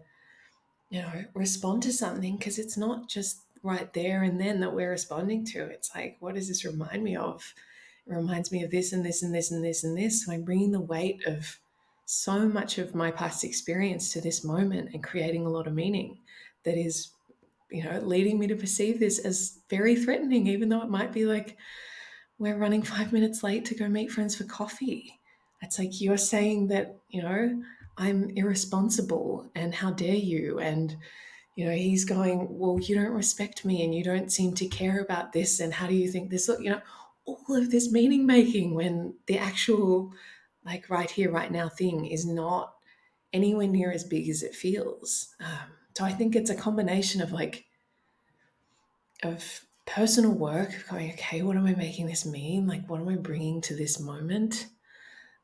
you 0.91 1.03
know, 1.03 1.25
respond 1.35 1.83
to 1.83 1.93
something 1.93 2.37
because 2.37 2.61
it's 2.61 2.77
not 2.77 3.09
just 3.09 3.41
right 3.65 3.93
there 3.93 4.23
and 4.23 4.41
then 4.41 4.61
that 4.61 4.73
we're 4.73 4.91
responding 4.91 5.45
to. 5.47 5.65
It's 5.65 5.93
like, 5.97 6.17
what 6.21 6.37
does 6.37 6.47
this 6.47 6.65
remind 6.65 7.03
me 7.03 7.17
of? 7.17 7.55
Reminds 8.11 8.51
me 8.51 8.65
of 8.65 8.71
this 8.71 8.93
and 8.93 9.05
this 9.05 9.23
and 9.23 9.35
this 9.35 9.53
and 9.53 9.65
this 9.65 9.85
and 9.85 9.97
this. 9.97 10.25
So 10.25 10.33
I'm 10.33 10.43
bringing 10.43 10.73
the 10.73 10.81
weight 10.81 11.25
of 11.27 11.59
so 12.13 12.41
much 12.41 12.79
of 12.79 12.93
my 12.93 13.09
past 13.09 13.45
experience 13.45 14.13
to 14.13 14.21
this 14.21 14.43
moment 14.43 14.91
and 14.93 15.03
creating 15.03 15.47
a 15.47 15.49
lot 15.49 15.69
of 15.69 15.73
meaning 15.73 16.19
that 16.65 16.77
is 16.77 17.13
you 17.71 17.85
know 17.85 18.01
leading 18.01 18.37
me 18.37 18.49
to 18.49 18.57
perceive 18.57 18.99
this 18.99 19.21
as 19.21 19.61
very 19.71 19.95
threatening 19.95 20.49
even 20.49 20.69
though 20.69 20.83
it 20.83 20.91
might 20.91 21.13
be 21.13 21.25
like 21.25 21.57
we're 22.41 22.59
running 22.59 22.83
5 22.83 23.13
minutes 23.13 23.45
late 23.45 23.65
to 23.67 23.77
go 23.77 23.89
meet 23.89 24.11
friends 24.11 24.35
for 24.35 24.43
coffee 24.43 25.21
it's 25.63 25.79
like 25.79 26.01
you're 26.01 26.17
saying 26.17 26.67
that 26.67 26.97
you 27.11 27.23
know 27.23 27.63
i'm 27.97 28.29
irresponsible 28.31 29.49
and 29.55 29.73
how 29.73 29.93
dare 29.93 30.15
you 30.15 30.59
and 30.59 30.97
you 31.55 31.65
know 31.65 31.73
he's 31.73 32.05
going 32.05 32.49
well 32.51 32.81
you 32.81 32.97
don't 32.97 33.13
respect 33.13 33.65
me 33.65 33.85
and 33.85 33.95
you 33.95 34.03
don't 34.03 34.33
seem 34.33 34.53
to 34.55 34.67
care 34.67 35.01
about 35.01 35.33
this 35.33 35.61
and 35.61 35.73
how 35.73 35.87
do 35.87 35.95
you 35.95 36.11
think 36.11 36.29
this 36.29 36.49
look? 36.49 36.61
you 36.61 36.71
know 36.71 36.81
all 37.27 37.57
of 37.57 37.71
this 37.71 37.91
meaning 37.93 38.27
making 38.27 38.75
when 38.75 39.15
the 39.27 39.39
actual 39.39 40.13
like 40.65 40.91
right 40.91 41.11
here, 41.11 41.31
right 41.31 41.51
now 41.51 41.69
thing 41.69 42.07
is 42.07 42.27
not 42.27 42.75
anywhere 43.33 43.67
near 43.67 43.91
as 43.91 44.05
big 44.05 44.29
as 44.29 44.43
it 44.43 44.55
feels. 44.55 45.35
Um, 45.41 45.71
so 45.97 46.05
I 46.05 46.13
think 46.13 46.37
it's 46.37 46.51
a 46.51 46.55
combination 46.55 47.21
of 47.21 47.33
like, 47.33 47.65
of 49.23 49.65
personal 49.87 50.33
work, 50.33 50.73
going, 50.91 51.13
okay, 51.13 51.43
what 51.43 51.57
am 51.57 51.67
I 51.67 51.75
making 51.75 52.07
this 52.07 52.25
mean? 52.27 52.67
Like, 52.67 52.89
what 52.89 53.01
am 53.01 53.09
I 53.09 53.17
bringing 53.17 53.61
to 53.63 53.75
this 53.75 53.99
moment? 53.99 54.67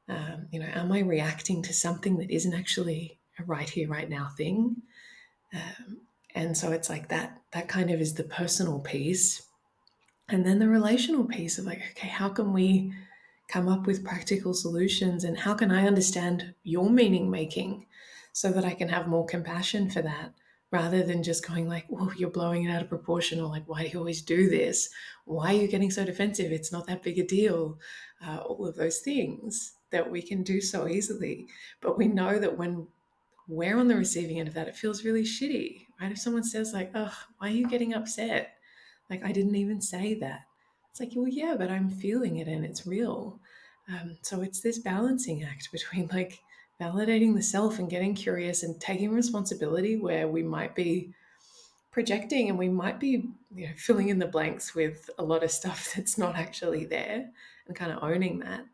Um, 0.09 0.47
you 0.51 0.61
know, 0.61 0.67
am 0.67 0.93
I 0.93 1.01
reacting 1.01 1.63
to 1.63 1.73
something 1.73 2.19
that 2.19 2.31
isn't 2.31 2.55
actually 2.55 3.19
a 3.39 3.45
right 3.45 3.69
here, 3.69 3.89
right 3.89 4.09
now 4.09 4.29
thing? 4.37 4.77
Um, 5.53 6.03
and 6.35 6.57
so 6.57 6.71
it's 6.73 6.89
like 6.89 7.09
that, 7.09 7.41
that 7.53 7.69
kind 7.69 7.91
of 7.91 8.01
is 8.01 8.15
the 8.15 8.25
personal 8.25 8.79
piece. 8.81 9.46
And 10.29 10.45
then 10.45 10.59
the 10.59 10.69
relational 10.69 11.25
piece 11.25 11.59
of 11.59 11.67
like, 11.67 11.81
okay, 11.93 12.09
how 12.09 12.29
can 12.29 12.53
we 12.53 12.93
come 13.49 13.69
up 13.69 13.87
with 13.87 14.05
practical 14.05 14.55
solutions 14.55 15.23
and 15.23 15.39
how 15.39 15.55
can 15.55 15.71
I 15.71 15.87
understand 15.87 16.55
your 16.65 16.91
meaning 16.91 17.31
making 17.31 17.87
so 18.33 18.51
that 18.51 18.65
I 18.65 18.75
can 18.75 18.89
have 18.89 19.07
more 19.07 19.25
compassion 19.25 19.89
for 19.89 20.03
that 20.03 20.35
rather 20.73 21.03
than 21.03 21.23
just 21.23 21.47
going 21.47 21.69
like, 21.69 21.87
"Oh, 21.93 22.13
you're 22.17 22.29
blowing 22.29 22.65
it 22.65 22.71
out 22.71 22.83
of 22.83 22.89
proportion," 22.89 23.41
or 23.41 23.49
like, 23.49 23.69
"Why 23.69 23.83
do 23.83 23.89
you 23.89 23.99
always 23.99 24.21
do 24.21 24.51
this? 24.51 24.91
Why 25.25 25.55
are 25.55 25.63
you 25.63 25.69
getting 25.69 25.93
so 25.93 26.05
defensive? 26.05 26.51
It's 26.51 26.73
not 26.73 26.87
that 26.89 27.03
big 27.03 27.19
a 27.19 27.25
deal." 27.25 27.79
Uh, 28.21 28.39
all 28.39 28.67
of 28.67 28.75
those 28.77 28.99
things 28.99 29.75
that 29.91 30.11
we 30.11 30.21
can 30.21 30.43
do 30.43 30.61
so 30.61 30.89
easily, 30.89 31.47
but 31.81 31.97
we 31.97 32.09
know 32.09 32.39
that 32.39 32.59
when 32.59 32.89
we're 33.49 33.79
on 33.79 33.87
the 33.89 33.97
receiving 33.97 34.41
end 34.41 34.49
of 34.49 34.55
that, 34.55 34.69
it 34.69 34.77
feels 34.77 35.05
really 35.05 35.23
shitty, 35.23 35.87
right? 36.01 36.11
If 36.11 36.19
someone 36.19 36.45
says 36.45 36.73
like, 36.73 36.91
"Oh, 36.95 37.17
why 37.39 37.49
are 37.49 37.55
you 37.55 37.69
getting 37.69 37.95
upset?" 37.95 38.56
Like, 39.09 39.25
I 39.25 39.33
didn't 39.33 39.57
even 39.57 39.81
say 39.81 40.15
that. 40.15 40.41
It's 40.91 41.01
like, 41.01 41.13
well, 41.15 41.29
yeah, 41.29 41.55
but 41.59 41.71
I'm 41.71 41.91
feeling 41.91 42.39
it 42.39 42.49
and 42.49 42.65
it's 42.65 42.87
real. 42.87 43.39
Um, 43.89 44.17
so 44.23 44.41
it's 44.43 44.61
this 44.61 44.79
balancing 44.79 45.45
act 45.45 45.69
between 45.73 46.09
like 46.13 46.41
validating 46.81 47.35
the 47.35 47.43
self 47.43 47.79
and 47.79 47.91
getting 47.91 48.15
curious 48.15 48.63
and 48.63 48.81
taking 48.81 49.11
responsibility 49.11 49.97
where 49.97 50.29
we 50.29 50.43
might 50.43 50.75
be 50.75 51.13
projecting 51.91 52.51
and 52.51 52.59
we 52.59 52.69
might 52.69 53.01
be 53.01 53.31
you 53.55 53.67
know 53.67 53.73
filling 53.79 54.11
in 54.11 54.19
the 54.19 54.27
blanks 54.27 54.75
with 54.75 55.09
a 55.19 55.25
lot 55.25 55.43
of 55.43 55.51
stuff 55.51 55.93
that's 55.97 56.19
not 56.19 56.37
actually 56.37 56.85
there 56.85 57.31
and 57.67 57.77
kind 57.77 57.91
of 57.91 58.03
owning 58.03 58.39
that 58.39 58.67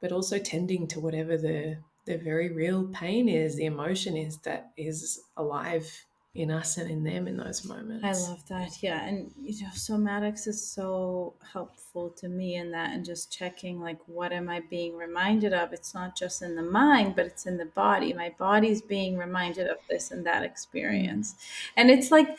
but 0.00 0.10
also 0.10 0.38
tending 0.38 0.88
to 0.88 0.98
whatever 0.98 1.36
the 1.36 1.76
the 2.06 2.16
very 2.16 2.50
real 2.50 2.88
pain 2.88 3.28
is 3.28 3.56
the 3.56 3.66
emotion 3.66 4.16
is 4.16 4.38
that 4.38 4.70
is 4.78 5.20
alive 5.36 6.06
in 6.34 6.50
us 6.50 6.78
and 6.78 6.90
in 6.90 7.04
them 7.04 7.28
in 7.28 7.36
those 7.36 7.64
moments. 7.66 8.04
I 8.04 8.30
love 8.30 8.48
that. 8.48 8.82
Yeah. 8.82 9.04
And, 9.06 9.32
you 9.42 9.64
know, 9.64 9.70
somatics 9.72 10.46
is 10.46 10.66
so 10.66 11.34
helpful 11.52 12.08
to 12.16 12.28
me 12.28 12.56
in 12.56 12.70
that 12.70 12.92
and 12.92 13.04
just 13.04 13.30
checking, 13.30 13.80
like, 13.80 13.98
what 14.06 14.32
am 14.32 14.48
I 14.48 14.60
being 14.70 14.96
reminded 14.96 15.52
of? 15.52 15.74
It's 15.74 15.92
not 15.92 16.16
just 16.16 16.40
in 16.40 16.56
the 16.56 16.62
mind, 16.62 17.16
but 17.16 17.26
it's 17.26 17.44
in 17.44 17.58
the 17.58 17.66
body. 17.66 18.14
My 18.14 18.34
body's 18.38 18.80
being 18.80 19.18
reminded 19.18 19.66
of 19.66 19.76
this 19.90 20.10
and 20.10 20.24
that 20.24 20.42
experience. 20.42 21.34
And 21.76 21.90
it's 21.90 22.10
like 22.10 22.38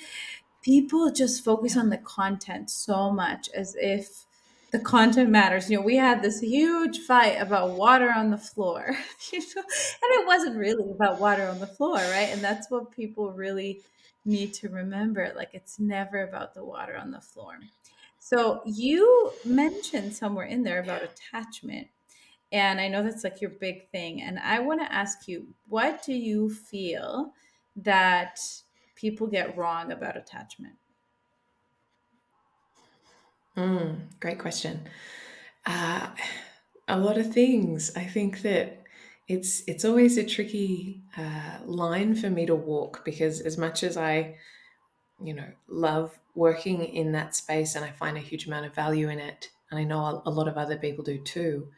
people 0.64 1.12
just 1.12 1.44
focus 1.44 1.78
on 1.78 1.90
the 1.90 1.98
content 1.98 2.72
so 2.72 3.12
much 3.12 3.48
as 3.54 3.76
if, 3.80 4.23
the 4.74 4.80
content 4.80 5.30
matters. 5.30 5.70
You 5.70 5.78
know, 5.78 5.84
we 5.84 5.98
had 5.98 6.24
this 6.24 6.42
huge 6.42 6.98
fight 6.98 7.40
about 7.40 7.78
water 7.78 8.12
on 8.14 8.32
the 8.32 8.40
floor, 8.40 8.98
you 9.32 9.40
know, 9.40 9.62
and 9.62 10.22
it 10.22 10.28
wasn't 10.28 10.58
really 10.58 10.92
about 10.92 11.20
water 11.20 11.48
on 11.48 11.60
the 11.60 11.68
floor, 11.68 11.98
right? 11.98 12.30
And 12.32 12.42
that's 12.42 12.72
what 12.72 12.92
people 12.92 13.32
really 13.32 13.82
need 14.26 14.52
to 14.56 14.70
remember. 14.70 15.32
Like, 15.36 15.52
it's 15.54 15.80
never 15.80 16.24
about 16.24 16.56
the 16.56 16.66
water 16.66 16.98
on 16.98 17.12
the 17.12 17.22
floor. 17.22 17.60
So, 18.18 18.64
you 18.66 19.32
mentioned 19.46 20.16
somewhere 20.16 20.48
in 20.48 20.64
there 20.64 20.82
about 20.82 21.04
attachment. 21.04 21.88
And 22.52 22.82
I 22.82 22.88
know 22.88 23.04
that's 23.04 23.24
like 23.24 23.42
your 23.42 23.52
big 23.52 23.90
thing. 23.92 24.24
And 24.24 24.40
I 24.40 24.60
want 24.60 24.82
to 24.82 24.92
ask 24.92 25.28
you, 25.28 25.48
what 25.70 26.04
do 26.04 26.14
you 26.14 26.50
feel 26.50 27.34
that 27.76 28.40
people 28.96 29.28
get 29.28 29.56
wrong 29.56 29.92
about 29.92 30.18
attachment? 30.18 30.76
Mm, 33.56 34.20
great 34.20 34.40
question. 34.40 34.88
Uh, 35.66 36.12
a 36.88 37.00
lot 37.00 37.18
of 37.18 37.34
things. 37.34 37.96
I 37.96 38.06
think 38.06 38.42
that 38.42 38.84
it's 39.28 39.64
it's 39.68 39.86
always 39.86 40.18
a 40.18 40.26
tricky 40.26 41.04
uh, 41.18 41.60
line 41.66 42.16
for 42.16 42.30
me 42.30 42.46
to 42.46 42.56
walk 42.56 43.06
because 43.06 43.42
as 43.42 43.58
much 43.58 43.84
as 43.84 43.98
I, 43.98 44.38
you 45.24 45.34
know, 45.34 45.52
love 45.68 46.20
working 46.36 46.84
in 46.84 47.14
that 47.14 47.36
space 47.36 47.76
and 47.76 47.86
I 47.86 47.92
find 47.92 48.18
a 48.18 48.22
huge 48.22 48.48
amount 48.48 48.66
of 48.68 48.76
value 48.76 49.10
in 49.10 49.20
it, 49.20 49.52
and 49.72 49.80
I 49.80 49.84
know 49.84 50.24
a 50.26 50.32
lot 50.32 50.48
of 50.48 50.58
other 50.58 50.78
people 50.78 51.04
do 51.04 51.20
too. 51.20 51.72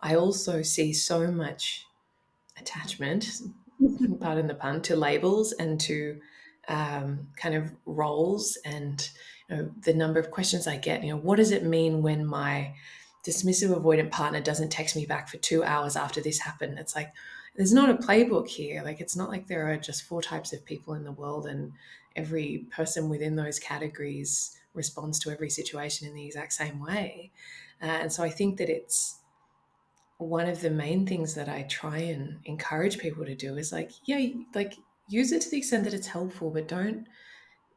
I 0.00 0.16
also 0.16 0.62
see 0.62 0.92
so 0.92 1.30
much 1.30 1.86
attachment, 2.58 3.26
pardon 4.20 4.46
the 4.46 4.54
pun, 4.54 4.82
to 4.82 4.96
labels 4.96 5.52
and 5.52 5.80
to 5.82 6.20
um, 6.68 7.32
kind 7.36 7.54
of 7.54 7.72
roles 7.86 8.56
and 8.64 9.10
know, 9.50 9.70
the 9.82 9.94
number 9.94 10.18
of 10.20 10.30
questions 10.30 10.66
I 10.66 10.76
get. 10.76 11.02
You 11.02 11.10
know, 11.10 11.18
what 11.18 11.36
does 11.36 11.50
it 11.50 11.64
mean 11.64 12.02
when 12.02 12.26
my 12.26 12.74
dismissive 13.26 13.74
avoidant 13.74 14.10
partner 14.10 14.40
doesn't 14.40 14.70
text 14.70 14.96
me 14.96 15.04
back 15.06 15.28
for 15.28 15.36
two 15.38 15.62
hours 15.62 15.96
after 15.96 16.20
this 16.20 16.38
happened? 16.38 16.78
It's 16.78 16.96
like 16.96 17.12
there's 17.56 17.72
not 17.72 17.90
a 17.90 17.94
playbook 17.94 18.48
here. 18.48 18.82
Like 18.84 19.00
it's 19.00 19.16
not 19.16 19.28
like 19.28 19.46
there 19.46 19.70
are 19.70 19.76
just 19.76 20.04
four 20.04 20.22
types 20.22 20.52
of 20.52 20.64
people 20.64 20.94
in 20.94 21.04
the 21.04 21.12
world 21.12 21.46
and 21.46 21.72
every 22.16 22.66
person 22.70 23.08
within 23.08 23.36
those 23.36 23.58
categories 23.58 24.56
responds 24.74 25.18
to 25.20 25.30
every 25.30 25.50
situation 25.50 26.08
in 26.08 26.14
the 26.14 26.26
exact 26.26 26.52
same 26.52 26.80
way. 26.80 27.30
Uh, 27.82 27.86
and 27.86 28.12
so 28.12 28.22
I 28.22 28.30
think 28.30 28.58
that 28.58 28.68
it's 28.68 29.18
one 30.18 30.48
of 30.48 30.60
the 30.60 30.70
main 30.70 31.06
things 31.06 31.34
that 31.34 31.48
I 31.48 31.62
try 31.62 31.98
and 31.98 32.38
encourage 32.44 32.98
people 32.98 33.24
to 33.24 33.34
do 33.34 33.56
is 33.56 33.72
like, 33.72 33.90
yeah, 34.04 34.26
like 34.54 34.74
use 35.08 35.32
it 35.32 35.42
to 35.42 35.50
the 35.50 35.58
extent 35.58 35.84
that 35.84 35.94
it's 35.94 36.06
helpful, 36.06 36.50
but 36.50 36.68
don't 36.68 37.06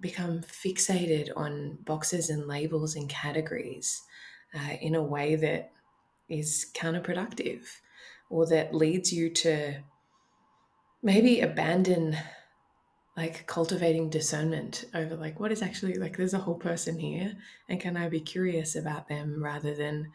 become 0.03 0.41
fixated 0.41 1.31
on 1.35 1.77
boxes 1.85 2.29
and 2.29 2.45
labels 2.47 2.95
and 2.95 3.09
categories 3.09 4.03
uh, 4.53 4.75
in 4.81 4.93
a 4.93 5.01
way 5.01 5.35
that 5.35 5.71
is 6.29 6.67
counterproductive 6.75 7.61
or 8.29 8.45
that 8.45 8.75
leads 8.75 9.11
you 9.13 9.29
to 9.29 9.75
maybe 11.01 11.39
abandon 11.39 12.17
like 13.15 13.47
cultivating 13.47 14.09
discernment 14.09 14.85
over 14.93 15.15
like 15.15 15.39
what 15.39 15.51
is 15.51 15.61
actually 15.61 15.93
like 15.95 16.17
there's 16.17 16.33
a 16.33 16.39
whole 16.39 16.55
person 16.55 16.99
here 16.99 17.33
and 17.69 17.79
can 17.79 17.95
i 17.95 18.09
be 18.09 18.19
curious 18.19 18.75
about 18.75 19.07
them 19.07 19.41
rather 19.41 19.73
than 19.73 20.11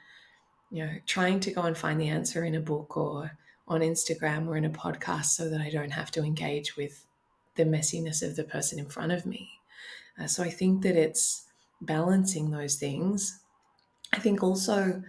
you 0.70 0.84
know 0.84 0.92
trying 1.06 1.40
to 1.40 1.50
go 1.50 1.62
and 1.62 1.78
find 1.78 2.00
the 2.00 2.08
answer 2.08 2.44
in 2.44 2.54
a 2.54 2.60
book 2.60 2.96
or 2.96 3.30
on 3.68 3.80
instagram 3.80 4.46
or 4.48 4.56
in 4.56 4.64
a 4.64 4.70
podcast 4.70 5.26
so 5.26 5.48
that 5.48 5.60
i 5.60 5.70
don't 5.70 5.92
have 5.92 6.10
to 6.10 6.22
engage 6.22 6.76
with 6.76 7.06
the 7.54 7.64
messiness 7.64 8.22
of 8.22 8.36
the 8.36 8.44
person 8.44 8.78
in 8.78 8.88
front 8.88 9.12
of 9.12 9.24
me 9.24 9.57
uh, 10.20 10.26
so 10.26 10.42
I 10.42 10.50
think 10.50 10.82
that 10.82 10.96
it's 10.96 11.46
balancing 11.80 12.50
those 12.50 12.76
things. 12.76 13.40
I 14.12 14.18
think 14.18 14.42
also, 14.42 15.02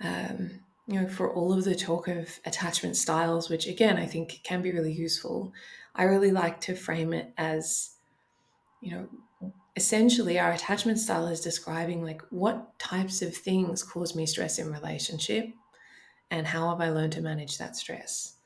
um, 0.00 0.60
you 0.86 1.00
know, 1.00 1.08
for 1.08 1.32
all 1.32 1.52
of 1.52 1.64
the 1.64 1.74
talk 1.74 2.08
of 2.08 2.38
attachment 2.44 2.96
styles, 2.96 3.48
which 3.48 3.66
again 3.66 3.96
I 3.96 4.06
think 4.06 4.40
can 4.42 4.62
be 4.62 4.72
really 4.72 4.92
useful, 4.92 5.52
I 5.94 6.04
really 6.04 6.32
like 6.32 6.60
to 6.62 6.74
frame 6.74 7.12
it 7.12 7.32
as, 7.36 7.90
you 8.80 8.92
know, 8.92 9.08
essentially 9.76 10.38
our 10.38 10.52
attachment 10.52 10.98
style 10.98 11.26
is 11.26 11.40
describing 11.40 12.02
like 12.02 12.22
what 12.30 12.78
types 12.78 13.20
of 13.20 13.36
things 13.36 13.82
cause 13.82 14.16
me 14.16 14.24
stress 14.24 14.58
in 14.58 14.72
relationship 14.72 15.48
and 16.30 16.46
how 16.46 16.70
have 16.70 16.80
I 16.80 16.90
learned 16.90 17.12
to 17.12 17.20
manage 17.20 17.58
that 17.58 17.76
stress. 17.76 18.36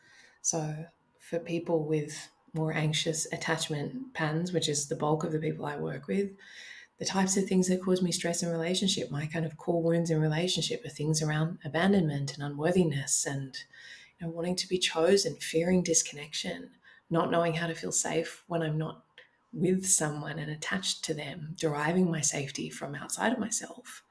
So 0.43 0.87
for 1.19 1.39
people 1.39 1.87
with 1.87 2.31
more 2.53 2.73
anxious 2.73 3.27
attachment 3.33 4.15
patterns, 4.15 4.53
which 4.53 4.69
is 4.69 4.89
the 4.89 4.97
bulk 4.97 5.25
of 5.25 5.33
the 5.33 5.39
people 5.39 5.67
I 5.67 5.77
work 5.77 6.09
with, 6.09 6.31
the 6.99 7.07
types 7.07 7.37
of 7.37 7.47
things 7.47 7.69
that 7.69 7.83
cause 7.83 8.03
me 8.03 8.13
stress 8.13 8.43
in 8.43 8.51
relationship, 8.51 9.11
my 9.11 9.27
kind 9.27 9.47
of 9.47 9.57
core 9.57 9.83
wounds 9.83 10.11
in 10.11 10.21
relationship 10.21 10.85
are 10.85 10.91
things 10.91 11.23
around 11.23 11.59
abandonment 11.65 12.35
and 12.35 12.43
unworthiness 12.43 13.25
and 13.27 13.57
you 14.19 14.27
know, 14.27 14.33
wanting 14.33 14.57
to 14.57 14.69
be 14.69 14.79
chosen, 14.79 15.37
fearing 15.37 15.83
disconnection, 15.83 16.71
not 17.09 17.31
knowing 17.31 17.55
how 17.55 17.67
to 17.67 17.75
feel 17.75 17.91
safe 17.91 18.45
when 18.49 18.63
I'm 18.63 18.77
not 18.77 19.03
with 19.53 19.87
someone 19.87 20.39
and 20.39 20.51
attached 20.51 21.03
to 21.05 21.15
them, 21.15 21.55
deriving 21.59 22.11
my 22.11 22.21
safety 22.21 22.69
from 22.69 22.95
outside 22.95 23.33
of 23.33 23.39
myself. 23.39 24.03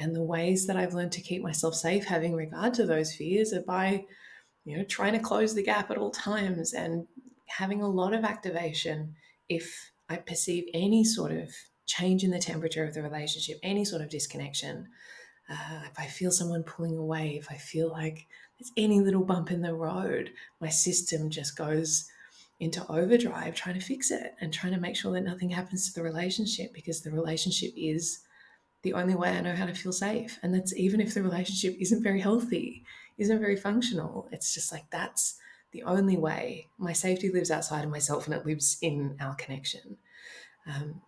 And 0.00 0.14
the 0.14 0.22
ways 0.22 0.66
that 0.66 0.76
I've 0.76 0.94
learned 0.94 1.12
to 1.12 1.22
keep 1.22 1.42
myself 1.42 1.74
safe 1.74 2.04
having 2.04 2.34
regard 2.34 2.74
to 2.74 2.86
those 2.86 3.14
fears 3.14 3.52
are 3.52 3.62
by, 3.62 4.04
you 4.64 4.76
know, 4.76 4.84
trying 4.84 5.12
to 5.12 5.18
close 5.20 5.54
the 5.54 5.62
gap 5.62 5.90
at 5.90 5.98
all 5.98 6.10
times 6.10 6.72
and 6.72 7.06
having 7.48 7.82
a 7.82 7.88
lot 7.88 8.14
of 8.14 8.24
activation 8.24 9.16
if 9.48 9.92
I 10.08 10.16
perceive 10.16 10.64
any 10.74 11.04
sort 11.04 11.32
of 11.32 11.50
change 11.86 12.22
in 12.22 12.30
the 12.30 12.38
temperature 12.38 12.84
of 12.84 12.94
the 12.94 13.02
relationship, 13.02 13.58
any 13.62 13.84
sort 13.84 14.02
of 14.02 14.10
disconnection. 14.10 14.88
Uh, 15.50 15.80
if 15.90 15.98
I 15.98 16.06
feel 16.06 16.30
someone 16.30 16.62
pulling 16.62 16.96
away, 16.96 17.36
if 17.36 17.50
I 17.50 17.56
feel 17.56 17.90
like 17.90 18.26
there's 18.58 18.72
any 18.76 19.00
little 19.00 19.24
bump 19.24 19.50
in 19.50 19.62
the 19.62 19.74
road, 19.74 20.30
my 20.60 20.68
system 20.68 21.30
just 21.30 21.56
goes 21.56 22.10
into 22.60 22.84
overdrive 22.90 23.54
trying 23.54 23.78
to 23.78 23.84
fix 23.84 24.10
it 24.10 24.34
and 24.40 24.52
trying 24.52 24.74
to 24.74 24.80
make 24.80 24.96
sure 24.96 25.12
that 25.12 25.22
nothing 25.22 25.50
happens 25.50 25.88
to 25.88 25.94
the 25.94 26.02
relationship 26.02 26.72
because 26.74 27.00
the 27.00 27.10
relationship 27.10 27.72
is 27.76 28.20
the 28.82 28.92
only 28.92 29.14
way 29.14 29.30
I 29.30 29.40
know 29.40 29.54
how 29.54 29.66
to 29.66 29.74
feel 29.74 29.92
safe. 29.92 30.38
And 30.42 30.52
that's 30.52 30.74
even 30.76 31.00
if 31.00 31.14
the 31.14 31.22
relationship 31.22 31.76
isn't 31.80 32.02
very 32.02 32.20
healthy, 32.20 32.84
isn't 33.16 33.40
very 33.40 33.56
functional. 33.56 34.28
It's 34.32 34.54
just 34.54 34.72
like 34.72 34.90
that's 34.90 35.38
the 35.72 35.82
only 35.82 36.16
way. 36.16 36.68
My 36.78 36.92
safety 36.92 37.30
lives 37.30 37.50
outside 37.50 37.84
of 37.84 37.90
myself 37.90 38.26
and 38.26 38.34
it 38.34 38.46
lives 38.46 38.78
in 38.80 39.16
our 39.20 39.34
connection. 39.34 39.98
Um, 40.66 41.02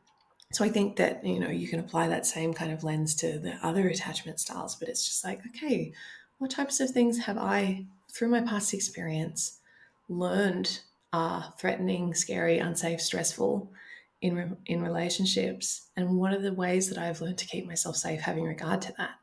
so 0.52 0.64
I 0.64 0.68
think 0.68 0.96
that 0.96 1.24
you 1.24 1.38
know 1.38 1.48
you 1.50 1.68
can 1.68 1.80
apply 1.80 2.08
that 2.08 2.26
same 2.26 2.52
kind 2.52 2.72
of 2.72 2.82
lens 2.82 3.14
to 3.16 3.38
the 3.38 3.54
other 3.62 3.88
attachment 3.88 4.40
styles, 4.40 4.74
but 4.76 4.88
it's 4.88 5.06
just 5.06 5.24
like, 5.24 5.40
okay, 5.48 5.92
what 6.38 6.50
types 6.50 6.80
of 6.80 6.90
things 6.90 7.18
have 7.18 7.38
I, 7.38 7.86
through 8.12 8.28
my 8.28 8.40
past 8.40 8.74
experience, 8.74 9.60
learned 10.08 10.80
are 11.12 11.52
threatening, 11.58 12.14
scary, 12.14 12.58
unsafe, 12.58 13.00
stressful 13.00 13.72
in 14.20 14.56
in 14.66 14.82
relationships, 14.82 15.88
and 15.96 16.18
what 16.18 16.32
are 16.32 16.40
the 16.40 16.52
ways 16.52 16.88
that 16.88 16.98
I've 16.98 17.20
learned 17.20 17.38
to 17.38 17.46
keep 17.46 17.66
myself 17.66 17.96
safe 17.96 18.20
having 18.20 18.44
regard 18.44 18.82
to 18.82 18.94
that? 18.98 19.14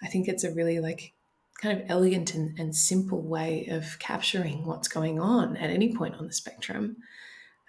I 0.00 0.06
think 0.08 0.28
it's 0.28 0.44
a 0.44 0.54
really 0.54 0.80
like 0.80 1.12
kind 1.60 1.80
of 1.80 1.84
elegant 1.88 2.34
and, 2.34 2.58
and 2.58 2.74
simple 2.74 3.22
way 3.22 3.66
of 3.70 3.98
capturing 3.98 4.66
what's 4.66 4.88
going 4.88 5.20
on 5.20 5.56
at 5.56 5.70
any 5.70 5.94
point 5.94 6.16
on 6.16 6.26
the 6.26 6.32
spectrum, 6.32 6.96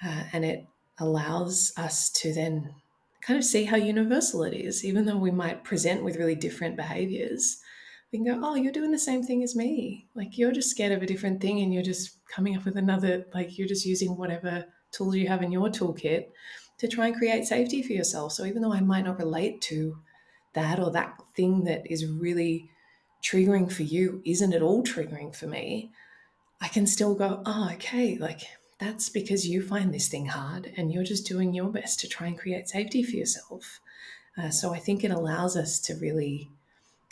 uh, 0.04 0.24
and 0.34 0.44
it 0.44 0.66
allows 1.00 1.72
us 1.78 2.10
to 2.10 2.34
then 2.34 2.74
kind 3.22 3.38
of 3.38 3.46
see 3.46 3.64
how 3.64 3.78
universal 3.78 4.44
it 4.44 4.54
is, 4.54 4.84
even 4.84 5.06
though 5.06 5.18
we 5.18 5.32
might 5.32 5.64
present 5.64 6.04
with 6.04 6.18
really 6.18 6.36
different 6.36 6.76
behaviors. 6.76 7.62
We 8.12 8.20
can 8.20 8.26
go, 8.26 8.48
oh, 8.48 8.56
you're 8.56 8.72
doing 8.72 8.92
the 8.92 9.00
same 9.00 9.24
thing 9.24 9.42
as 9.42 9.56
me. 9.56 10.08
Like 10.14 10.38
you're 10.38 10.52
just 10.52 10.70
scared 10.70 10.92
of 10.92 11.02
a 11.02 11.08
different 11.08 11.42
thing 11.42 11.62
and 11.62 11.74
you're 11.74 11.82
just 11.82 12.18
coming 12.28 12.56
up 12.56 12.66
with 12.66 12.76
another, 12.76 13.26
like 13.34 13.58
you're 13.58 13.68
just 13.68 13.86
using 13.86 14.18
whatever 14.18 14.66
tools 14.92 15.16
you 15.16 15.28
have 15.28 15.42
in 15.42 15.52
your 15.52 15.70
toolkit 15.70 16.28
to 16.78 16.88
try 16.88 17.08
and 17.08 17.16
create 17.16 17.46
safety 17.46 17.82
for 17.82 17.94
yourself. 17.94 18.34
So 18.34 18.46
even 18.46 18.62
though 18.62 18.74
I 18.74 18.82
might 18.82 19.06
not 19.06 19.18
relate 19.18 19.62
to 19.62 19.98
that 20.54 20.80
or 20.80 20.92
that 20.92 21.16
thing 21.36 21.64
that 21.64 21.90
is 21.92 22.06
really 22.06 22.70
triggering 23.24 23.72
for 23.72 23.84
you 23.84 24.22
isn't 24.26 24.54
at 24.54 24.62
all 24.62 24.84
triggering 24.84 25.36
for 25.36 25.48
me, 25.48 25.92
I 26.62 26.68
can 26.68 26.86
still 26.86 27.16
go, 27.16 27.42
oh, 27.46 27.70
okay, 27.74 28.18
like 28.18 28.42
that's 28.80 29.10
because 29.10 29.48
you 29.48 29.62
find 29.62 29.94
this 29.94 30.10
thing 30.10 30.28
hard 30.28 30.74
and 30.76 30.92
you're 30.92 31.04
just 31.04 31.26
doing 31.26 31.54
your 31.54 31.70
best 31.70 32.00
to 32.02 32.08
try 32.08 32.28
and 32.28 32.38
create 32.38 32.68
safety 32.70 33.04
for 33.04 33.16
yourself. 33.16 33.80
Uh, 34.38 34.50
so 34.50 34.74
I 34.74 34.80
think 34.80 35.04
it 35.04 35.12
allows 35.12 35.56
us 35.56 35.80
to 35.82 35.96
really, 35.96 36.50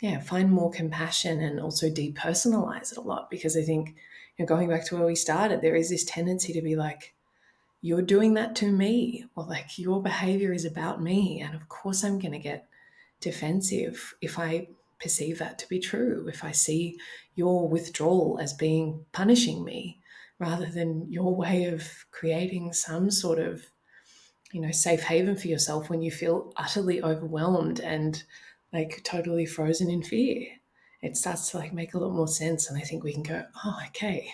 yeah, 0.00 0.20
find 0.20 0.50
more 0.50 0.70
compassion 0.70 1.40
and 1.40 1.60
also 1.60 1.88
depersonalize 1.88 2.92
it 2.92 2.98
a 2.98 3.02
lot 3.02 3.30
because 3.30 3.56
I 3.56 3.62
think, 3.62 3.90
you 4.36 4.44
know, 4.44 4.46
going 4.46 4.68
back 4.68 4.84
to 4.86 4.96
where 4.96 5.06
we 5.06 5.14
started, 5.14 5.60
there 5.60 5.76
is 5.76 5.88
this 5.88 6.04
tendency 6.04 6.52
to 6.52 6.62
be 6.62 6.76
like, 6.76 7.14
you're 7.80 8.02
doing 8.02 8.34
that 8.34 8.54
to 8.56 8.70
me, 8.70 9.24
or 9.34 9.44
like 9.44 9.76
your 9.76 10.00
behavior 10.00 10.52
is 10.52 10.64
about 10.64 11.02
me. 11.02 11.40
And 11.40 11.54
of 11.54 11.68
course, 11.68 12.04
I'm 12.04 12.20
going 12.20 12.32
to 12.32 12.38
get 12.38 12.68
defensive 13.20 14.14
if 14.20 14.38
I 14.38 14.68
perceive 15.02 15.38
that 15.38 15.58
to 15.58 15.68
be 15.68 15.80
true, 15.80 16.26
if 16.28 16.44
I 16.44 16.52
see 16.52 16.98
your 17.34 17.68
withdrawal 17.68 18.38
as 18.40 18.52
being 18.52 19.04
punishing 19.12 19.64
me 19.64 20.00
rather 20.38 20.66
than 20.66 21.10
your 21.10 21.34
way 21.34 21.64
of 21.64 22.06
creating 22.10 22.72
some 22.72 23.10
sort 23.10 23.38
of 23.38 23.62
you 24.52 24.60
know 24.60 24.70
safe 24.70 25.02
haven 25.02 25.34
for 25.34 25.48
yourself 25.48 25.88
when 25.88 26.02
you 26.02 26.10
feel 26.10 26.52
utterly 26.56 27.02
overwhelmed 27.02 27.80
and 27.80 28.22
like 28.72 29.00
totally 29.02 29.46
frozen 29.46 29.88
in 29.88 30.02
fear 30.02 30.46
it 31.00 31.16
starts 31.16 31.50
to 31.50 31.56
like 31.56 31.72
make 31.72 31.94
a 31.94 31.98
lot 31.98 32.12
more 32.12 32.28
sense 32.28 32.68
and 32.68 32.76
i 32.76 32.82
think 32.82 33.02
we 33.02 33.14
can 33.14 33.22
go 33.22 33.44
oh 33.64 33.78
okay 33.86 34.30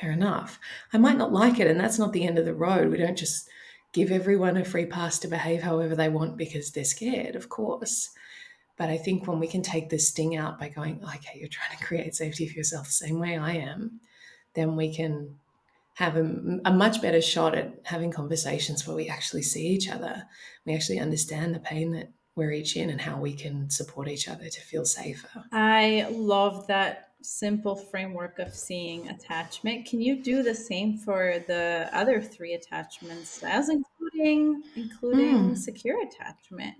fair 0.00 0.12
enough. 0.12 0.58
I 0.92 0.98
might 0.98 1.16
not 1.16 1.32
like 1.32 1.58
it 1.58 1.66
and 1.66 1.80
that's 1.80 1.98
not 1.98 2.12
the 2.12 2.26
end 2.26 2.38
of 2.38 2.44
the 2.44 2.54
road. 2.54 2.90
We 2.90 2.98
don't 2.98 3.18
just 3.18 3.48
give 3.92 4.10
everyone 4.10 4.56
a 4.56 4.64
free 4.64 4.86
pass 4.86 5.18
to 5.20 5.28
behave 5.28 5.62
however 5.62 5.94
they 5.94 6.08
want 6.08 6.36
because 6.36 6.70
they're 6.70 6.84
scared 6.84 7.34
of 7.34 7.48
course 7.48 8.10
but 8.76 8.88
i 8.88 8.96
think 8.96 9.26
when 9.26 9.38
we 9.38 9.46
can 9.46 9.62
take 9.62 9.88
the 9.88 9.98
sting 9.98 10.36
out 10.36 10.58
by 10.58 10.68
going 10.68 11.02
okay 11.04 11.38
you're 11.38 11.48
trying 11.48 11.76
to 11.76 11.84
create 11.84 12.14
safety 12.14 12.46
for 12.48 12.54
yourself 12.54 12.86
the 12.86 12.92
same 12.92 13.18
way 13.18 13.36
i 13.36 13.52
am 13.52 14.00
then 14.54 14.76
we 14.76 14.92
can 14.92 15.36
have 15.96 16.16
a, 16.16 16.60
a, 16.66 16.72
much 16.72 17.00
better 17.00 17.22
shot 17.22 17.54
at 17.54 17.72
having 17.84 18.10
conversations 18.10 18.86
where 18.86 18.94
we 18.94 19.08
actually 19.08 19.40
see 19.40 19.66
each 19.66 19.88
other. 19.88 20.24
We 20.66 20.74
actually 20.74 20.98
understand 20.98 21.54
the 21.54 21.58
pain 21.58 21.92
that 21.92 22.10
we're 22.34 22.52
each 22.52 22.76
in 22.76 22.90
and 22.90 23.00
how 23.00 23.18
we 23.18 23.32
can 23.32 23.70
support 23.70 24.06
each 24.06 24.28
other 24.28 24.48
to 24.50 24.60
feel 24.60 24.84
safer. 24.84 25.42
I 25.52 26.06
love 26.10 26.66
that 26.66 27.12
simple 27.22 27.74
framework 27.74 28.38
of 28.38 28.54
seeing 28.54 29.08
attachment. 29.08 29.86
Can 29.86 30.02
you 30.02 30.22
do 30.22 30.42
the 30.42 30.54
same 30.54 30.98
for 30.98 31.42
the 31.46 31.88
other 31.94 32.20
three 32.20 32.52
attachments 32.52 33.42
as 33.42 33.70
including 33.70 34.62
including 34.76 35.50
mm. 35.50 35.56
secure 35.56 36.02
attachment? 36.02 36.76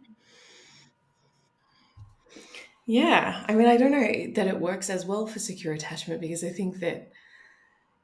Yeah, 2.87 3.45
I 3.49 3.55
mean, 3.55 3.67
I 3.67 3.77
don't 3.77 3.91
know 3.91 4.33
that 4.35 4.47
it 4.47 4.61
works 4.61 4.89
as 4.91 5.05
well 5.05 5.27
for 5.27 5.39
secure 5.41 5.75
attachment 5.75 6.21
because 6.21 6.45
I 6.45 6.51
think 6.51 6.79
that 6.81 7.11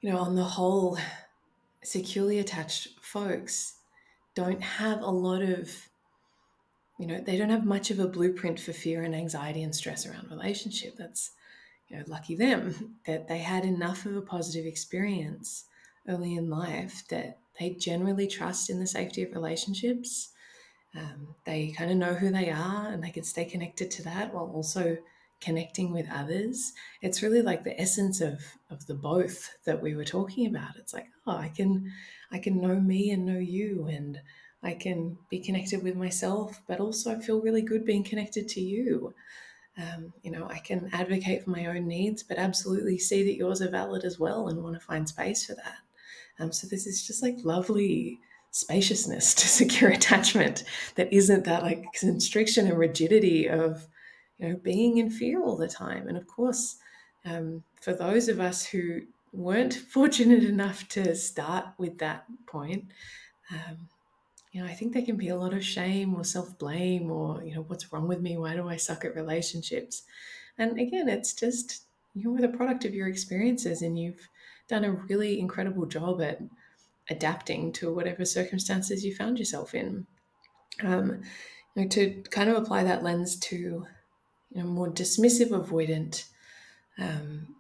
you 0.01 0.11
know, 0.11 0.19
on 0.19 0.35
the 0.37 0.45
whole, 0.45 0.99
securely 1.85 2.39
attached 2.39 2.89
folks 3.03 3.77
don't 4.35 4.63
have 4.63 5.03
a 5.03 5.11
lot 5.11 5.43
of, 5.43 5.71
you 6.99 7.07
know, 7.07 7.21
they 7.21 7.37
don't 7.37 7.51
have 7.51 7.65
much 7.65 7.91
of 7.91 7.99
a 7.99 8.07
blueprint 8.09 8.61
for 8.61 8.73
fear 8.73 9.03
and 9.03 9.15
anxiety 9.15 9.63
and 9.63 9.75
stress 9.75 10.07
around 10.07 10.31
relationship. 10.31 10.95
That's, 10.97 11.33
you 11.89 11.97
know, 11.99 12.05
lucky 12.09 12.37
them 12.37 12.97
that 13.07 13.29
they 13.29 13.39
had 13.39 13.65
enough 13.65 14.07
of 14.07 14.17
a 14.17 14.23
positive 14.23 14.67
experience 14.67 15.67
early 16.09 16.37
in 16.37 16.51
life 16.51 17.07
that 17.11 17.39
they 17.61 17.71
generally 17.71 18.29
trust 18.29 18.71
in 18.71 18.81
the 18.81 18.87
safety 18.87 19.23
of 19.25 19.33
relationships. 19.33 20.32
Um, 20.97 21.35
they 21.45 21.73
kind 21.77 21.91
of 21.91 21.97
know 21.97 22.15
who 22.15 22.31
they 22.31 22.51
are 22.51 22.89
and 22.89 23.03
they 23.03 23.11
can 23.11 23.25
stay 23.25 23.45
connected 23.47 23.91
to 23.93 24.03
that 24.05 24.35
while 24.35 24.51
also 24.55 24.99
connecting 25.43 25.93
with 25.93 26.07
others. 26.11 26.73
It's 27.03 27.23
really 27.23 27.43
like 27.43 27.65
the 27.65 27.79
essence 27.79 28.21
of 28.21 28.41
of 28.71 28.87
the 28.87 28.95
both 28.95 29.51
that 29.65 29.83
we 29.83 29.95
were 29.95 30.05
talking 30.05 30.47
about. 30.47 30.77
It's 30.77 30.95
like 30.95 31.09
oh 31.27 31.37
i 31.37 31.49
can 31.49 31.93
i 32.31 32.39
can 32.39 32.61
know 32.61 32.77
me 32.81 33.11
and 33.11 33.27
know 33.27 33.39
you 33.39 33.87
and 33.87 34.21
i 34.63 34.73
can 34.73 35.19
be 35.29 35.41
connected 35.41 35.83
with 35.83 35.97
myself 35.97 36.61
but 36.67 36.81
also 36.81 37.15
i 37.15 37.21
feel 37.21 37.41
really 37.41 37.63
good 37.63 37.85
being 37.85 38.05
connected 38.05 38.49
to 38.51 38.61
you. 38.61 39.15
Um, 39.79 40.13
you 40.23 40.31
know 40.31 40.47
i 40.51 40.59
can 40.59 40.91
advocate 40.93 41.45
for 41.45 41.51
my 41.51 41.65
own 41.65 41.89
needs 41.89 42.23
but 42.23 42.37
absolutely 42.37 42.99
see 42.99 43.25
that 43.25 43.37
yours 43.37 43.63
are 43.63 43.71
valid 43.71 44.05
as 44.05 44.19
well 44.19 44.49
and 44.49 44.63
want 44.63 44.75
to 44.79 44.87
find 44.87 45.09
space 45.09 45.47
for 45.47 45.55
that. 45.55 45.79
Um, 46.39 46.53
so 46.53 46.67
this 46.67 46.87
is 46.87 47.07
just 47.07 47.23
like 47.23 47.37
lovely 47.43 48.21
spaciousness 48.53 49.35
to 49.43 49.49
secure 49.49 49.91
attachment 49.91 50.63
that 50.95 51.13
isn't 51.13 51.45
that 51.45 51.65
like 51.65 51.85
constriction 51.95 52.69
and 52.69 52.79
rigidity 52.79 53.49
of 53.49 53.89
you 54.39 54.49
know, 54.49 54.57
being 54.57 54.99
in 54.99 55.11
fear 55.11 55.43
all 55.43 55.57
the 55.57 55.69
time. 55.69 56.07
And 56.07 56.17
of 56.17 56.27
course, 56.27 56.77
um, 57.25 57.65
for 57.81 57.93
those 57.93 58.29
of 58.29 58.39
us 58.39 58.65
who 58.65 59.03
weren't 59.33 59.75
fortunate 59.91 60.45
enough 60.45 60.87
to 60.91 61.17
start 61.17 61.67
with 61.79 61.99
that 61.99 62.25
point, 62.47 62.85
um, 63.51 63.89
you 64.53 64.63
know, 64.63 64.69
I 64.69 64.75
think 64.75 64.93
there 64.93 65.03
can 65.03 65.17
be 65.17 65.29
a 65.29 65.37
lot 65.37 65.55
of 65.55 65.65
shame 65.65 66.15
or 66.15 66.25
self 66.25 66.59
blame 66.59 67.11
or, 67.11 67.43
you 67.43 67.55
know, 67.55 67.63
what's 67.63 67.91
wrong 67.91 68.07
with 68.07 68.21
me? 68.21 68.37
Why 68.37 68.55
do 68.55 68.69
I 68.69 68.77
suck 68.77 69.05
at 69.05 69.15
relationships? 69.15 70.03
And 70.59 70.79
again, 70.79 71.09
it's 71.09 71.33
just 71.33 71.85
you're 72.15 72.39
the 72.39 72.49
product 72.49 72.85
of 72.85 72.95
your 72.95 73.09
experiences 73.09 73.81
and 73.81 73.99
you've 73.99 74.29
done 74.69 74.85
a 74.85 74.93
really 74.93 75.41
incredible 75.41 75.87
job 75.87 76.21
at 76.21 76.41
adapting 77.11 77.73
to 77.73 77.93
whatever 77.93 78.25
circumstances 78.25 79.05
you 79.05 79.15
found 79.15 79.39
yourself 79.39 79.75
in. 79.75 80.07
Um, 80.83 81.23
you 81.75 81.83
know, 81.83 81.89
to 81.89 82.23
kind 82.31 82.51
of 82.51 82.57
apply 82.57 82.85
that 82.85 83.03
lens 83.03 83.37
to 83.37 83.57
you 83.57 83.87
know, 84.55 84.65
more 84.65 84.91
dismissive 84.91 85.51
avoidant, 85.51 86.25
um, 86.99 87.57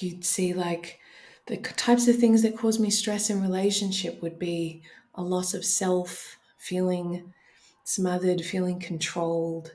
you'd 0.00 0.24
see 0.24 0.52
like 0.52 0.98
the 1.46 1.56
types 1.56 2.08
of 2.08 2.16
things 2.16 2.42
that 2.42 2.56
cause 2.56 2.78
me 2.78 2.90
stress 2.90 3.30
in 3.30 3.40
relationship 3.40 4.20
would 4.22 4.38
be 4.38 4.82
a 5.14 5.22
loss 5.22 5.54
of 5.54 5.64
self, 5.64 6.36
feeling 6.58 7.32
smothered, 7.84 8.42
feeling 8.42 8.78
controlled, 8.78 9.72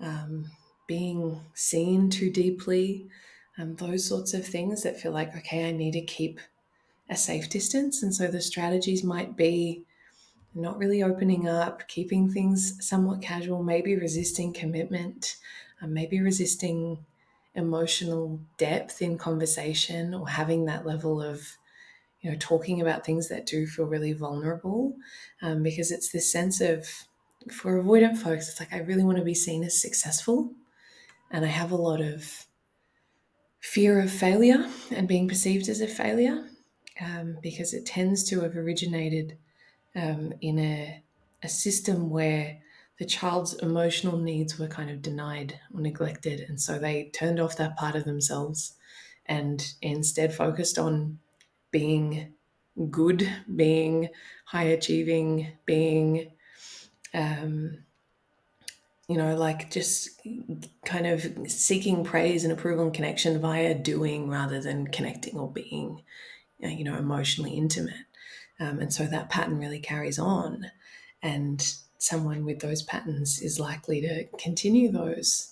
um, 0.00 0.44
being 0.86 1.40
seen 1.54 2.10
too 2.10 2.30
deeply, 2.30 3.08
um, 3.56 3.74
those 3.76 4.06
sorts 4.06 4.34
of 4.34 4.46
things 4.46 4.82
that 4.82 5.00
feel 5.00 5.12
like, 5.12 5.34
okay, 5.34 5.66
I 5.66 5.72
need 5.72 5.92
to 5.92 6.02
keep 6.02 6.40
a 7.08 7.16
safe 7.16 7.48
distance. 7.48 8.02
And 8.02 8.14
so 8.14 8.28
the 8.28 8.40
strategies 8.40 9.04
might 9.04 9.36
be 9.36 9.84
not 10.54 10.78
really 10.78 11.02
opening 11.02 11.48
up, 11.48 11.86
keeping 11.88 12.30
things 12.30 12.76
somewhat 12.86 13.20
casual, 13.20 13.62
maybe 13.62 13.96
resisting 13.96 14.52
commitment, 14.52 15.36
maybe 15.82 16.20
resisting 16.20 17.04
emotional 17.54 18.40
depth 18.56 19.02
in 19.02 19.18
conversation 19.18 20.14
or 20.14 20.28
having 20.28 20.64
that 20.64 20.86
level 20.86 21.22
of 21.22 21.56
you 22.20 22.30
know 22.30 22.36
talking 22.40 22.80
about 22.80 23.04
things 23.04 23.28
that 23.28 23.46
do 23.46 23.66
feel 23.66 23.84
really 23.84 24.12
vulnerable. 24.12 24.96
Um, 25.42 25.62
because 25.62 25.90
it's 25.90 26.10
this 26.10 26.30
sense 26.30 26.60
of 26.60 26.88
for 27.52 27.80
avoidant 27.82 28.16
folks 28.16 28.48
it's 28.48 28.58
like 28.58 28.72
i 28.72 28.78
really 28.78 29.04
want 29.04 29.18
to 29.18 29.24
be 29.24 29.34
seen 29.34 29.62
as 29.64 29.80
successful. 29.80 30.52
And 31.30 31.44
i 31.44 31.48
have 31.48 31.72
a 31.72 31.76
lot 31.76 32.00
of 32.00 32.46
fear 33.60 34.00
of 34.00 34.10
failure 34.10 34.68
and 34.90 35.08
being 35.08 35.28
perceived 35.28 35.68
as 35.68 35.80
a 35.80 35.86
failure 35.88 36.48
um, 37.00 37.38
because 37.42 37.74
it 37.74 37.86
tends 37.86 38.24
to 38.24 38.40
have 38.40 38.56
originated 38.56 39.36
um, 39.94 40.32
in 40.40 40.58
a, 40.58 41.02
a 41.42 41.48
system 41.48 42.10
where 42.10 42.60
the 42.98 43.04
child's 43.04 43.54
emotional 43.54 44.18
needs 44.18 44.58
were 44.58 44.68
kind 44.68 44.90
of 44.90 45.02
denied 45.02 45.58
or 45.72 45.80
neglected. 45.80 46.40
And 46.40 46.60
so 46.60 46.78
they 46.78 47.10
turned 47.12 47.40
off 47.40 47.56
that 47.56 47.76
part 47.76 47.96
of 47.96 48.04
themselves 48.04 48.74
and 49.26 49.74
instead 49.82 50.34
focused 50.34 50.78
on 50.78 51.18
being 51.70 52.34
good, 52.90 53.28
being 53.54 54.10
high 54.44 54.64
achieving, 54.64 55.52
being, 55.66 56.30
um, 57.12 57.78
you 59.08 59.16
know, 59.16 59.36
like 59.36 59.70
just 59.70 60.20
kind 60.84 61.06
of 61.06 61.50
seeking 61.50 62.04
praise 62.04 62.44
and 62.44 62.52
approval 62.52 62.84
and 62.84 62.94
connection 62.94 63.40
via 63.40 63.74
doing 63.74 64.28
rather 64.28 64.60
than 64.60 64.86
connecting 64.86 65.36
or 65.36 65.50
being, 65.50 66.02
you 66.58 66.84
know, 66.84 66.96
emotionally 66.96 67.52
intimate. 67.52 68.06
Um, 68.60 68.78
and 68.78 68.92
so 68.92 69.04
that 69.04 69.30
pattern 69.30 69.58
really 69.58 69.80
carries 69.80 70.18
on. 70.18 70.70
And 71.22 71.74
someone 71.98 72.44
with 72.44 72.60
those 72.60 72.82
patterns 72.82 73.40
is 73.40 73.58
likely 73.58 74.00
to 74.02 74.26
continue 74.38 74.90
those 74.90 75.50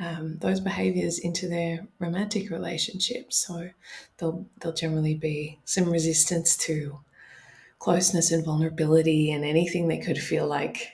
um, 0.00 0.38
those 0.40 0.58
behaviors 0.58 1.18
into 1.18 1.48
their 1.48 1.86
romantic 1.98 2.50
relationships. 2.50 3.36
So 3.46 3.70
there'll 4.16 4.46
there'll 4.58 4.74
generally 4.74 5.14
be 5.14 5.60
some 5.64 5.90
resistance 5.90 6.56
to 6.58 6.98
closeness 7.78 8.32
and 8.32 8.44
vulnerability 8.44 9.30
and 9.30 9.44
anything 9.44 9.88
that 9.88 10.02
could 10.02 10.18
feel 10.18 10.46
like, 10.46 10.92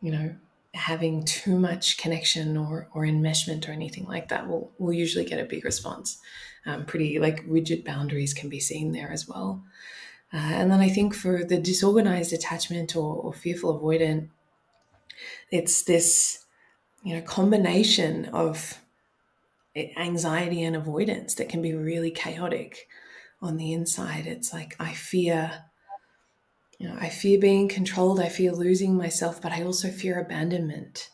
you 0.00 0.12
know, 0.12 0.34
having 0.72 1.24
too 1.24 1.58
much 1.58 1.98
connection 1.98 2.56
or, 2.56 2.88
or 2.94 3.02
enmeshment 3.02 3.68
or 3.68 3.72
anything 3.72 4.06
like 4.06 4.28
that 4.28 4.48
will 4.48 4.72
will 4.78 4.92
usually 4.92 5.24
get 5.24 5.40
a 5.40 5.44
big 5.44 5.64
response. 5.64 6.18
Um, 6.66 6.84
pretty 6.84 7.18
like 7.20 7.44
rigid 7.46 7.84
boundaries 7.84 8.34
can 8.34 8.48
be 8.48 8.60
seen 8.60 8.92
there 8.92 9.10
as 9.12 9.28
well. 9.28 9.64
Uh, 10.32 10.36
and 10.38 10.70
then 10.70 10.80
I 10.80 10.88
think 10.88 11.14
for 11.14 11.44
the 11.44 11.58
disorganized 11.58 12.32
attachment 12.32 12.96
or, 12.96 13.14
or 13.14 13.32
fearful 13.32 13.80
avoidant, 13.80 14.30
it's 15.50 15.82
this 15.84 16.44
you 17.02 17.14
know 17.14 17.22
combination 17.22 18.26
of 18.26 18.80
anxiety 19.96 20.62
and 20.62 20.74
avoidance 20.74 21.34
that 21.34 21.48
can 21.48 21.60
be 21.60 21.74
really 21.74 22.10
chaotic 22.10 22.88
on 23.42 23.56
the 23.56 23.72
inside 23.72 24.26
it's 24.26 24.52
like 24.52 24.74
i 24.80 24.92
fear 24.92 25.64
you 26.78 26.88
know 26.88 26.96
i 26.98 27.08
fear 27.08 27.38
being 27.38 27.68
controlled 27.68 28.18
i 28.18 28.28
fear 28.28 28.52
losing 28.52 28.96
myself 28.96 29.40
but 29.42 29.52
i 29.52 29.62
also 29.62 29.90
fear 29.90 30.18
abandonment 30.18 31.10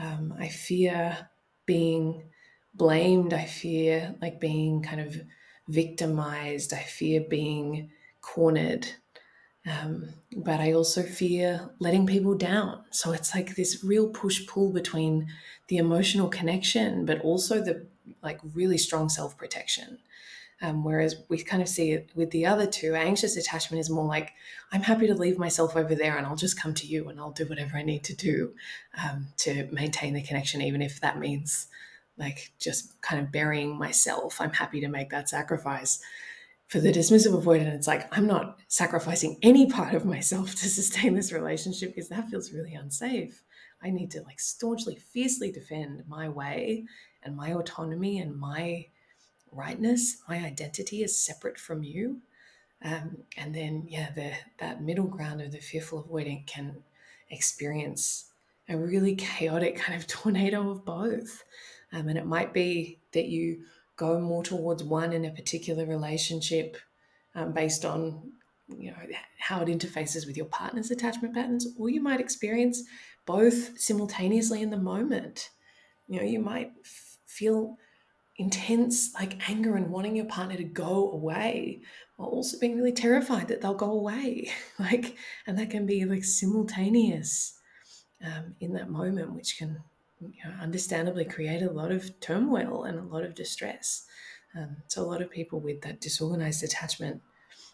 um, 0.00 0.32
i 0.38 0.48
fear 0.48 1.28
being 1.66 2.30
blamed 2.74 3.32
i 3.32 3.44
fear 3.44 4.14
like 4.20 4.40
being 4.40 4.82
kind 4.82 5.00
of 5.00 5.20
victimized 5.68 6.72
i 6.72 6.78
fear 6.78 7.20
being 7.28 7.90
cornered 8.20 8.88
um, 9.68 10.14
but 10.36 10.60
I 10.60 10.72
also 10.72 11.02
fear 11.02 11.70
letting 11.78 12.06
people 12.06 12.34
down. 12.34 12.84
So 12.90 13.12
it's 13.12 13.34
like 13.34 13.54
this 13.54 13.84
real 13.84 14.08
push 14.08 14.46
pull 14.46 14.72
between 14.72 15.28
the 15.66 15.76
emotional 15.76 16.28
connection, 16.28 17.04
but 17.04 17.20
also 17.20 17.62
the 17.62 17.86
like 18.22 18.40
really 18.54 18.78
strong 18.78 19.08
self 19.08 19.36
protection. 19.36 19.98
Um, 20.60 20.82
whereas 20.82 21.16
we 21.28 21.38
kind 21.38 21.62
of 21.62 21.68
see 21.68 21.92
it 21.92 22.10
with 22.16 22.30
the 22.32 22.46
other 22.46 22.66
two, 22.66 22.94
anxious 22.94 23.36
attachment 23.36 23.80
is 23.80 23.90
more 23.90 24.06
like, 24.06 24.32
I'm 24.72 24.82
happy 24.82 25.06
to 25.06 25.14
leave 25.14 25.38
myself 25.38 25.76
over 25.76 25.94
there 25.94 26.16
and 26.16 26.26
I'll 26.26 26.34
just 26.34 26.60
come 26.60 26.74
to 26.74 26.86
you 26.86 27.08
and 27.08 27.20
I'll 27.20 27.30
do 27.30 27.46
whatever 27.46 27.76
I 27.76 27.82
need 27.82 28.02
to 28.04 28.16
do 28.16 28.54
um, 29.00 29.28
to 29.38 29.68
maintain 29.70 30.14
the 30.14 30.22
connection, 30.22 30.60
even 30.60 30.82
if 30.82 31.00
that 31.00 31.18
means 31.18 31.68
like 32.18 32.52
just 32.58 33.00
kind 33.00 33.22
of 33.22 33.32
burying 33.32 33.78
myself. 33.78 34.40
I'm 34.40 34.52
happy 34.52 34.80
to 34.80 34.88
make 34.88 35.10
that 35.10 35.28
sacrifice 35.28 36.00
for 36.68 36.80
the 36.80 36.92
dismissive 36.92 37.32
avoidant, 37.32 37.74
it's 37.74 37.86
like, 37.86 38.14
I'm 38.16 38.26
not 38.26 38.58
sacrificing 38.68 39.38
any 39.42 39.66
part 39.70 39.94
of 39.94 40.04
myself 40.04 40.50
to 40.56 40.68
sustain 40.68 41.14
this 41.14 41.32
relationship 41.32 41.94
because 41.94 42.10
that 42.10 42.28
feels 42.28 42.52
really 42.52 42.74
unsafe. 42.74 43.42
I 43.82 43.90
need 43.90 44.10
to 44.12 44.22
like 44.22 44.38
staunchly, 44.38 44.96
fiercely 44.96 45.50
defend 45.50 46.04
my 46.06 46.28
way 46.28 46.84
and 47.22 47.36
my 47.36 47.54
autonomy 47.54 48.18
and 48.18 48.38
my 48.38 48.86
rightness. 49.50 50.18
My 50.28 50.38
identity 50.38 51.02
is 51.02 51.18
separate 51.18 51.58
from 51.58 51.82
you. 51.82 52.20
Um, 52.82 53.18
and 53.36 53.54
then, 53.54 53.86
yeah, 53.88 54.10
the, 54.14 54.32
that 54.58 54.82
middle 54.82 55.06
ground 55.06 55.40
of 55.40 55.52
the 55.52 55.58
fearful 55.58 56.04
avoidant 56.04 56.46
can 56.46 56.82
experience 57.30 58.26
a 58.68 58.76
really 58.76 59.16
chaotic 59.16 59.76
kind 59.76 59.98
of 59.98 60.06
tornado 60.06 60.70
of 60.70 60.84
both. 60.84 61.44
Um, 61.92 62.08
and 62.08 62.18
it 62.18 62.26
might 62.26 62.52
be 62.52 62.98
that 63.12 63.26
you 63.26 63.64
go 63.96 64.20
more 64.20 64.42
towards 64.42 64.82
one 64.82 65.12
in 65.12 65.24
a 65.24 65.30
particular 65.30 65.84
relationship 65.86 66.76
um, 67.34 67.52
based 67.52 67.84
on 67.84 68.32
you 68.68 68.90
know 68.90 68.96
how 69.38 69.60
it 69.62 69.68
interfaces 69.68 70.26
with 70.26 70.36
your 70.36 70.46
partner's 70.46 70.90
attachment 70.90 71.34
patterns 71.34 71.66
or 71.78 71.88
you 71.88 72.02
might 72.02 72.20
experience 72.20 72.82
both 73.26 73.78
simultaneously 73.78 74.62
in 74.62 74.70
the 74.70 74.76
moment. 74.76 75.50
You 76.06 76.20
know 76.20 76.26
you 76.26 76.40
might 76.40 76.72
f- 76.84 77.18
feel 77.26 77.76
intense 78.36 79.12
like 79.14 79.48
anger 79.50 79.76
and 79.76 79.90
wanting 79.90 80.14
your 80.14 80.26
partner 80.26 80.56
to 80.56 80.64
go 80.64 81.10
away 81.10 81.80
while 82.16 82.28
also 82.28 82.58
being 82.58 82.76
really 82.76 82.92
terrified 82.92 83.48
that 83.48 83.60
they'll 83.60 83.74
go 83.74 83.92
away. 83.92 84.50
Like 84.78 85.16
and 85.46 85.58
that 85.58 85.70
can 85.70 85.86
be 85.86 86.04
like 86.04 86.24
simultaneous 86.24 87.58
um, 88.24 88.54
in 88.60 88.74
that 88.74 88.90
moment 88.90 89.32
which 89.32 89.56
can 89.58 89.80
you 90.20 90.44
know, 90.44 90.54
understandably 90.60 91.24
create 91.24 91.62
a 91.62 91.70
lot 91.70 91.92
of 91.92 92.18
turmoil 92.20 92.84
and 92.84 92.98
a 92.98 93.02
lot 93.02 93.24
of 93.24 93.34
distress. 93.34 94.04
Um, 94.56 94.78
so, 94.88 95.02
a 95.02 95.06
lot 95.06 95.22
of 95.22 95.30
people 95.30 95.60
with 95.60 95.82
that 95.82 96.00
disorganized 96.00 96.62
attachment 96.62 97.22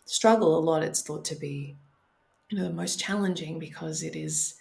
struggle 0.06 0.58
a 0.58 0.60
lot. 0.60 0.82
It's 0.82 1.02
thought 1.02 1.24
to 1.26 1.36
be, 1.36 1.76
you 2.50 2.58
know, 2.58 2.64
the 2.64 2.72
most 2.72 3.00
challenging 3.00 3.58
because 3.58 4.02
it 4.02 4.16
is 4.16 4.54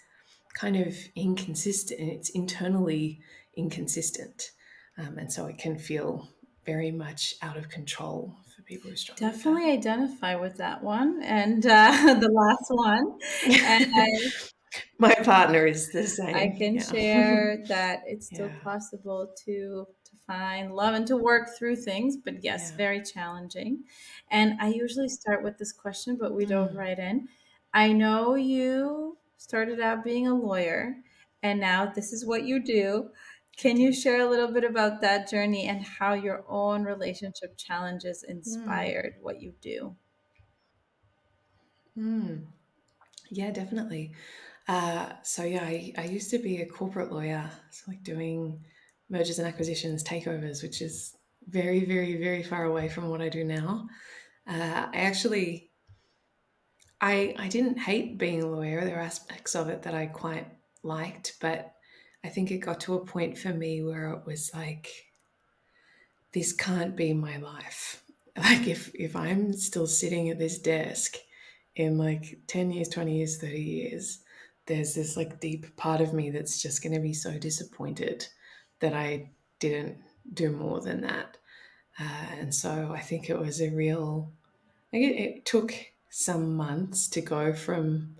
kind 0.54 0.76
of 0.76 0.96
inconsistent. 1.16 2.00
It's 2.00 2.30
internally 2.30 3.20
inconsistent, 3.56 4.50
um, 4.98 5.18
and 5.18 5.32
so 5.32 5.46
it 5.46 5.58
can 5.58 5.78
feel 5.78 6.28
very 6.64 6.90
much 6.90 7.34
out 7.42 7.56
of 7.56 7.68
control 7.68 8.36
for 8.54 8.62
people 8.62 8.90
who 8.90 8.96
struggle. 8.96 9.28
Definitely 9.28 9.70
with 9.70 9.78
identify 9.78 10.36
with 10.36 10.56
that 10.56 10.82
one 10.82 11.22
and 11.22 11.64
uh, 11.66 12.14
the 12.20 12.30
last 12.30 12.66
one. 12.68 13.18
And 13.64 13.92
I 13.94 14.08
my 14.98 15.14
partner 15.14 15.66
is 15.66 15.90
the 15.92 16.06
same. 16.06 16.34
I 16.34 16.48
can 16.56 16.76
yeah. 16.76 16.82
share 16.82 17.64
that 17.68 18.02
it's 18.06 18.26
still 18.26 18.48
yeah. 18.48 18.62
possible 18.62 19.32
to 19.44 19.86
to 20.04 20.16
find 20.26 20.74
love 20.74 20.94
and 20.94 21.06
to 21.06 21.16
work 21.16 21.56
through 21.56 21.76
things, 21.76 22.16
but 22.16 22.42
yes, 22.42 22.70
yeah. 22.70 22.76
very 22.76 23.02
challenging. 23.02 23.84
And 24.30 24.60
I 24.60 24.68
usually 24.68 25.08
start 25.08 25.42
with 25.42 25.58
this 25.58 25.72
question, 25.72 26.16
but 26.20 26.34
we 26.34 26.46
mm. 26.46 26.50
dove 26.50 26.74
right 26.74 26.98
in. 26.98 27.28
I 27.72 27.92
know 27.92 28.34
you 28.34 29.18
started 29.36 29.80
out 29.80 30.04
being 30.04 30.26
a 30.26 30.34
lawyer, 30.34 30.96
and 31.42 31.60
now 31.60 31.86
this 31.86 32.12
is 32.12 32.24
what 32.24 32.44
you 32.44 32.62
do. 32.62 33.10
Can 33.56 33.76
you 33.76 33.92
share 33.92 34.20
a 34.20 34.28
little 34.28 34.50
bit 34.50 34.64
about 34.64 35.00
that 35.02 35.30
journey 35.30 35.68
and 35.68 35.84
how 35.84 36.14
your 36.14 36.44
own 36.48 36.82
relationship 36.84 37.56
challenges 37.56 38.24
mm. 38.26 38.32
inspired 38.32 39.14
mm. 39.18 39.22
what 39.22 39.40
you 39.40 39.54
do? 39.60 39.96
Mm. 41.96 42.46
Yeah, 43.30 43.50
definitely. 43.50 44.12
Uh, 44.66 45.10
so 45.22 45.44
yeah, 45.44 45.62
I, 45.62 45.92
I 45.98 46.04
used 46.04 46.30
to 46.30 46.38
be 46.38 46.62
a 46.62 46.66
corporate 46.66 47.12
lawyer, 47.12 47.50
so 47.70 47.84
like 47.88 48.02
doing 48.02 48.64
mergers 49.10 49.38
and 49.38 49.46
acquisitions, 49.46 50.02
takeovers, 50.02 50.62
which 50.62 50.80
is 50.80 51.16
very, 51.48 51.84
very, 51.84 52.16
very 52.16 52.42
far 52.42 52.64
away 52.64 52.88
from 52.88 53.08
what 53.08 53.20
I 53.20 53.28
do 53.28 53.44
now. 53.44 53.86
Uh, 54.46 54.86
I 54.92 54.96
actually, 54.96 55.70
I 57.00 57.34
I 57.38 57.48
didn't 57.48 57.78
hate 57.78 58.18
being 58.18 58.42
a 58.42 58.48
lawyer. 58.48 58.84
There 58.84 58.96
are 58.96 59.02
aspects 59.02 59.54
of 59.54 59.68
it 59.68 59.82
that 59.82 59.94
I 59.94 60.06
quite 60.06 60.46
liked, 60.82 61.34
but 61.40 61.74
I 62.24 62.28
think 62.28 62.50
it 62.50 62.58
got 62.58 62.80
to 62.80 62.94
a 62.94 63.04
point 63.04 63.36
for 63.36 63.50
me 63.50 63.82
where 63.82 64.10
it 64.12 64.26
was 64.26 64.50
like, 64.54 64.90
this 66.32 66.52
can't 66.52 66.96
be 66.96 67.12
my 67.12 67.36
life. 67.36 68.00
Like 68.36 68.66
if 68.66 68.92
if 68.96 69.14
I'm 69.14 69.52
still 69.52 69.86
sitting 69.86 70.28
at 70.28 70.40
this 70.40 70.58
desk 70.58 71.14
in 71.76 71.96
like 71.98 72.40
10 72.48 72.72
years, 72.72 72.88
20 72.88 73.16
years, 73.18 73.38
30 73.38 73.60
years, 73.60 74.23
there's 74.66 74.94
this 74.94 75.16
like 75.16 75.40
deep 75.40 75.76
part 75.76 76.00
of 76.00 76.12
me 76.14 76.30
that's 76.30 76.60
just 76.60 76.82
going 76.82 76.94
to 76.94 77.00
be 77.00 77.12
so 77.12 77.38
disappointed 77.38 78.26
that 78.80 78.94
I 78.94 79.30
didn't 79.58 79.98
do 80.32 80.50
more 80.50 80.80
than 80.80 81.02
that. 81.02 81.36
Uh, 81.98 82.26
and 82.38 82.54
so 82.54 82.92
I 82.94 83.00
think 83.00 83.28
it 83.28 83.38
was 83.38 83.60
a 83.60 83.70
real, 83.70 84.32
it, 84.92 84.98
it 84.98 85.44
took 85.44 85.74
some 86.10 86.56
months 86.56 87.08
to 87.08 87.20
go 87.20 87.52
from 87.52 88.16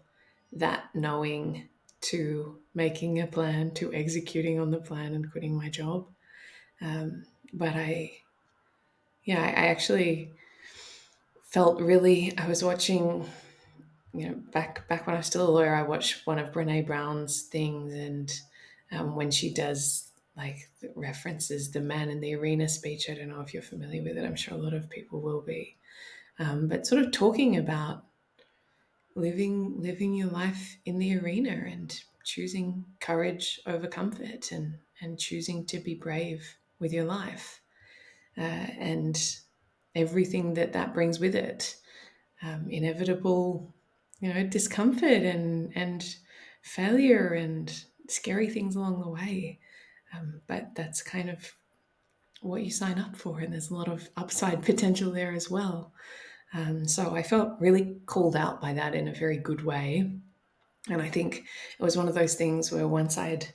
that 0.53 0.91
knowing 0.95 1.69
to 2.03 2.59
making 2.75 3.21
a 3.21 3.27
plan 3.27 3.71
to 3.73 3.93
executing 3.95 4.61
on 4.61 4.71
the 4.71 4.79
plan 4.79 5.15
and 5.15 5.31
quitting 5.31 5.57
my 5.57 5.69
job. 5.69 6.07
Um, 6.81 7.25
but 7.53 7.75
I, 7.75 8.13
yeah, 9.25 9.41
I 9.41 9.69
actually 9.69 10.31
felt 11.43 11.81
really, 11.81 12.37
I 12.37 12.47
was 12.47 12.63
watching 12.63 13.27
you 14.15 14.29
know, 14.29 14.37
back 14.53 14.87
back 14.89 15.07
when 15.07 15.17
I 15.17 15.19
was 15.19 15.27
still 15.27 15.49
a 15.49 15.51
lawyer, 15.51 15.75
I 15.75 15.83
watched 15.83 16.25
one 16.27 16.39
of 16.39 16.53
Brene 16.53 16.87
Brown's 16.87 17.43
things, 17.43 17.93
and 17.95 18.33
um, 18.93 19.17
when 19.17 19.31
she 19.31 19.53
does 19.53 20.09
like 20.37 20.71
references 20.95 21.71
the 21.71 21.81
man 21.81 22.09
in 22.11 22.21
the 22.21 22.35
arena 22.35 22.69
speech, 22.69 23.11
I 23.11 23.15
don't 23.15 23.29
know 23.29 23.41
if 23.41 23.53
you're 23.53 23.63
familiar 23.63 24.03
with 24.03 24.17
it. 24.17 24.25
I'm 24.25 24.37
sure 24.37 24.55
a 24.55 24.61
lot 24.61 24.73
of 24.73 24.89
people 24.89 25.21
will 25.21 25.41
be, 25.41 25.77
um, 26.39 26.69
but 26.69 26.87
sort 26.87 27.03
of 27.03 27.11
talking 27.11 27.57
about 27.57 28.05
living 29.17 29.83
living 29.83 30.15
your 30.15 30.29
life 30.29 30.77
in 30.87 30.99
the 30.99 31.19
arena 31.19 31.51
and 31.51 32.01
choosing 32.25 32.85
courage 33.01 33.61
over 33.67 33.89
comfort 33.89 34.53
and 34.53 34.75
and 35.01 35.19
choosing 35.19 35.67
to 35.67 35.79
be 35.81 35.95
brave 35.95 36.57
with 36.79 36.93
your 36.93 37.05
life, 37.05 37.61
uh, 38.39 38.67
and 38.79 39.39
everything 39.97 40.55
that 40.55 40.73
that 40.73 40.95
brings 40.95 41.19
with 41.19 41.35
it 41.35 41.77
um, 42.43 42.69
inevitable 42.71 43.75
you 44.21 44.33
know 44.33 44.45
discomfort 44.45 45.23
and 45.23 45.73
and 45.75 46.17
failure 46.63 47.29
and 47.29 47.85
scary 48.09 48.49
things 48.49 48.77
along 48.77 49.01
the 49.01 49.09
way 49.09 49.59
um, 50.15 50.41
but 50.47 50.75
that's 50.75 51.03
kind 51.03 51.29
of 51.29 51.53
what 52.41 52.63
you 52.63 52.71
sign 52.71 52.99
up 52.99 53.17
for 53.17 53.41
and 53.41 53.53
there's 53.53 53.71
a 53.71 53.75
lot 53.75 53.89
of 53.89 54.09
upside 54.17 54.63
potential 54.65 55.11
there 55.11 55.33
as 55.33 55.51
well 55.51 55.93
um, 56.55 56.87
so 56.87 57.15
i 57.15 57.23
felt 57.23 57.61
really 57.61 57.97
called 58.07 58.37
out 58.37 58.61
by 58.61 58.73
that 58.73 58.95
in 58.95 59.09
a 59.09 59.15
very 59.15 59.37
good 59.39 59.65
way 59.65 60.11
and 60.91 61.03
i 61.03 61.09
think 61.09 61.45
it 61.79 61.83
was 61.83 61.97
one 61.97 62.09
of 62.09 62.15
those 62.15 62.35
things 62.35 62.71
where 62.71 62.89
once 62.89 63.19
i 63.19 63.29
had 63.29 63.47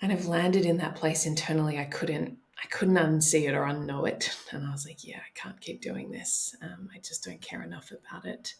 kind 0.00 0.12
of 0.12 0.26
landed 0.26 0.66
in 0.66 0.78
that 0.78 0.96
place 0.96 1.26
internally 1.26 1.78
i 1.78 1.84
couldn't 1.84 2.38
I 2.62 2.66
couldn't 2.68 2.96
unsee 2.96 3.48
it 3.48 3.54
or 3.54 3.64
unknow 3.64 4.08
it. 4.08 4.34
And 4.50 4.66
I 4.66 4.70
was 4.70 4.86
like, 4.86 5.04
yeah, 5.04 5.18
I 5.18 5.38
can't 5.38 5.60
keep 5.60 5.82
doing 5.82 6.10
this. 6.10 6.56
Um, 6.62 6.88
I 6.94 6.98
just 6.98 7.24
don't 7.24 7.40
care 7.40 7.62
enough 7.62 7.90
about 7.90 8.24
it. 8.24 8.54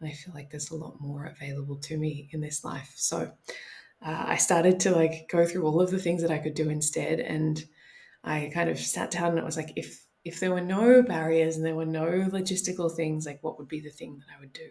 And 0.00 0.08
I 0.08 0.12
feel 0.12 0.34
like 0.34 0.50
there's 0.50 0.70
a 0.70 0.76
lot 0.76 1.00
more 1.00 1.26
available 1.26 1.76
to 1.76 1.96
me 1.96 2.28
in 2.32 2.40
this 2.40 2.64
life. 2.64 2.92
So 2.96 3.32
uh, 4.04 4.24
I 4.26 4.36
started 4.36 4.80
to 4.80 4.92
like 4.92 5.28
go 5.30 5.46
through 5.46 5.66
all 5.66 5.80
of 5.80 5.90
the 5.90 5.98
things 5.98 6.22
that 6.22 6.30
I 6.30 6.38
could 6.38 6.54
do 6.54 6.70
instead. 6.70 7.20
And 7.20 7.62
I 8.24 8.50
kind 8.52 8.70
of 8.70 8.78
sat 8.78 9.10
down 9.10 9.30
and 9.30 9.38
it 9.38 9.44
was 9.44 9.56
like, 9.56 9.72
if 9.76 10.04
if 10.22 10.38
there 10.38 10.50
were 10.50 10.60
no 10.60 11.02
barriers 11.02 11.56
and 11.56 11.64
there 11.64 11.74
were 11.74 11.86
no 11.86 12.04
logistical 12.04 12.94
things, 12.94 13.24
like 13.24 13.42
what 13.42 13.58
would 13.58 13.68
be 13.68 13.80
the 13.80 13.90
thing 13.90 14.18
that 14.18 14.36
I 14.36 14.40
would 14.40 14.52
do? 14.52 14.68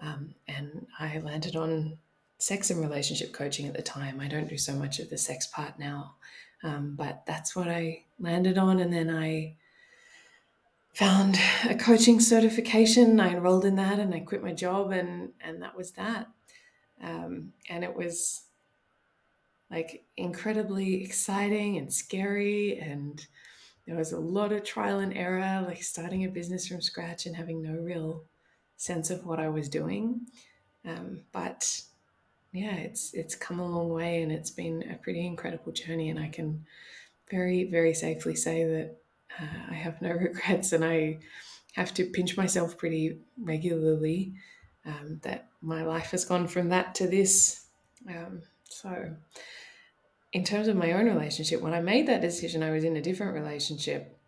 Um, 0.00 0.34
and 0.46 0.86
I 1.00 1.18
landed 1.18 1.56
on 1.56 1.98
sex 2.38 2.70
and 2.70 2.80
relationship 2.80 3.32
coaching 3.32 3.66
at 3.66 3.74
the 3.74 3.82
time. 3.82 4.20
I 4.20 4.28
don't 4.28 4.48
do 4.48 4.56
so 4.56 4.74
much 4.74 5.00
of 5.00 5.10
the 5.10 5.18
sex 5.18 5.48
part 5.48 5.78
now. 5.80 6.14
Um, 6.62 6.94
but 6.96 7.24
that's 7.26 7.56
what 7.56 7.68
I 7.68 8.04
landed 8.20 8.58
on. 8.58 8.78
And 8.78 8.92
then 8.92 9.10
I 9.10 9.56
found 10.98 11.38
a 11.70 11.76
coaching 11.76 12.18
certification. 12.18 13.20
I 13.20 13.28
enrolled 13.28 13.64
in 13.64 13.76
that 13.76 14.00
and 14.00 14.12
I 14.12 14.18
quit 14.18 14.42
my 14.42 14.52
job, 14.52 14.90
and, 14.90 15.30
and 15.40 15.62
that 15.62 15.76
was 15.76 15.92
that. 15.92 16.26
Um, 17.00 17.52
and 17.70 17.84
it 17.84 17.94
was 17.94 18.42
like 19.70 20.04
incredibly 20.16 21.04
exciting 21.04 21.76
and 21.76 21.92
scary. 21.92 22.80
And 22.80 23.24
there 23.86 23.94
was 23.94 24.10
a 24.10 24.18
lot 24.18 24.50
of 24.50 24.64
trial 24.64 24.98
and 24.98 25.16
error, 25.16 25.64
like 25.64 25.84
starting 25.84 26.24
a 26.24 26.28
business 26.28 26.66
from 26.66 26.80
scratch 26.80 27.26
and 27.26 27.36
having 27.36 27.62
no 27.62 27.80
real 27.80 28.24
sense 28.76 29.08
of 29.08 29.24
what 29.24 29.38
I 29.38 29.50
was 29.50 29.68
doing. 29.68 30.22
Um, 30.84 31.20
but 31.30 31.80
yeah, 32.52 32.74
it's 32.74 33.14
it's 33.14 33.36
come 33.36 33.60
a 33.60 33.70
long 33.70 33.90
way 33.90 34.20
and 34.22 34.32
it's 34.32 34.50
been 34.50 34.82
a 34.90 34.96
pretty 34.96 35.24
incredible 35.24 35.70
journey. 35.70 36.10
And 36.10 36.18
I 36.18 36.28
can 36.28 36.66
very, 37.30 37.70
very 37.70 37.94
safely 37.94 38.34
say 38.34 38.64
that 38.64 38.96
uh, 39.40 39.70
I 39.70 39.74
have 39.74 40.00
no 40.00 40.10
regrets 40.12 40.72
and 40.72 40.84
I 40.84 41.18
have 41.74 41.94
to 41.94 42.04
pinch 42.04 42.36
myself 42.36 42.76
pretty 42.76 43.18
regularly 43.40 44.34
um, 44.86 45.20
that 45.22 45.48
my 45.60 45.82
life 45.82 46.10
has 46.12 46.24
gone 46.24 46.48
from 46.48 46.70
that 46.70 46.94
to 46.96 47.06
this. 47.06 47.66
Um, 48.08 48.42
so, 48.64 49.14
in 50.32 50.44
terms 50.44 50.68
of 50.68 50.76
my 50.76 50.92
own 50.92 51.06
relationship, 51.06 51.60
when 51.60 51.74
I 51.74 51.80
made 51.80 52.06
that 52.06 52.20
decision, 52.20 52.62
I 52.62 52.70
was 52.70 52.84
in 52.84 52.96
a 52.96 53.02
different 53.02 53.34
relationship. 53.34 54.18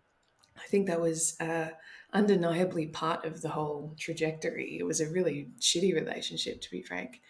I 0.57 0.67
think 0.67 0.87
that 0.87 1.01
was 1.01 1.39
uh, 1.41 1.69
undeniably 2.13 2.87
part 2.87 3.25
of 3.25 3.43
the 3.43 3.51
whole 3.51 3.95
trajectory. 3.99 4.79
It 4.79 4.85
was 4.85 5.01
a 5.01 5.11
really 5.11 5.49
shitty 5.61 5.95
relationship, 5.95 6.61
to 6.63 6.71
be 6.71 6.83
frank 6.83 7.21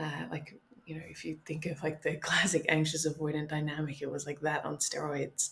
uh, 0.00 0.26
like 0.30 0.54
you 0.86 0.96
know 0.96 1.02
if 1.08 1.24
you 1.24 1.38
think 1.44 1.66
of 1.66 1.82
like 1.82 2.02
the 2.02 2.16
classic 2.22 2.64
anxious 2.68 3.06
avoidant 3.06 3.48
dynamic 3.48 4.02
it 4.02 4.10
was 4.10 4.26
like 4.26 4.40
that 4.40 4.64
on 4.64 4.76
steroids 4.76 5.50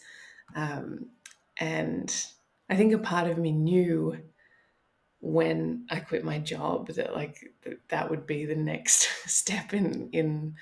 um, 0.55 1.07
and 1.59 2.27
i 2.69 2.77
think 2.77 2.93
a 2.93 2.99
part 2.99 3.29
of 3.29 3.39
me 3.39 3.53
knew 3.53 4.17
when 5.21 5.87
i 5.91 5.99
quit 5.99 6.25
my 6.25 6.39
job 6.39 6.89
that 6.89 7.15
like 7.15 7.39
that 7.89 8.09
would 8.11 8.27
be 8.27 8.45
the 8.45 8.57
next 8.57 9.09
step 9.27 9.73
in 9.73 10.09
in 10.13 10.55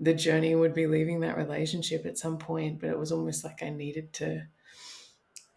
the 0.00 0.14
journey 0.14 0.54
would 0.54 0.74
be 0.74 0.86
leaving 0.86 1.20
that 1.20 1.36
relationship 1.36 2.04
at 2.06 2.18
some 2.18 2.38
point 2.38 2.80
but 2.80 2.90
it 2.90 2.98
was 2.98 3.12
almost 3.12 3.44
like 3.44 3.62
i 3.62 3.70
needed 3.70 4.12
to 4.12 4.42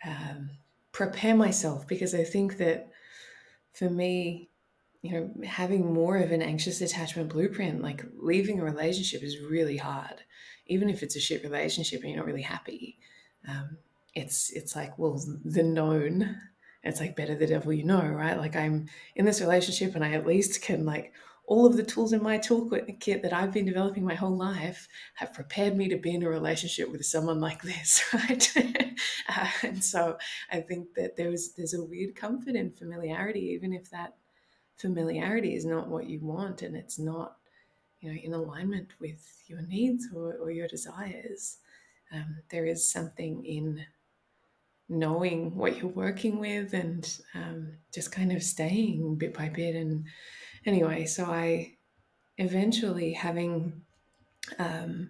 um, 0.05 0.51
prepare 0.91 1.35
myself 1.35 1.87
because 1.87 2.13
i 2.13 2.23
think 2.23 2.57
that 2.57 2.89
for 3.73 3.89
me 3.89 4.49
you 5.05 5.11
know, 5.11 5.29
having 5.45 5.93
more 5.93 6.17
of 6.17 6.31
an 6.31 6.41
anxious 6.41 6.81
attachment 6.81 7.29
blueprint, 7.29 7.79
like 7.79 8.03
leaving 8.17 8.59
a 8.59 8.63
relationship 8.63 9.21
is 9.21 9.39
really 9.39 9.77
hard. 9.77 10.15
Even 10.65 10.89
if 10.89 11.03
it's 11.03 11.15
a 11.15 11.19
shit 11.19 11.43
relationship 11.43 12.01
and 12.01 12.09
you're 12.09 12.17
not 12.17 12.25
really 12.25 12.41
happy, 12.41 12.97
um, 13.47 13.77
it's 14.15 14.49
it's 14.51 14.75
like 14.75 14.97
well, 14.97 15.21
the 15.43 15.63
known. 15.63 16.37
It's 16.83 16.99
like 16.99 17.15
better 17.15 17.35
the 17.35 17.47
devil 17.47 17.73
you 17.73 17.83
know, 17.83 18.05
right? 18.05 18.37
Like 18.37 18.55
I'm 18.55 18.87
in 19.15 19.25
this 19.25 19.41
relationship 19.41 19.95
and 19.95 20.05
I 20.05 20.11
at 20.11 20.27
least 20.27 20.61
can 20.61 20.85
like 20.85 21.13
all 21.47 21.65
of 21.65 21.77
the 21.77 21.83
tools 21.83 22.13
in 22.13 22.23
my 22.23 22.37
toolkit 22.37 23.21
that 23.21 23.33
I've 23.33 23.51
been 23.51 23.65
developing 23.65 24.03
my 24.03 24.15
whole 24.15 24.35
life 24.35 24.87
have 25.15 25.33
prepared 25.33 25.75
me 25.75 25.87
to 25.89 25.97
be 25.97 26.13
in 26.13 26.23
a 26.23 26.29
relationship 26.29 26.91
with 26.91 27.05
someone 27.05 27.39
like 27.39 27.61
this, 27.63 28.03
right? 28.13 28.53
uh, 29.29 29.49
and 29.63 29.83
so 29.83 30.17
I 30.51 30.61
think 30.61 30.93
that 30.95 31.15
there's 31.17 31.53
there's 31.53 31.73
a 31.73 31.83
weird 31.83 32.15
comfort 32.15 32.55
in 32.55 32.71
familiarity, 32.71 33.51
even 33.55 33.73
if 33.73 33.89
that 33.91 34.15
familiarity 34.77 35.55
is 35.55 35.65
not 35.65 35.87
what 35.87 36.07
you 36.07 36.19
want 36.21 36.61
and 36.61 36.75
it's 36.75 36.99
not 36.99 37.37
you 38.01 38.11
know 38.11 38.19
in 38.21 38.33
alignment 38.33 38.89
with 38.99 39.43
your 39.47 39.61
needs 39.61 40.07
or, 40.13 40.33
or 40.35 40.51
your 40.51 40.67
desires 40.67 41.57
um, 42.11 42.37
there 42.49 42.65
is 42.65 42.91
something 42.91 43.43
in 43.45 43.85
knowing 44.87 45.55
what 45.55 45.77
you're 45.77 45.87
working 45.87 46.39
with 46.39 46.73
and 46.73 47.19
um, 47.33 47.73
just 47.93 48.11
kind 48.11 48.31
of 48.31 48.43
staying 48.43 49.15
bit 49.15 49.33
by 49.33 49.49
bit 49.49 49.75
and 49.75 50.05
anyway 50.65 51.05
so 51.05 51.25
i 51.25 51.71
eventually 52.37 53.13
having 53.13 53.81
um, 54.59 55.09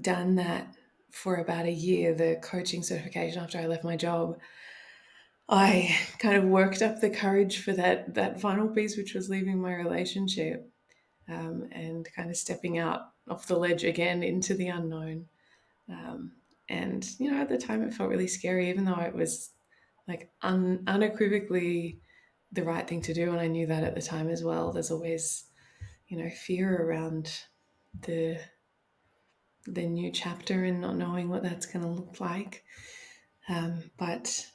done 0.00 0.36
that 0.36 0.74
for 1.10 1.36
about 1.36 1.66
a 1.66 1.72
year 1.72 2.14
the 2.14 2.38
coaching 2.42 2.82
certification 2.82 3.42
after 3.42 3.58
i 3.58 3.66
left 3.66 3.84
my 3.84 3.96
job 3.96 4.38
I 5.48 5.94
kind 6.18 6.36
of 6.36 6.44
worked 6.44 6.80
up 6.80 7.00
the 7.00 7.10
courage 7.10 7.58
for 7.62 7.72
that 7.72 8.14
that 8.14 8.40
final 8.40 8.68
piece, 8.68 8.96
which 8.96 9.14
was 9.14 9.28
leaving 9.28 9.60
my 9.60 9.74
relationship 9.74 10.70
um, 11.28 11.68
and 11.72 12.08
kind 12.14 12.30
of 12.30 12.36
stepping 12.36 12.78
out 12.78 13.10
off 13.28 13.46
the 13.46 13.58
ledge 13.58 13.84
again 13.84 14.22
into 14.22 14.54
the 14.54 14.68
unknown. 14.68 15.26
Um, 15.88 16.32
and 16.68 17.04
you 17.18 17.30
know, 17.30 17.40
at 17.40 17.48
the 17.48 17.58
time, 17.58 17.82
it 17.82 17.94
felt 17.94 18.10
really 18.10 18.28
scary, 18.28 18.70
even 18.70 18.84
though 18.84 19.00
it 19.00 19.14
was 19.14 19.50
like 20.08 20.30
un- 20.42 20.84
unequivocally 20.86 22.00
the 22.52 22.62
right 22.62 22.86
thing 22.86 23.02
to 23.02 23.14
do, 23.14 23.30
and 23.30 23.40
I 23.40 23.48
knew 23.48 23.66
that 23.66 23.84
at 23.84 23.94
the 23.94 24.02
time 24.02 24.28
as 24.28 24.44
well. 24.44 24.72
There's 24.72 24.90
always, 24.90 25.44
you 26.08 26.16
know, 26.18 26.30
fear 26.30 26.82
around 26.82 27.30
the 28.02 28.38
the 29.66 29.86
new 29.86 30.10
chapter 30.10 30.64
and 30.64 30.80
not 30.80 30.96
knowing 30.96 31.28
what 31.28 31.42
that's 31.42 31.66
going 31.66 31.84
to 31.84 31.90
look 31.90 32.20
like. 32.20 32.64
Um, 33.48 33.90
but 33.98 34.46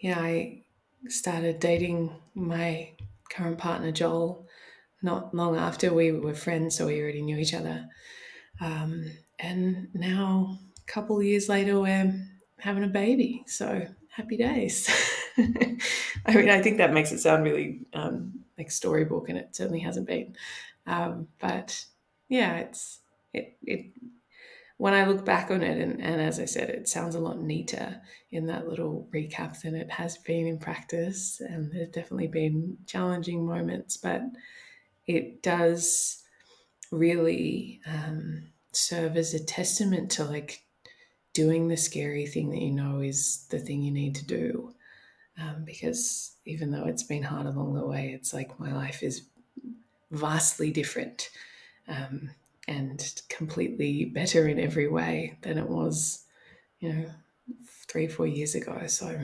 yeah, 0.00 0.18
I 0.18 0.64
started 1.08 1.60
dating 1.60 2.10
my 2.34 2.90
current 3.30 3.58
partner, 3.58 3.92
Joel, 3.92 4.46
not 5.02 5.34
long 5.34 5.56
after 5.56 5.92
we 5.92 6.12
were 6.12 6.34
friends, 6.34 6.76
so 6.76 6.86
we 6.86 7.00
already 7.00 7.22
knew 7.22 7.38
each 7.38 7.54
other. 7.54 7.86
Um, 8.60 9.12
and 9.38 9.88
now, 9.94 10.58
a 10.88 10.92
couple 10.92 11.22
years 11.22 11.48
later, 11.48 11.80
we're 11.80 12.14
having 12.58 12.84
a 12.84 12.88
baby. 12.88 13.44
So 13.46 13.86
happy 14.10 14.36
days. 14.36 14.88
I 15.38 16.34
mean, 16.34 16.50
I 16.50 16.62
think 16.62 16.78
that 16.78 16.92
makes 16.92 17.12
it 17.12 17.20
sound 17.20 17.44
really 17.44 17.86
um, 17.92 18.44
like 18.56 18.70
storybook, 18.70 19.28
and 19.28 19.38
it 19.38 19.54
certainly 19.54 19.80
hasn't 19.80 20.06
been. 20.06 20.36
Um, 20.86 21.28
but 21.38 21.84
yeah, 22.28 22.56
it's 22.58 23.00
it 23.32 23.56
it 23.62 23.92
when 24.78 24.94
I 24.94 25.06
look 25.06 25.24
back 25.24 25.50
on 25.50 25.62
it, 25.62 25.78
and, 25.78 26.00
and 26.00 26.20
as 26.20 26.40
I 26.40 26.44
said, 26.44 26.70
it 26.70 26.88
sounds 26.88 27.14
a 27.14 27.20
lot 27.20 27.40
neater 27.40 28.00
in 28.30 28.46
that 28.46 28.68
little 28.68 29.08
recap 29.12 29.60
than 29.60 29.74
it 29.74 29.90
has 29.90 30.16
been 30.18 30.46
in 30.46 30.58
practice. 30.58 31.40
And 31.40 31.72
there's 31.72 31.88
definitely 31.88 32.28
been 32.28 32.78
challenging 32.86 33.46
moments, 33.46 33.96
but 33.96 34.22
it 35.06 35.42
does 35.42 36.22
really 36.90 37.80
um, 37.86 38.48
serve 38.72 39.16
as 39.16 39.34
a 39.34 39.44
testament 39.44 40.10
to 40.12 40.24
like 40.24 40.62
doing 41.32 41.68
the 41.68 41.76
scary 41.76 42.26
thing 42.26 42.50
that 42.50 42.60
you 42.60 42.72
know 42.72 43.00
is 43.00 43.46
the 43.50 43.58
thing 43.58 43.82
you 43.82 43.92
need 43.92 44.14
to 44.16 44.26
do. 44.26 44.74
Um, 45.40 45.64
because 45.64 46.32
even 46.44 46.72
though 46.72 46.86
it's 46.86 47.04
been 47.04 47.22
hard 47.22 47.46
along 47.46 47.74
the 47.74 47.86
way, 47.86 48.10
it's 48.12 48.34
like 48.34 48.58
my 48.58 48.72
life 48.72 49.02
is 49.02 49.22
vastly 50.10 50.70
different. 50.72 51.30
Um, 51.86 52.30
and 52.68 53.22
completely 53.30 54.04
better 54.04 54.46
in 54.46 54.60
every 54.60 54.88
way 54.88 55.38
than 55.40 55.56
it 55.56 55.68
was, 55.68 56.24
you 56.80 56.92
know, 56.92 57.10
three, 57.88 58.06
four 58.06 58.26
years 58.26 58.54
ago. 58.54 58.86
So, 58.86 59.18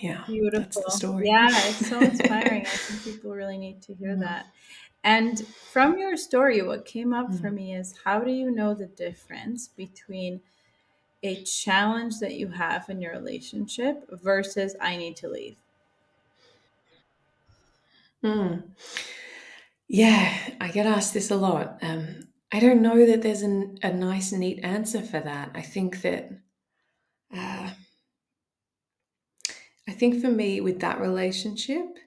yeah, 0.00 0.22
beautiful. 0.26 0.60
That's 0.60 0.76
the 0.76 0.90
story. 0.90 1.26
Yeah, 1.26 1.48
it's 1.50 1.88
so 1.88 2.00
inspiring. 2.00 2.62
I 2.62 2.64
think 2.64 3.16
people 3.16 3.32
really 3.32 3.58
need 3.58 3.82
to 3.82 3.94
hear 3.94 4.14
mm. 4.14 4.20
that. 4.20 4.46
And 5.02 5.44
from 5.72 5.98
your 5.98 6.16
story, 6.16 6.62
what 6.62 6.86
came 6.86 7.12
up 7.12 7.30
mm. 7.30 7.40
for 7.40 7.50
me 7.50 7.74
is 7.74 7.94
how 8.04 8.20
do 8.20 8.30
you 8.30 8.52
know 8.52 8.72
the 8.72 8.86
difference 8.86 9.68
between 9.68 10.40
a 11.24 11.42
challenge 11.42 12.20
that 12.20 12.34
you 12.34 12.48
have 12.48 12.88
in 12.88 13.00
your 13.00 13.12
relationship 13.12 14.08
versus 14.10 14.76
I 14.80 14.96
need 14.96 15.16
to 15.16 15.28
leave? 15.28 15.56
Hmm. 18.22 18.74
Yeah, 19.88 20.56
I 20.60 20.70
get 20.70 20.86
asked 20.86 21.14
this 21.14 21.30
a 21.30 21.36
lot. 21.36 21.78
Um, 21.82 22.28
I 22.52 22.60
don't 22.60 22.82
know 22.82 23.04
that 23.06 23.22
there's 23.22 23.42
an, 23.42 23.78
a 23.82 23.92
nice, 23.92 24.32
neat 24.32 24.60
answer 24.62 25.02
for 25.02 25.20
that. 25.20 25.50
I 25.54 25.62
think 25.62 26.02
that, 26.02 26.30
uh, 27.34 27.74
I 29.86 29.92
think 29.92 30.20
for 30.20 30.30
me 30.30 30.60
with 30.60 30.80
that 30.80 31.00
relationship, 31.00 31.98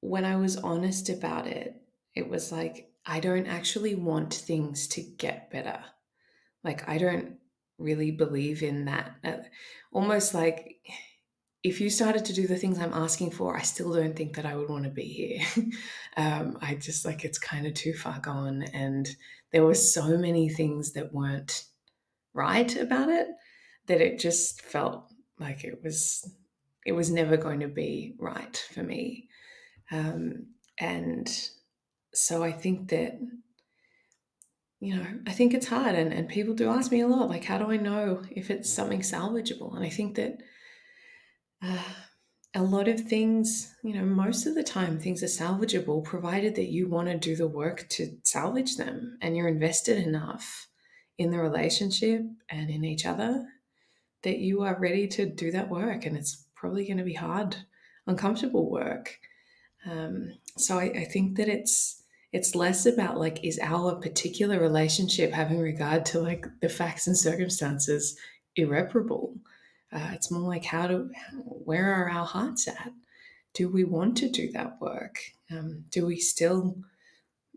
when 0.00 0.24
I 0.24 0.36
was 0.36 0.56
honest 0.56 1.08
about 1.08 1.46
it, 1.46 1.82
it 2.14 2.28
was 2.28 2.52
like, 2.52 2.92
I 3.04 3.20
don't 3.20 3.46
actually 3.46 3.94
want 3.94 4.34
things 4.34 4.88
to 4.88 5.02
get 5.02 5.50
better. 5.50 5.84
Like, 6.62 6.88
I 6.88 6.98
don't 6.98 7.38
really 7.78 8.10
believe 8.10 8.62
in 8.62 8.86
that. 8.86 9.16
Uh, 9.24 9.36
almost 9.92 10.34
like 10.34 10.76
if 11.62 11.80
you 11.80 11.90
started 11.90 12.24
to 12.24 12.32
do 12.32 12.46
the 12.46 12.56
things 12.56 12.78
I'm 12.78 12.94
asking 12.94 13.32
for, 13.32 13.56
I 13.56 13.62
still 13.62 13.92
don't 13.92 14.14
think 14.14 14.36
that 14.36 14.46
I 14.46 14.56
would 14.56 14.68
want 14.68 14.84
to 14.84 14.90
be 14.90 15.02
here. 15.02 15.70
um, 16.16 16.58
I 16.60 16.74
just 16.74 17.04
like 17.04 17.24
it's 17.24 17.38
kind 17.38 17.66
of 17.66 17.74
too 17.74 17.92
far 17.92 18.20
gone. 18.20 18.62
And 18.72 19.08
there 19.52 19.64
were 19.64 19.74
so 19.74 20.16
many 20.16 20.48
things 20.48 20.92
that 20.92 21.12
weren't 21.12 21.64
right 22.34 22.76
about 22.76 23.08
it 23.08 23.28
that 23.86 24.00
it 24.00 24.18
just 24.18 24.62
felt 24.62 25.12
like 25.38 25.64
it 25.64 25.82
was 25.82 26.30
it 26.84 26.92
was 26.92 27.10
never 27.10 27.36
going 27.36 27.60
to 27.60 27.68
be 27.68 28.14
right 28.18 28.64
for 28.72 28.84
me. 28.84 29.28
Um, 29.90 30.46
and 30.78 31.28
so 32.14 32.44
I 32.44 32.52
think 32.52 32.90
that 32.90 33.18
you 34.86 34.94
know, 34.94 35.04
I 35.26 35.32
think 35.32 35.52
it's 35.52 35.66
hard 35.66 35.96
and, 35.96 36.12
and 36.12 36.28
people 36.28 36.54
do 36.54 36.70
ask 36.70 36.92
me 36.92 37.00
a 37.00 37.08
lot, 37.08 37.28
like, 37.28 37.42
how 37.42 37.58
do 37.58 37.72
I 37.72 37.76
know 37.76 38.22
if 38.30 38.50
it's 38.50 38.72
something 38.72 39.00
salvageable? 39.00 39.74
And 39.74 39.84
I 39.84 39.88
think 39.88 40.14
that 40.14 40.38
uh, 41.60 41.82
a 42.54 42.62
lot 42.62 42.86
of 42.86 43.00
things, 43.00 43.74
you 43.82 43.94
know, 43.94 44.04
most 44.04 44.46
of 44.46 44.54
the 44.54 44.62
time 44.62 45.00
things 45.00 45.24
are 45.24 45.26
salvageable 45.26 46.04
provided 46.04 46.54
that 46.54 46.70
you 46.70 46.88
want 46.88 47.08
to 47.08 47.18
do 47.18 47.34
the 47.34 47.48
work 47.48 47.88
to 47.88 48.16
salvage 48.22 48.76
them 48.76 49.18
and 49.20 49.36
you're 49.36 49.48
invested 49.48 49.98
enough 50.06 50.68
in 51.18 51.32
the 51.32 51.38
relationship 51.38 52.22
and 52.48 52.70
in 52.70 52.84
each 52.84 53.06
other 53.06 53.44
that 54.22 54.38
you 54.38 54.62
are 54.62 54.78
ready 54.78 55.08
to 55.08 55.26
do 55.26 55.50
that 55.50 55.68
work. 55.68 56.06
And 56.06 56.16
it's 56.16 56.46
probably 56.54 56.86
going 56.86 56.98
to 56.98 57.02
be 57.02 57.14
hard, 57.14 57.56
uncomfortable 58.06 58.70
work. 58.70 59.18
Um, 59.84 60.34
so 60.56 60.78
I, 60.78 60.84
I 60.84 61.04
think 61.06 61.38
that 61.38 61.48
it's 61.48 62.04
it's 62.32 62.54
less 62.54 62.86
about 62.86 63.18
like 63.18 63.44
is 63.44 63.58
our 63.62 63.94
particular 63.96 64.60
relationship 64.60 65.32
having 65.32 65.58
regard 65.58 66.04
to 66.04 66.20
like 66.20 66.46
the 66.60 66.68
facts 66.68 67.06
and 67.06 67.16
circumstances 67.16 68.18
irreparable 68.56 69.34
uh, 69.92 70.10
it's 70.12 70.30
more 70.30 70.48
like 70.48 70.64
how 70.64 70.86
do 70.86 71.10
where 71.44 71.92
are 71.92 72.10
our 72.10 72.26
hearts 72.26 72.66
at? 72.68 72.92
Do 73.54 73.68
we 73.68 73.84
want 73.84 74.16
to 74.18 74.28
do 74.28 74.50
that 74.52 74.80
work? 74.80 75.18
Um, 75.50 75.84
do 75.90 76.06
we 76.06 76.18
still 76.18 76.76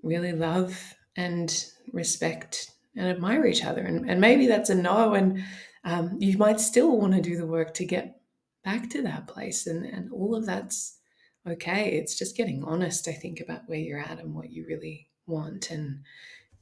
really 0.04 0.32
love 0.32 0.96
and 1.16 1.66
respect 1.92 2.72
and 2.96 3.08
admire 3.08 3.46
each 3.46 3.66
other? 3.66 3.82
And, 3.82 4.10
and 4.10 4.22
maybe 4.22 4.48
that's 4.48 4.70
a 4.70 4.76
no, 4.76 5.16
and 5.16 5.44
um, 5.84 6.18
you 6.20 6.38
might 6.38 6.60
still 6.60 6.98
want 6.98 7.14
to 7.16 7.22
do 7.22 7.36
the 7.36 7.48
work 7.48 7.74
to 7.76 7.86
get 7.86 8.22
back 8.64 8.90
to 8.92 9.02
that 9.02 9.28
place, 9.28 9.66
and 9.66 9.86
and 9.86 10.12
all 10.12 10.36
of 10.36 10.46
that's 10.46 10.99
okay. 11.52 11.92
It's 11.92 12.18
just 12.18 12.38
getting 12.38 12.64
honest, 12.64 13.08
I 13.08 13.14
think, 13.14 13.40
about 13.40 13.68
where 13.68 13.80
you're 13.80 14.00
at 14.00 14.20
and 14.20 14.34
what 14.34 14.52
you 14.52 14.66
really 14.68 15.10
want, 15.26 15.72
and 15.72 16.04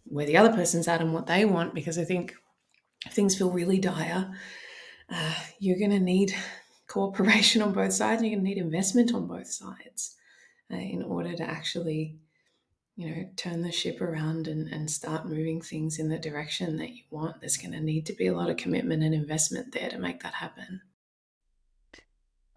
where 0.04 0.26
the 0.26 0.38
other 0.38 0.56
person's 0.56 0.88
at 0.88 1.02
and 1.02 1.14
what 1.14 1.28
they 1.28 1.46
want. 1.46 1.74
Because 1.74 1.98
I 1.98 2.04
think 2.04 2.34
if 3.06 3.14
things 3.14 3.38
feel 3.38 3.52
really 3.52 3.80
dire, 3.80 4.32
uh, 5.10 5.36
you're 5.60 5.80
going 5.80 5.92
to 5.92 6.00
need 6.00 6.36
cooperation 6.88 7.62
on 7.62 7.74
both 7.74 7.94
sides. 7.94 8.22
and 8.22 8.30
You're 8.30 8.38
going 8.38 8.46
to 8.46 8.50
need 8.56 8.62
investment 8.62 9.14
on 9.14 9.28
both 9.28 9.48
sides 9.48 10.16
uh, 10.72 10.78
in 10.78 11.04
order 11.04 11.34
to 11.36 11.44
actually, 11.44 12.18
you 12.96 13.10
know, 13.10 13.30
turn 13.36 13.62
the 13.62 13.72
ship 13.72 14.02
around 14.02 14.48
and, 14.48 14.68
and 14.70 14.90
start 14.90 15.28
moving 15.28 15.62
things 15.62 16.00
in 16.00 16.10
the 16.10 16.18
direction 16.18 16.78
that 16.78 16.92
you 16.92 17.04
want. 17.12 17.40
There's 17.40 17.58
going 17.58 17.74
to 17.74 17.80
need 17.80 18.06
to 18.08 18.14
be 18.14 18.28
a 18.28 18.36
lot 18.36 18.50
of 18.50 18.58
commitment 18.58 19.04
and 19.04 19.14
investment 19.14 19.74
there 19.74 19.90
to 19.90 20.00
make 20.00 20.24
that 20.24 20.34
happen. 20.36 20.82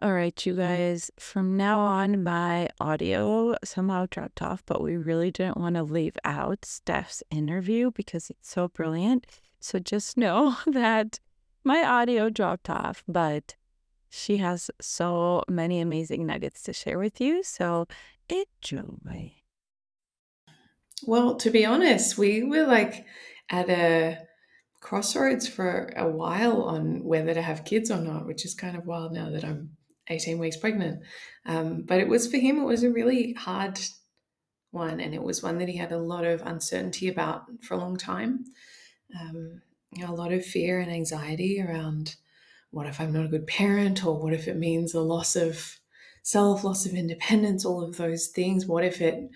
All 0.03 0.15
right, 0.15 0.47
you 0.47 0.55
mm-hmm. 0.55 0.63
guys, 0.63 1.11
from 1.19 1.59
now 1.59 1.81
on, 1.81 2.23
my 2.23 2.71
audio 2.81 3.55
somehow 3.63 4.07
dropped 4.11 4.41
off, 4.41 4.63
but 4.65 4.83
we 4.83 4.97
really 4.97 5.31
didn't 5.31 5.59
want 5.59 5.75
to 5.77 5.83
leave 5.83 6.17
out 6.25 6.65
Steph's 6.65 7.23
interview 7.31 7.91
because 7.91 8.31
it's 8.31 8.51
so 8.51 8.69
brilliant. 8.69 9.27
So 9.61 9.79
just 9.79 10.17
know 10.17 10.57
that 10.67 11.21
my 11.65 11.85
audio 11.85 12.31
dropped 12.31 12.71
off, 12.71 13.05
but 13.07 13.57
she 14.09 14.39
has 14.39 14.71
so 14.81 15.45
many 15.49 15.81
amazing 15.81 16.25
nuggets 16.25 16.63
to 16.63 16.73
share 16.73 16.99
with 16.99 17.21
you. 17.21 17.43
So 17.43 17.87
enjoy. 18.31 19.35
Well, 21.07 21.37
to 21.37 21.51
be 21.51 21.67
honest, 21.67 22.17
we 22.17 22.43
were 22.43 22.65
like 22.65 23.05
at 23.51 23.69
a 23.69 24.19
crossroads 24.81 25.47
for 25.47 25.93
a 25.95 26.09
while 26.09 26.63
on 26.63 27.05
whether 27.05 27.35
to 27.35 27.43
have 27.43 27.67
kids 27.67 27.91
or 27.91 27.99
not, 27.99 28.27
which 28.27 28.47
is 28.47 28.55
kind 28.55 28.79
of 28.79 28.87
wild 28.87 29.13
now 29.13 29.29
that 29.29 29.45
I'm 29.45 29.77
18 30.11 30.39
weeks 30.39 30.57
pregnant. 30.57 31.03
Um, 31.47 31.83
but 31.83 32.01
it 32.01 32.09
was 32.09 32.31
for 32.31 32.37
him, 32.37 32.59
it 32.61 32.67
was 32.67 32.83
a 32.83 32.91
really 32.91 33.33
hard 33.33 33.79
one. 34.71 35.01
And 35.01 35.15
it 35.15 35.23
was 35.23 35.43
one 35.43 35.59
that 35.59 35.69
he 35.69 35.77
had 35.77 35.93
a 35.93 35.99
lot 35.99 36.25
of 36.25 36.43
uncertainty 36.43 37.09
about 37.09 37.45
for 37.63 37.75
a 37.75 37.79
long 37.79 37.97
time. 37.97 38.45
Um, 39.19 39.63
you 39.93 40.05
know, 40.05 40.13
a 40.13 40.15
lot 40.15 40.33
of 40.33 40.45
fear 40.45 40.81
and 40.81 40.91
anxiety 40.91 41.61
around 41.61 42.17
what 42.71 42.87
if 42.87 43.01
I'm 43.01 43.13
not 43.13 43.25
a 43.25 43.29
good 43.29 43.47
parent, 43.47 44.05
or 44.05 44.17
what 44.23 44.33
if 44.33 44.47
it 44.47 44.57
means 44.57 44.95
a 44.95 45.01
loss 45.01 45.35
of 45.35 45.79
self, 46.23 46.63
loss 46.63 46.87
of 46.87 46.95
independence, 46.95 47.65
all 47.65 47.83
of 47.83 47.97
those 47.97 48.29
things. 48.29 48.67
What 48.67 48.85
if 48.85 49.01
it, 49.01 49.29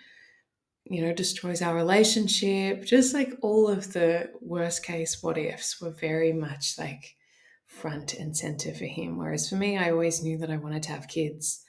you 0.84 1.04
know, 1.04 1.12
destroys 1.12 1.60
our 1.60 1.74
relationship? 1.74 2.84
Just 2.84 3.12
like 3.12 3.32
all 3.42 3.68
of 3.68 3.92
the 3.92 4.30
worst 4.40 4.84
case 4.84 5.22
what 5.22 5.38
ifs 5.38 5.80
were 5.80 5.90
very 5.90 6.32
much 6.32 6.78
like 6.78 7.16
front 7.80 8.14
and 8.14 8.36
center 8.36 8.72
for 8.72 8.84
him. 8.84 9.18
Whereas 9.18 9.48
for 9.48 9.56
me, 9.56 9.76
I 9.76 9.90
always 9.90 10.22
knew 10.22 10.38
that 10.38 10.50
I 10.50 10.56
wanted 10.56 10.82
to 10.84 10.92
have 10.92 11.08
kids. 11.08 11.64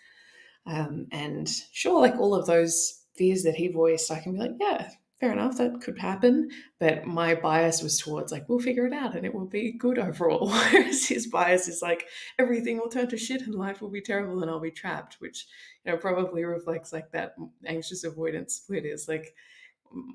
Um, 0.66 1.08
and 1.12 1.50
sure, 1.72 2.02
like 2.02 2.16
all 2.16 2.34
of 2.34 2.48
those 2.48 3.04
fears 3.16 3.44
that 3.44 3.56
he 3.56 3.68
voiced, 3.68 4.12
I 4.12 4.20
can 4.20 4.34
be 4.34 4.40
like, 4.40 4.52
yeah, 4.60 4.90
fair 5.20 5.32
enough, 5.32 5.58
that 5.58 5.82
could 5.82 6.00
happen. 6.00 6.50
But 6.80 7.06
my 7.06 7.36
bias 7.36 7.82
was 7.82 8.00
towards 8.00 8.32
like, 8.32 8.48
we'll 8.50 8.60
figure 8.60 8.86
it 8.86 8.94
out 8.94 9.16
and 9.16 9.26
it 9.26 9.34
will 9.34 9.46
be 9.46 9.78
good 9.78 10.00
overall. 10.00 10.50
Whereas 10.72 11.08
his 11.08 11.28
bias 11.28 11.68
is 11.68 11.82
like, 11.82 12.08
everything 12.40 12.78
will 12.78 12.90
turn 12.90 13.08
to 13.10 13.18
shit 13.18 13.42
and 13.44 13.56
life 13.56 13.82
will 13.82 13.92
be 13.92 14.02
terrible 14.02 14.42
and 14.42 14.50
I'll 14.50 14.60
be 14.60 14.72
trapped, 14.72 15.18
which, 15.20 15.48
you 15.84 15.92
know, 15.92 15.98
probably 15.98 16.44
reflects 16.44 16.92
like 16.92 17.12
that 17.12 17.36
anxious 17.66 18.04
avoidance 18.04 18.56
split 18.56 18.86
is 18.86 19.08
like, 19.08 19.34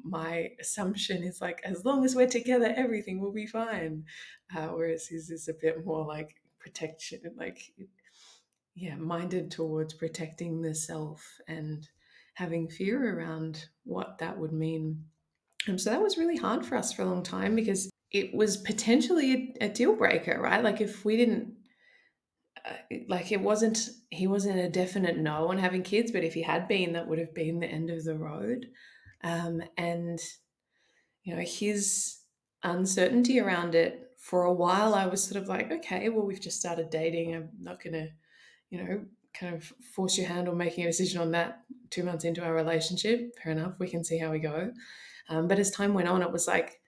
my 0.05 0.51
assumption 0.61 1.23
is 1.23 1.41
like, 1.41 1.61
as 1.65 1.85
long 1.85 2.05
as 2.05 2.15
we're 2.15 2.27
together, 2.27 2.73
everything 2.77 3.21
will 3.21 3.33
be 3.33 3.47
fine. 3.47 4.05
Uh, 4.55 4.69
whereas 4.69 5.07
his 5.07 5.31
is 5.31 5.49
a 5.49 5.55
bit 5.55 5.85
more 5.85 6.05
like 6.05 6.35
protection, 6.59 7.21
like, 7.37 7.61
yeah, 8.75 8.97
minded 8.97 9.51
towards 9.51 9.95
protecting 9.95 10.61
the 10.61 10.75
self 10.75 11.25
and 11.49 11.89
having 12.35 12.69
fear 12.69 13.19
around 13.19 13.67
what 13.85 14.19
that 14.19 14.39
would 14.39 14.53
mean. 14.53 15.05
Um, 15.69 15.79
so 15.79 15.91
that 15.91 16.03
was 16.03 16.19
really 16.19 16.37
hard 16.37 16.65
for 16.65 16.77
us 16.77 16.93
for 16.93 17.03
a 17.03 17.07
long 17.07 17.23
time 17.23 17.55
because 17.55 17.91
it 18.13 18.35
was 18.35 18.57
potentially 18.57 19.55
a, 19.61 19.67
a 19.67 19.69
deal 19.69 19.95
breaker, 19.95 20.41
right? 20.41 20.65
Like 20.65 20.81
if 20.81 21.05
we 21.05 21.17
didn't, 21.17 21.53
uh, 22.65 22.97
like 23.09 23.33
it 23.33 23.41
wasn't, 23.41 23.89
he 24.11 24.27
wasn't 24.27 24.59
a 24.59 24.69
definite 24.69 25.19
no 25.19 25.49
on 25.49 25.59
having 25.59 25.83
kids, 25.83 26.11
but 26.11 26.25
if 26.25 26.35
he 26.35 26.43
had 26.43 26.67
been, 26.67 26.93
that 26.95 27.07
would 27.07 27.19
have 27.19 27.35
been 27.35 27.61
the 27.61 27.67
end 27.67 27.91
of 27.91 28.05
the 28.05 28.17
road. 28.17 28.67
Um, 29.23 29.63
and, 29.77 30.19
you 31.23 31.35
know, 31.35 31.43
his 31.43 32.21
uncertainty 32.63 33.41
around 33.41 33.75
it 33.75 34.13
for 34.19 34.45
a 34.45 34.53
while, 34.53 34.95
I 34.95 35.07
was 35.07 35.23
sort 35.23 35.43
of 35.43 35.49
like, 35.49 35.71
okay, 35.71 36.09
well, 36.09 36.27
we've 36.27 36.41
just 36.41 36.61
started 36.61 36.91
dating. 36.91 37.35
I'm 37.35 37.49
not 37.61 37.83
going 37.83 37.95
to, 37.95 38.09
you 38.71 38.83
know, 38.83 39.05
kind 39.33 39.55
of 39.55 39.73
force 39.95 40.19
your 40.19 40.27
hand 40.27 40.49
on 40.49 40.57
making 40.57 40.85
a 40.85 40.89
decision 40.89 41.21
on 41.21 41.31
that 41.33 41.63
two 41.91 42.03
months 42.03 42.25
into 42.25 42.43
our 42.43 42.55
relationship. 42.55 43.37
Fair 43.43 43.53
enough, 43.53 43.75
we 43.79 43.89
can 43.89 44.05
see 44.05 44.19
how 44.19 44.31
we 44.31 44.39
go. 44.39 44.73
Um, 45.29 45.49
but 45.49 45.59
as 45.59 45.71
time 45.71 45.95
went 45.95 46.09
on, 46.09 46.23
it 46.23 46.33
was 46.33 46.47
like, 46.49 46.81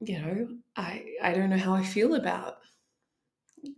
you 0.00 0.20
know, 0.20 0.48
I 0.76 1.04
I 1.22 1.32
don't 1.32 1.48
know 1.48 1.56
how 1.56 1.74
I 1.74 1.82
feel 1.82 2.14
about 2.14 2.58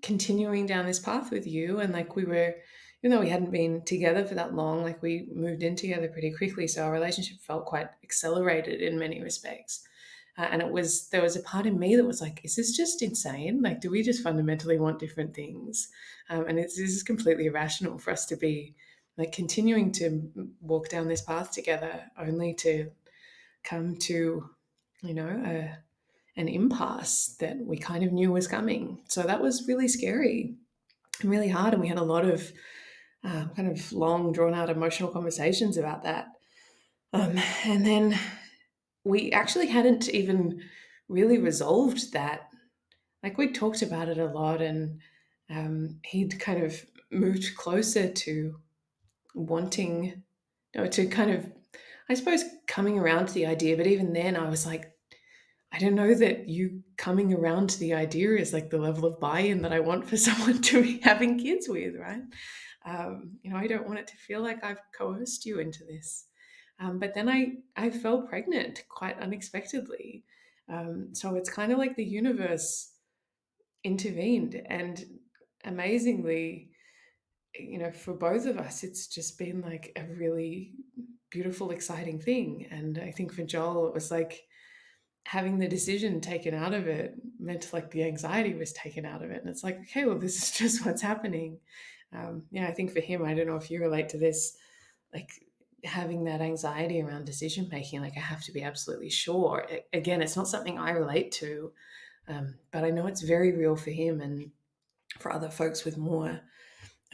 continuing 0.03 0.67
down 0.67 0.87
this 0.87 0.99
path 0.99 1.31
with 1.31 1.47
you. 1.47 1.79
And 1.79 1.93
like 1.93 2.17
we 2.17 2.25
were, 2.25 2.57
even 3.03 3.15
though 3.15 3.23
we 3.23 3.31
hadn't 3.31 3.53
been 3.53 3.83
together 3.83 4.25
for 4.25 4.35
that 4.35 4.55
long, 4.55 4.83
like 4.83 5.01
we 5.03 5.29
moved 5.33 5.63
in 5.63 5.77
together 5.77 6.09
pretty 6.09 6.33
quickly, 6.33 6.67
so 6.67 6.83
our 6.83 6.93
relationship 6.93 7.39
felt 7.41 7.67
quite 7.67 7.89
accelerated 8.03 8.81
in 8.81 8.99
many 8.99 9.23
respects. 9.23 9.87
Uh, 10.37 10.49
and 10.53 10.63
it 10.63 10.71
was 10.71 11.09
there 11.09 11.23
was 11.23 11.37
a 11.37 11.43
part 11.43 11.67
in 11.67 11.79
me 11.79 11.97
that 11.97 12.05
was 12.07 12.21
like, 12.21 12.41
is 12.45 12.57
this 12.57 12.77
just 12.77 13.03
insane? 13.03 13.61
Like, 13.61 13.81
do 13.81 13.91
we 13.91 14.03
just 14.03 14.23
fundamentally 14.23 14.79
want 14.79 15.01
different 15.01 15.35
things? 15.35 15.89
Um, 16.31 16.47
and 16.49 16.59
it's 16.59 16.77
this 16.77 16.91
is 16.91 17.03
completely 17.03 17.47
irrational 17.47 17.99
for 17.99 18.13
us 18.13 18.25
to 18.27 18.37
be 18.37 18.75
like 19.17 19.33
continuing 19.33 19.91
to 19.93 20.31
walk 20.61 20.89
down 20.89 21.09
this 21.09 21.23
path 21.23 21.51
together, 21.51 22.05
only 22.17 22.55
to 22.55 22.91
come 23.65 23.97
to, 23.97 24.49
you 25.03 25.15
know, 25.15 25.43
a, 25.45 25.77
an 26.37 26.49
impasse 26.49 27.37
that 27.41 27.57
we 27.59 27.77
kind 27.77 28.05
of 28.05 28.13
knew 28.13 28.31
was 28.31 28.47
coming. 28.47 29.03
So 29.09 29.23
that 29.23 29.43
was 29.43 29.67
really 29.67 29.89
scary 29.89 30.55
and 31.21 31.31
really 31.31 31.49
hard. 31.49 31.73
And 31.73 31.83
we 31.83 31.89
had 31.89 31.99
a 31.99 32.05
lot 32.05 32.25
of 32.25 32.53
uh, 33.25 33.47
kind 33.57 33.69
of 33.71 33.93
long, 33.93 34.33
drawn 34.33 34.55
out 34.55 34.71
emotional 34.71 35.11
conversations 35.11 35.77
about 35.77 36.05
that. 36.05 36.29
Um, 37.13 37.39
and 37.65 37.85
then 37.85 38.19
we 39.05 39.33
actually 39.33 39.67
hadn't 39.67 40.09
even 40.09 40.61
really 41.09 41.39
resolved 41.39 42.13
that. 42.13 42.49
Like 43.23 43.39
we 43.39 43.53
talked 43.53 43.83
about 43.83 44.09
it 44.09 44.19
a 44.19 44.27
lot, 44.27 44.61
and 44.61 45.01
um, 45.51 46.01
he'd 46.05 46.39
kind 46.39 46.63
of 46.63 46.85
moved 47.11 47.57
closer 47.57 48.09
to 48.09 48.57
wanting, 49.35 50.23
you 50.75 50.89
to 50.89 51.07
kind 51.07 51.31
of, 51.31 51.51
I 52.09 52.15
suppose, 52.15 52.45
coming 52.67 52.99
around 52.99 53.29
to 53.29 53.35
the 53.35 53.47
idea. 53.47 53.77
But 53.77 53.87
even 53.87 54.13
then, 54.13 54.37
I 54.37 54.49
was 54.49 54.67
like, 54.67 54.93
I 55.73 55.79
don't 55.79 55.95
know 55.95 56.15
that 56.15 56.49
you 56.49 56.83
coming 56.97 57.35
around 57.35 57.71
to 57.71 57.79
the 57.79 57.95
idea 57.95 58.33
is 58.33 58.53
like 58.53 58.71
the 58.71 58.79
level 58.79 59.05
of 59.05 59.21
buy-in 59.21 59.63
that 59.63 59.73
I 59.73 59.81
want 59.81 60.07
for 60.07 60.17
someone 60.17 60.63
to 60.63 60.83
be 60.83 61.01
having 61.01 61.39
kids 61.39 61.69
with, 61.69 61.97
right? 61.97 62.23
Um, 62.89 63.39
you 63.43 63.51
know, 63.51 63.57
I 63.57 63.67
don't 63.67 63.87
want 63.87 63.99
it 63.99 64.07
to 64.09 64.17
feel 64.17 64.41
like 64.41 64.65
I've 64.65 64.81
coerced 64.97 65.45
you 65.45 65.59
into 65.59 65.85
this. 65.85 66.27
Um, 66.81 66.99
but 66.99 67.15
then 67.15 67.29
I 67.29 67.55
I 67.77 67.91
fell 67.91 68.23
pregnant 68.23 68.85
quite 68.89 69.21
unexpectedly. 69.21 70.25
Um, 70.69 71.09
so 71.13 71.35
it's 71.35 71.51
kind 71.51 71.73
of 71.73 71.79
like 71.79 71.97
the 71.97 72.05
universe 72.05 72.93
intervened, 73.85 74.61
and 74.67 75.05
amazingly, 75.65 76.71
you 77.59 77.79
know, 77.79 77.91
for 77.91 78.15
both 78.15 78.47
of 78.47 78.59
us, 78.59 78.85
it's 78.85 79.09
just 79.09 79.39
been 79.39 79.61
like 79.61 79.93
a 79.97 80.05
really 80.15 80.75
beautiful, 81.31 81.71
exciting 81.71 82.21
thing. 82.21 82.67
And 82.71 82.99
I 82.99 83.11
think 83.11 83.33
for 83.33 83.43
Joel, 83.43 83.89
it 83.89 83.95
was 83.95 84.11
like 84.11 84.43
having 85.27 85.59
the 85.59 85.69
decision 85.69 86.21
taken 86.21 86.55
out 86.55 86.73
of 86.73 86.87
it 86.87 87.15
meant 87.39 87.73
like 87.73 87.91
the 87.91 88.05
anxiety 88.05 88.55
was 88.55 88.73
taken 88.73 89.05
out 89.05 89.23
of 89.23 89.31
it. 89.31 89.41
And 89.41 89.51
it's 89.51 89.65
like, 89.65 89.79
okay, 89.81 90.07
well, 90.07 90.19
this 90.19 90.43
is 90.43 90.51
just 90.59 90.87
what's 90.87 91.03
happening. 91.03 91.59
Um, 92.13 92.45
yeah, 92.51 92.67
I 92.67 92.73
think 92.73 92.93
for 92.93 93.01
him, 93.01 93.25
I 93.25 93.35
don't 93.35 93.47
know 93.47 93.57
if 93.57 93.71
you 93.71 93.81
relate 93.81 94.09
to 94.11 94.19
this, 94.19 94.57
like 95.13 95.31
having 95.85 96.25
that 96.25 96.41
anxiety 96.41 97.01
around 97.01 97.27
decision 97.27 97.69
making, 97.71 98.01
like 98.01 98.17
I 98.17 98.21
have 98.21 98.43
to 98.45 98.53
be 98.53 98.63
absolutely 98.63 99.11
sure. 99.11 99.67
Again, 99.93 100.23
it's 100.23 100.37
not 100.37 100.49
something 100.49 100.79
I 100.79 100.91
relate 100.91 101.33
to, 101.33 101.73
um, 102.27 102.55
but 102.73 102.85
I 102.85 102.91
know 102.91 103.07
it's 103.07 103.23
very 103.23 103.53
real 103.53 103.77
for 103.77 103.91
him 103.91 104.21
and 104.21 104.51
for 105.19 105.33
other 105.33 105.51
folks 105.51 105.85
with 105.85 105.97
more 105.97 106.41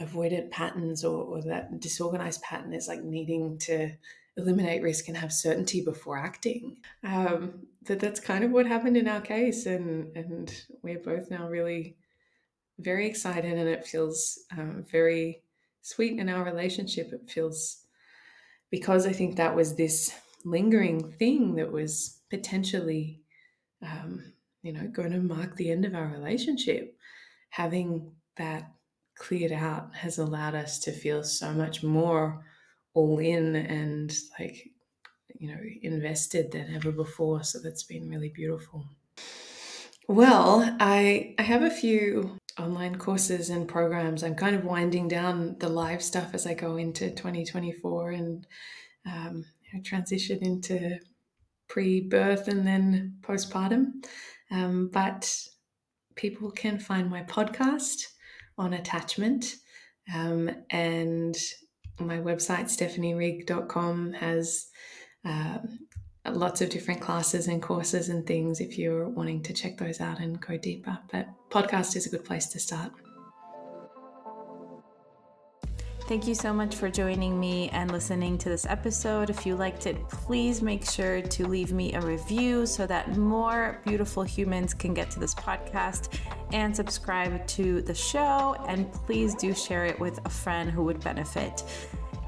avoidant 0.01 0.51
patterns 0.51 1.03
or, 1.05 1.23
or 1.23 1.41
that 1.43 1.79
disorganized 1.79 2.41
pattern 2.41 2.73
is 2.73 2.87
like 2.87 3.03
needing 3.03 3.57
to 3.59 3.91
eliminate 4.37 4.81
risk 4.81 5.07
and 5.07 5.15
have 5.15 5.31
certainty 5.31 5.81
before 5.81 6.17
acting. 6.17 6.77
Um, 7.03 7.67
that 7.83 7.99
that's 7.99 8.19
kind 8.19 8.43
of 8.43 8.51
what 8.51 8.65
happened 8.65 8.97
in 8.97 9.07
our 9.07 9.21
case, 9.21 9.65
and 9.65 10.15
and 10.15 10.53
we're 10.81 10.99
both 10.99 11.29
now 11.29 11.47
really 11.47 11.95
very 12.79 13.07
excited, 13.07 13.57
and 13.57 13.69
it 13.69 13.85
feels 13.85 14.39
um, 14.51 14.85
very 14.91 15.43
sweet 15.81 16.19
in 16.19 16.29
our 16.29 16.43
relationship. 16.43 17.11
It 17.13 17.29
feels 17.29 17.83
because 18.71 19.05
I 19.05 19.13
think 19.13 19.35
that 19.35 19.55
was 19.55 19.75
this 19.75 20.13
lingering 20.43 21.11
thing 21.13 21.55
that 21.55 21.71
was 21.71 22.19
potentially, 22.29 23.21
um, 23.81 24.33
you 24.61 24.73
know, 24.73 24.87
going 24.87 25.11
to 25.11 25.19
mark 25.19 25.55
the 25.55 25.71
end 25.71 25.85
of 25.85 25.95
our 25.95 26.07
relationship. 26.07 26.97
Having 27.49 28.11
that 28.37 28.71
cleared 29.15 29.51
out 29.51 29.95
has 29.95 30.17
allowed 30.17 30.55
us 30.55 30.79
to 30.79 30.91
feel 30.91 31.23
so 31.23 31.53
much 31.53 31.83
more 31.83 32.43
all 32.93 33.19
in 33.19 33.55
and 33.55 34.13
like 34.39 34.69
you 35.39 35.49
know 35.49 35.59
invested 35.81 36.51
than 36.51 36.73
ever 36.75 36.91
before 36.91 37.43
so 37.43 37.59
that's 37.59 37.83
been 37.83 38.09
really 38.09 38.29
beautiful 38.29 38.85
well 40.07 40.75
i 40.79 41.33
i 41.37 41.41
have 41.41 41.61
a 41.61 41.69
few 41.69 42.37
online 42.57 42.95
courses 42.97 43.49
and 43.49 43.67
programs 43.67 44.23
i'm 44.23 44.35
kind 44.35 44.55
of 44.55 44.63
winding 44.63 45.07
down 45.07 45.55
the 45.59 45.69
live 45.69 46.01
stuff 46.01 46.33
as 46.33 46.47
i 46.47 46.53
go 46.53 46.77
into 46.77 47.09
2024 47.11 48.11
and 48.11 48.47
um, 49.05 49.45
transition 49.83 50.39
into 50.41 50.97
pre-birth 51.67 52.47
and 52.47 52.65
then 52.65 53.17
postpartum. 53.21 54.05
Um, 54.51 54.89
but 54.91 55.37
people 56.15 56.51
can 56.51 56.79
find 56.79 57.09
my 57.09 57.23
podcast 57.23 58.03
on 58.57 58.73
attachment 58.73 59.55
um, 60.13 60.49
and 60.69 61.35
my 61.99 62.17
website, 62.17 62.65
stephanierigg.com 62.65 64.13
has 64.13 64.67
uh, 65.25 65.59
lots 66.31 66.61
of 66.61 66.69
different 66.69 67.01
classes 67.01 67.47
and 67.47 67.61
courses 67.61 68.09
and 68.09 68.25
things 68.25 68.59
if 68.59 68.77
you're 68.77 69.07
wanting 69.07 69.41
to 69.43 69.53
check 69.53 69.77
those 69.77 70.01
out 70.01 70.19
and 70.19 70.39
go 70.41 70.57
deeper. 70.57 70.97
But 71.11 71.27
podcast 71.49 71.95
is 71.95 72.07
a 72.07 72.09
good 72.09 72.25
place 72.25 72.47
to 72.47 72.59
start. 72.59 72.91
Thank 76.07 76.27
you 76.27 76.35
so 76.35 76.53
much 76.53 76.75
for 76.75 76.87
joining 76.87 77.39
me 77.39 77.69
and 77.69 77.91
listening 77.91 78.37
to 78.37 78.47
this 78.47 78.67
episode. 78.67 79.31
If 79.31 79.43
you 79.43 79.55
liked 79.55 79.87
it, 79.87 80.07
please 80.07 80.61
make 80.61 80.85
sure 80.85 81.19
to 81.19 81.47
leave 81.47 81.73
me 81.73 81.93
a 81.95 82.01
review 82.01 82.67
so 82.67 82.85
that 82.85 83.17
more 83.17 83.81
beautiful 83.87 84.21
humans 84.21 84.75
can 84.75 84.93
get 84.93 85.09
to 85.11 85.19
this 85.19 85.33
podcast 85.33 86.19
and 86.53 86.75
subscribe 86.75 87.47
to 87.47 87.81
the 87.81 87.95
show. 87.95 88.55
And 88.67 88.91
please 88.93 89.33
do 89.33 89.51
share 89.55 89.85
it 89.85 89.99
with 89.99 90.19
a 90.25 90.29
friend 90.29 90.69
who 90.69 90.83
would 90.83 90.99
benefit. 90.99 91.63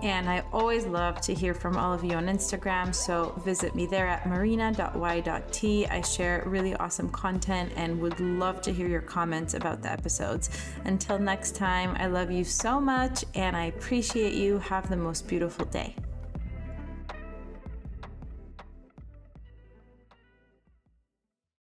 And 0.04 0.30
I 0.30 0.44
always 0.54 0.86
love 0.86 1.22
to 1.22 1.34
hear 1.34 1.54
from 1.54 1.76
all 1.76 1.94
of 1.94 2.04
you 2.04 2.14
on 2.14 2.28
Instagram. 2.28 2.94
So 2.94 3.34
visit 3.44 3.74
me 3.76 3.86
there 3.86 4.08
at 4.08 4.28
marina.y.t. 4.28 5.88
I 5.88 6.02
share 6.02 6.44
really 6.46 6.76
awesome 6.76 7.10
content 7.10 7.72
and 7.76 8.00
would 8.00 8.20
love 8.20 8.62
to 8.62 8.74
hear 8.74 8.88
your 8.88 9.02
comments 9.02 9.54
about 9.54 9.82
the 9.82 9.92
episodes. 9.92 10.50
Until 10.86 11.18
next 11.18 11.56
time, 11.56 11.96
I 12.00 12.08
love 12.08 12.32
you 12.32 12.44
so 12.44 12.80
much 12.80 13.26
and 13.34 13.56
I 13.56 13.66
appreciate 13.66 14.34
you. 14.34 14.60
Have 14.60 14.90
the 14.90 14.98
most 14.98 15.28
beautiful 15.28 15.66
day. 15.66 15.96